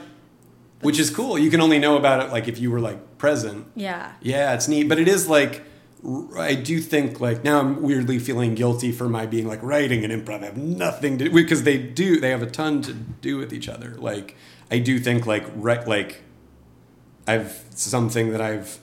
[0.82, 3.66] which is cool you can only know about it like if you were like present
[3.74, 4.12] Yeah.
[4.20, 5.62] Yeah, it's neat, but it is like
[6.38, 10.12] I do think like now I'm weirdly feeling guilty for my being like writing and
[10.12, 13.68] improv have nothing to because they do they have a ton to do with each
[13.68, 13.96] other.
[13.98, 14.36] Like
[14.70, 16.22] I do think like right like
[17.26, 18.78] I've something that I've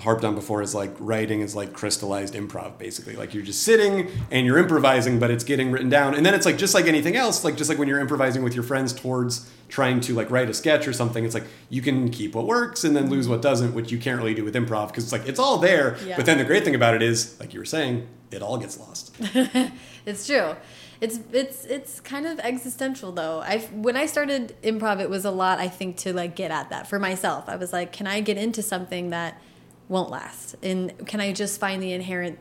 [0.00, 4.10] harped on before is like writing is like crystallized improv basically like you're just sitting
[4.30, 7.14] and you're improvising but it's getting written down and then it's like just like anything
[7.14, 10.48] else like just like when you're improvising with your friends towards trying to like write
[10.48, 13.42] a sketch or something it's like you can keep what works and then lose what
[13.42, 16.16] doesn't which you can't really do with improv because it's like it's all there Yeah.
[16.16, 18.78] but then the great thing about it is like you were saying it all gets
[18.78, 19.14] lost
[20.06, 20.54] It's true.
[21.00, 23.40] It's it's it's kind of existential though.
[23.40, 25.58] I when I started improv, it was a lot.
[25.58, 27.44] I think to like get at that for myself.
[27.48, 29.40] I was like, can I get into something that
[29.88, 32.38] won't last, and can I just find the inherent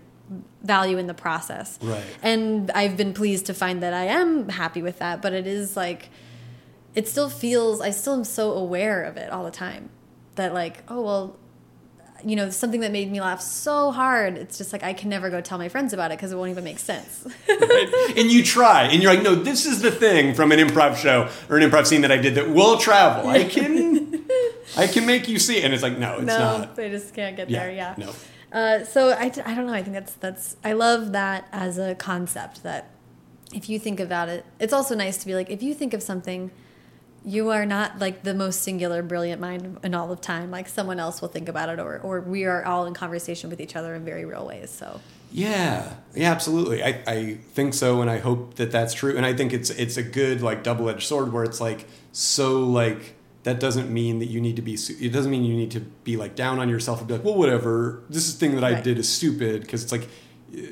[0.61, 1.79] value in the process?
[1.81, 2.03] Right.
[2.21, 5.21] And I've been pleased to find that I am happy with that.
[5.21, 6.09] But it is like,
[6.95, 7.81] it still feels.
[7.81, 9.89] I still am so aware of it all the time.
[10.35, 11.37] That like, oh well,
[12.25, 14.37] you know, something that made me laugh so hard.
[14.37, 16.49] It's just like I can never go tell my friends about it because it won't
[16.51, 17.27] even make sense.
[17.49, 18.13] right?
[18.17, 21.29] And you try, and you're like, no, this is the thing from an improv show
[21.49, 23.29] or an improv scene that I did that will travel.
[23.29, 24.25] I can,
[24.77, 25.65] I can make you see, it.
[25.65, 26.39] and it's like, no, it's not.
[26.39, 26.75] no, not.
[26.75, 27.71] they just can't get Yeah, there.
[27.73, 27.95] Yeah.
[27.97, 28.13] no.
[28.51, 29.73] Uh, so I, I don't know.
[29.73, 32.61] I think that's that's I love that as a concept.
[32.63, 32.91] That
[33.51, 36.01] if you think about it, it's also nice to be like if you think of
[36.03, 36.51] something.
[37.25, 40.51] You are not like the most singular, brilliant mind in all of time.
[40.51, 43.61] Like someone else will think about it, or or we are all in conversation with
[43.61, 44.69] each other in very real ways.
[44.69, 44.99] So
[45.31, 46.83] Yeah, yeah, absolutely.
[46.83, 49.15] I, I think so, and I hope that that's true.
[49.15, 52.59] And I think it's it's a good like double edged sword where it's like so
[52.59, 54.73] like that doesn't mean that you need to be.
[54.73, 57.35] It doesn't mean you need to be like down on yourself and be like, well,
[57.35, 58.03] whatever.
[58.09, 58.83] This is thing that I Right.
[58.83, 60.09] did is stupid because it's like,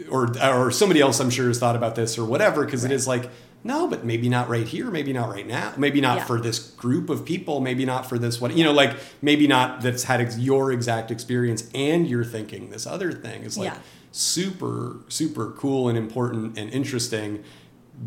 [0.10, 3.08] or or somebody else I'm sure has thought about this or whatever because it is
[3.08, 3.30] like.
[3.64, 4.90] No, but maybe not right here.
[4.90, 5.74] Maybe not right now.
[5.78, 6.26] Maybe not Yeah.
[6.26, 7.60] for this group of people.
[7.60, 8.56] Maybe not for this one.
[8.58, 12.88] You know, like maybe not that's had ex- your exact experience and you're thinking this
[12.88, 13.44] other thing.
[13.44, 13.78] It's like Yeah.
[14.12, 17.44] super super cool and important and interesting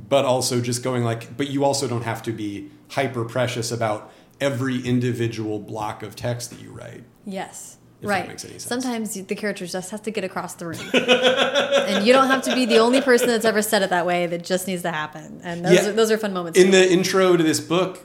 [0.08, 4.12] but also just going like but you also don't have to be hyper precious about
[4.40, 7.76] every individual block of text that you write Yes.
[8.08, 8.28] Right.
[8.28, 8.64] makes any sense.
[8.64, 10.78] Sometimes the character just has to get across the room.
[10.94, 14.26] and you don't have to be the only person that's ever said it that way.
[14.26, 15.40] That just needs to happen.
[15.44, 15.88] And those, Yeah.
[15.88, 16.58] are, those are fun moments.
[16.58, 18.00] in the intro to this book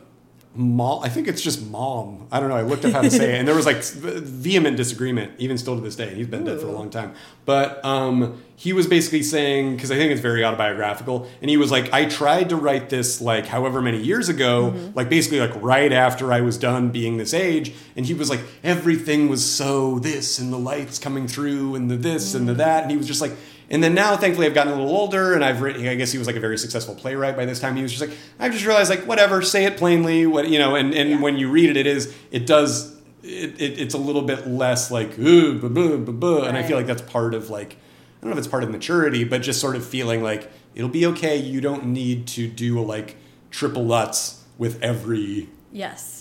[0.55, 2.27] mom i think it's just mom.
[2.31, 4.77] I don't know i looked up how to say it and there was like vehement
[4.77, 6.07] disagreement even still to this day.
[6.07, 7.13] And he's been dead for a long time.
[7.45, 11.71] But um he was basically saying because i think it's very autobiographical and he was
[11.71, 15.93] like i tried to write this like however many years ago like basically like right
[15.93, 20.39] after i was done being this age and he was like everything was so this
[20.39, 23.21] and the lights coming through and the this and the that and he was just
[23.21, 23.31] like
[23.69, 25.87] and then now, thankfully, I've gotten a little older, and I've written.
[25.87, 27.75] I guess he was like a very successful playwright by this time.
[27.75, 30.25] He was just like, I've just realized, like, whatever, say it plainly.
[30.25, 31.21] What you know, and and Yeah.
[31.21, 34.89] when you read it, it is, it does, it, it it's a little bit less
[34.91, 36.43] like, ooh, buh, buh, buh, buh.
[36.47, 38.69] and I feel like that's part of like, I don't know if it's part of
[38.71, 41.37] maturity, but just sort of feeling like it'll be okay.
[41.37, 43.17] You don't need to do a like
[43.51, 45.49] triple Lutz with every.
[45.71, 46.18] Yes.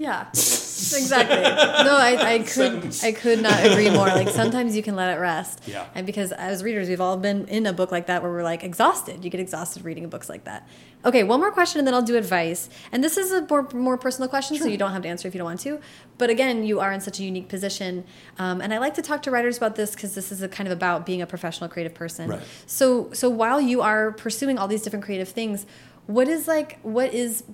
[0.00, 0.28] Yeah.
[0.30, 1.42] exactly.
[1.42, 2.96] No, I, I could.
[3.02, 4.06] I could not agree more.
[4.06, 5.60] Like sometimes you can let it rest.
[5.66, 5.86] Yeah.
[5.94, 8.64] And because as readers, we've all been in a book like that where we're like
[8.64, 9.22] exhausted.
[9.22, 10.66] You get exhausted reading books like that.
[11.04, 12.70] Okay, one more question and then I'll do advice.
[12.92, 15.34] And this is a more, more personal question, so you don't have to answer if
[15.34, 15.80] you don't want to.
[16.16, 18.04] But again, you are in such a unique position.
[18.38, 20.66] Um, and I like to talk to writers about this because this is a kind
[20.66, 22.30] of about being a professional creative person.
[22.30, 22.42] Right.
[22.64, 25.66] So so while you are pursuing all these different creative things,
[26.06, 27.44] what is like what is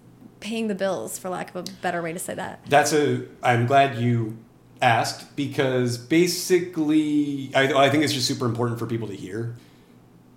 [0.40, 2.60] paying the bills for lack of a better way to say that?
[2.68, 3.24] That's a.
[3.42, 4.36] I'm glad you
[4.80, 9.56] asked because basically, I, I think it's just super important for people to hear.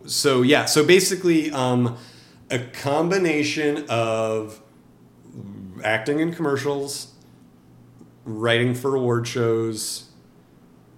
[0.06, 1.98] So yeah, so basically, um,
[2.50, 4.62] a combination of
[5.84, 7.14] acting in commercials,
[8.26, 10.10] writing for award shows,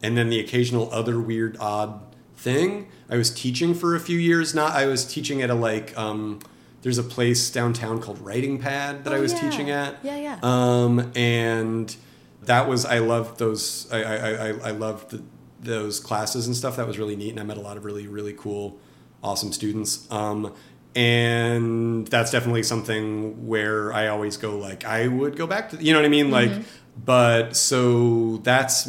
[0.01, 2.01] and then the occasional other weird odd
[2.35, 2.87] thing.
[3.09, 4.55] I was teaching for a few years.
[4.55, 5.97] Not I was teaching at a like.
[5.97, 6.39] Um,
[6.81, 9.39] there's a place downtown called Writing Pad that I Oh, was yeah.
[9.49, 9.97] teaching at.
[10.03, 10.39] Yeah, yeah.
[10.41, 11.95] Um, and
[12.43, 13.87] that was I loved those.
[13.91, 15.21] I I I, I loved the,
[15.61, 16.75] those classes and stuff.
[16.77, 18.79] That was really neat, and I met a lot of really really cool,
[19.23, 20.11] awesome students.
[20.11, 20.53] Um,
[20.95, 25.77] and that's definitely something where I always go like I would go back to.
[25.83, 26.31] You know what I mean?
[26.31, 26.61] Like, Mm-hmm.
[27.05, 28.85] but so that's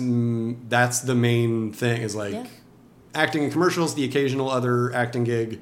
[0.68, 2.46] that's the main thing is like Yeah.
[3.14, 5.60] acting in commercials, the occasional other acting gig.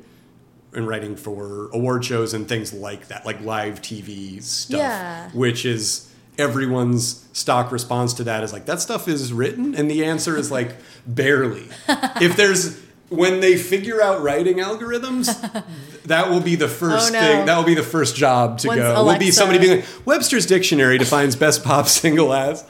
[0.72, 5.28] And writing for award shows and things like that, like live TV stuff Yeah.
[5.30, 10.05] which is everyone's stock response to that is like that stuff is written and the
[10.05, 10.74] answer is like
[11.06, 11.68] barely
[12.20, 12.80] if there's
[13.10, 15.28] when they figure out writing algorithms
[16.11, 17.20] that will be the first Oh, no.
[17.20, 19.05] thing that will be the first job to Once go.
[19.05, 22.62] Will be somebody being like webster's dictionary defines best pop single as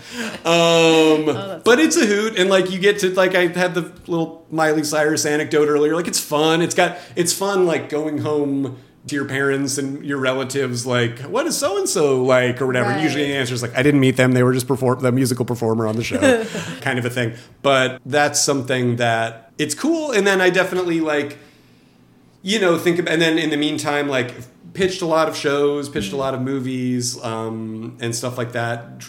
[0.45, 3.93] um, Oh, but it's a hoot and like you get to like i had the
[4.07, 6.63] little miley cyrus anecdote earlier like it's fun.
[6.63, 11.47] It's got it's fun like going home to your parents and your relatives like what
[11.47, 12.61] is so and so like?
[12.61, 12.91] or whatever.
[12.91, 13.03] Right.
[13.03, 14.33] usually the answer is like i didn't meet them.
[14.33, 16.45] They were just perform the musical performer on the show.
[16.81, 17.35] Kind of a thing.
[17.63, 21.39] But that's something that it's cool and then i definitely like
[22.43, 24.35] you know think about and then in the meantime like
[24.73, 29.05] pitched a lot of shows pitched a lot of movies um, and stuff like that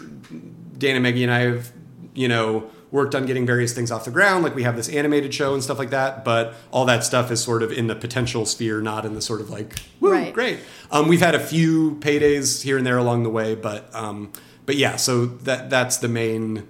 [0.78, 1.72] Dana, meggie and i have
[2.14, 4.44] you know worked on getting various things off the ground.
[4.44, 6.26] Like we have this animated show and stuff like that.
[6.26, 9.41] But all that stuff is sort of in the potential sphere, not in the sort
[9.41, 10.34] of like, woo, Right.
[10.34, 10.60] great.
[10.91, 14.32] Um, we've had a few paydays here and there along the way, but um,
[14.66, 14.98] but yeah.
[14.98, 16.68] So that that's the main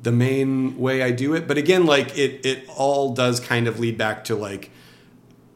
[0.00, 1.48] the main way I do it.
[1.48, 4.70] But again, like it it all does kind of lead back to like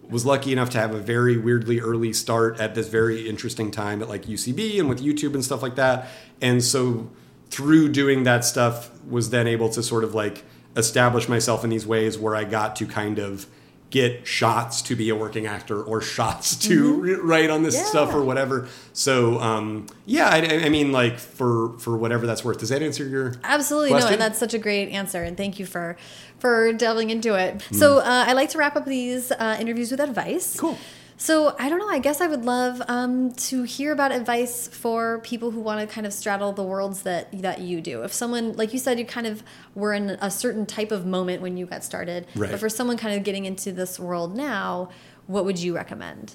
[0.09, 4.02] was lucky enough to have a very weirdly early start at this very interesting time
[4.02, 6.09] at like UCB and with YouTube and stuff like that.
[6.40, 7.10] And so
[7.51, 10.44] through doing that stuff was then able to sort of like
[10.76, 13.47] establish myself in these ways where I got to kind of
[13.90, 17.27] get shots to be a working actor or shots to Mm-hmm.
[17.27, 18.69] write on this stuff or whatever.
[18.93, 22.59] So um, yeah, I, I mean like for for whatever that's worth.
[22.59, 25.66] Does that answer your Absolutely no, and that's such a great answer, and thank you
[25.66, 25.97] for
[26.39, 27.62] for delving into it.
[27.62, 27.74] Hmm.
[27.74, 30.59] So uh, I like to wrap up these uh, interviews with advice.
[30.59, 30.78] Cool.
[31.20, 31.88] So I don't know.
[31.88, 35.92] I guess I would love um, to hear about advice for people who want to
[35.92, 38.02] kind of straddle the worlds that that you do.
[38.02, 39.42] If someone, like you said, you kind of
[39.74, 42.52] were in a certain type of moment when you got started, Right.
[42.52, 44.90] but for someone kind of getting into this world now,
[45.26, 46.34] what would you recommend?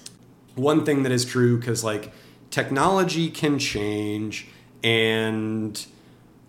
[0.56, 2.12] one thing that is true because like
[2.52, 4.46] technology can change
[4.84, 5.84] and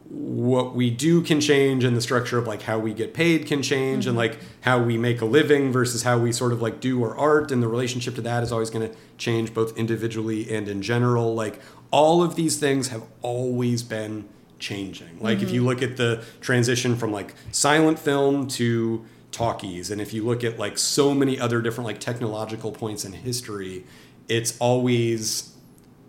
[0.09, 3.63] what we do can change and the structure of like how we get paid can
[3.63, 4.33] change and mm-hmm.
[4.33, 7.51] like how we make a living versus how we sort of like do our art
[7.51, 11.33] and the relationship to that is always going to change both individually and in general.
[11.33, 11.59] Like
[11.89, 14.29] all of these things have always been
[14.59, 15.19] changing.
[15.19, 15.69] Like if you mm-hmm.
[15.69, 20.59] look at the transition from like silent film to talkies and if you look at
[20.59, 23.83] like so many other different like technological points in history
[24.29, 25.55] it's always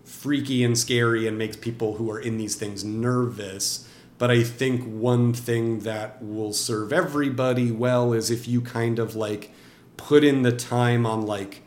[0.04, 3.85] freaky and scary and makes people who are in these things nervous.
[4.18, 9.14] But I think one thing that will serve everybody well is if you kind of
[9.14, 9.50] like
[9.96, 11.62] put in the time on like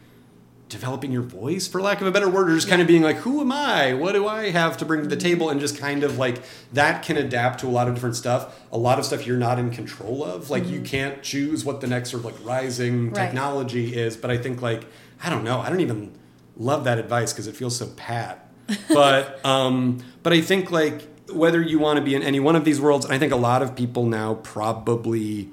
[0.67, 3.17] developing your voice for lack of a better word or just kind of being like
[3.17, 3.93] who am i?
[3.93, 5.49] What do i have to bring to the table?
[5.49, 6.41] And just kind of like
[6.73, 8.59] that can adapt to a lot of different stuff.
[8.71, 10.49] A lot of stuff you're not in control of.
[10.51, 13.15] Like you can't choose what the next sort of like rising Right.
[13.25, 14.15] technology is.
[14.15, 14.85] But i think like
[15.23, 15.59] i don't know.
[15.59, 16.13] I don't even
[16.55, 18.47] love that advice because it feels so pat.
[18.89, 22.65] But um but i think like whether you want to be in any one of
[22.65, 25.49] these worlds i think a lot of people now probably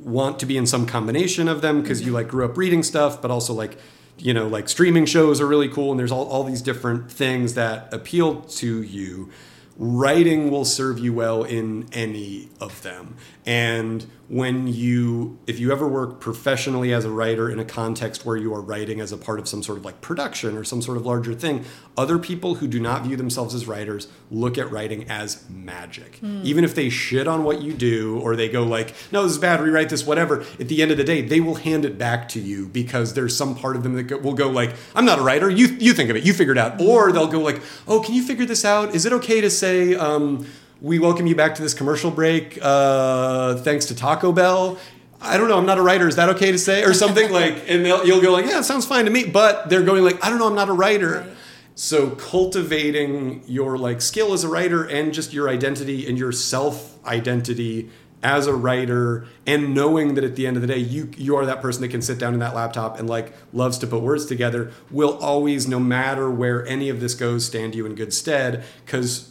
[0.00, 3.20] want to be in some combination of them because you like grew up reading stuff
[3.20, 3.78] but also like
[4.18, 7.54] you know like streaming shows are really cool and there's all, all these different things
[7.54, 9.30] that appeal to you.
[9.76, 13.16] Writing will serve you well in any of them.
[13.46, 18.36] And when you if you ever work professionally as a writer in a context where
[18.36, 20.98] you are writing as a part of some sort of like production or some sort
[20.98, 21.64] of larger thing
[21.96, 26.20] other people who do not view themselves as writers look at writing as magic.
[26.22, 29.38] Even if they shit on what you do or they go like no this is
[29.38, 32.28] bad rewrite this whatever at the end of the day they will hand it back
[32.28, 35.22] to you because there's some part of them that will go like i'm not a
[35.22, 35.48] writer.
[35.48, 36.24] You you think of it.
[36.24, 36.80] You figure it out.
[36.80, 38.94] Or they'll go like oh can you figure this out?
[38.94, 40.46] Is it okay to say um,
[40.80, 44.78] we welcome you back to this commercial break uh, thanks to taco bell
[45.20, 45.58] I don't know.
[45.58, 46.06] I'm not a writer.
[46.06, 47.64] Is that okay to say, or something like?
[47.68, 50.24] And they'll, you'll go like, "Yeah, it sounds fine to me." But they're going like,
[50.24, 50.46] "I don't know.
[50.46, 51.36] I'm not a writer." Right.
[51.74, 57.04] So cultivating your like skill as a writer and just your identity and your self
[57.04, 57.90] identity
[58.20, 61.46] as a writer and knowing that at the end of the day you you are
[61.46, 64.26] that person that can sit down in that laptop and like loves to put words
[64.26, 68.64] together will always no matter where any of this goes stand you in good stead
[68.86, 69.30] cuz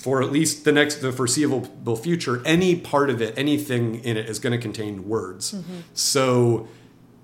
[0.00, 4.26] for at least the next the foreseeable future any part of it anything in it
[4.26, 5.52] is going to contain words.
[5.52, 5.80] Mm-hmm.
[5.92, 6.68] So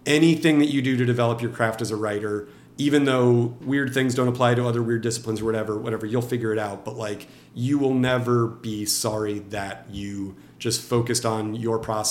[0.04, 2.48] anything that you do to develop your craft as a writer
[2.78, 6.52] even though weird things don't apply to other weird disciplines or whatever whatever you'll figure
[6.52, 6.84] it out.
[6.84, 12.04] But like you will never be sorry that you just focused on your process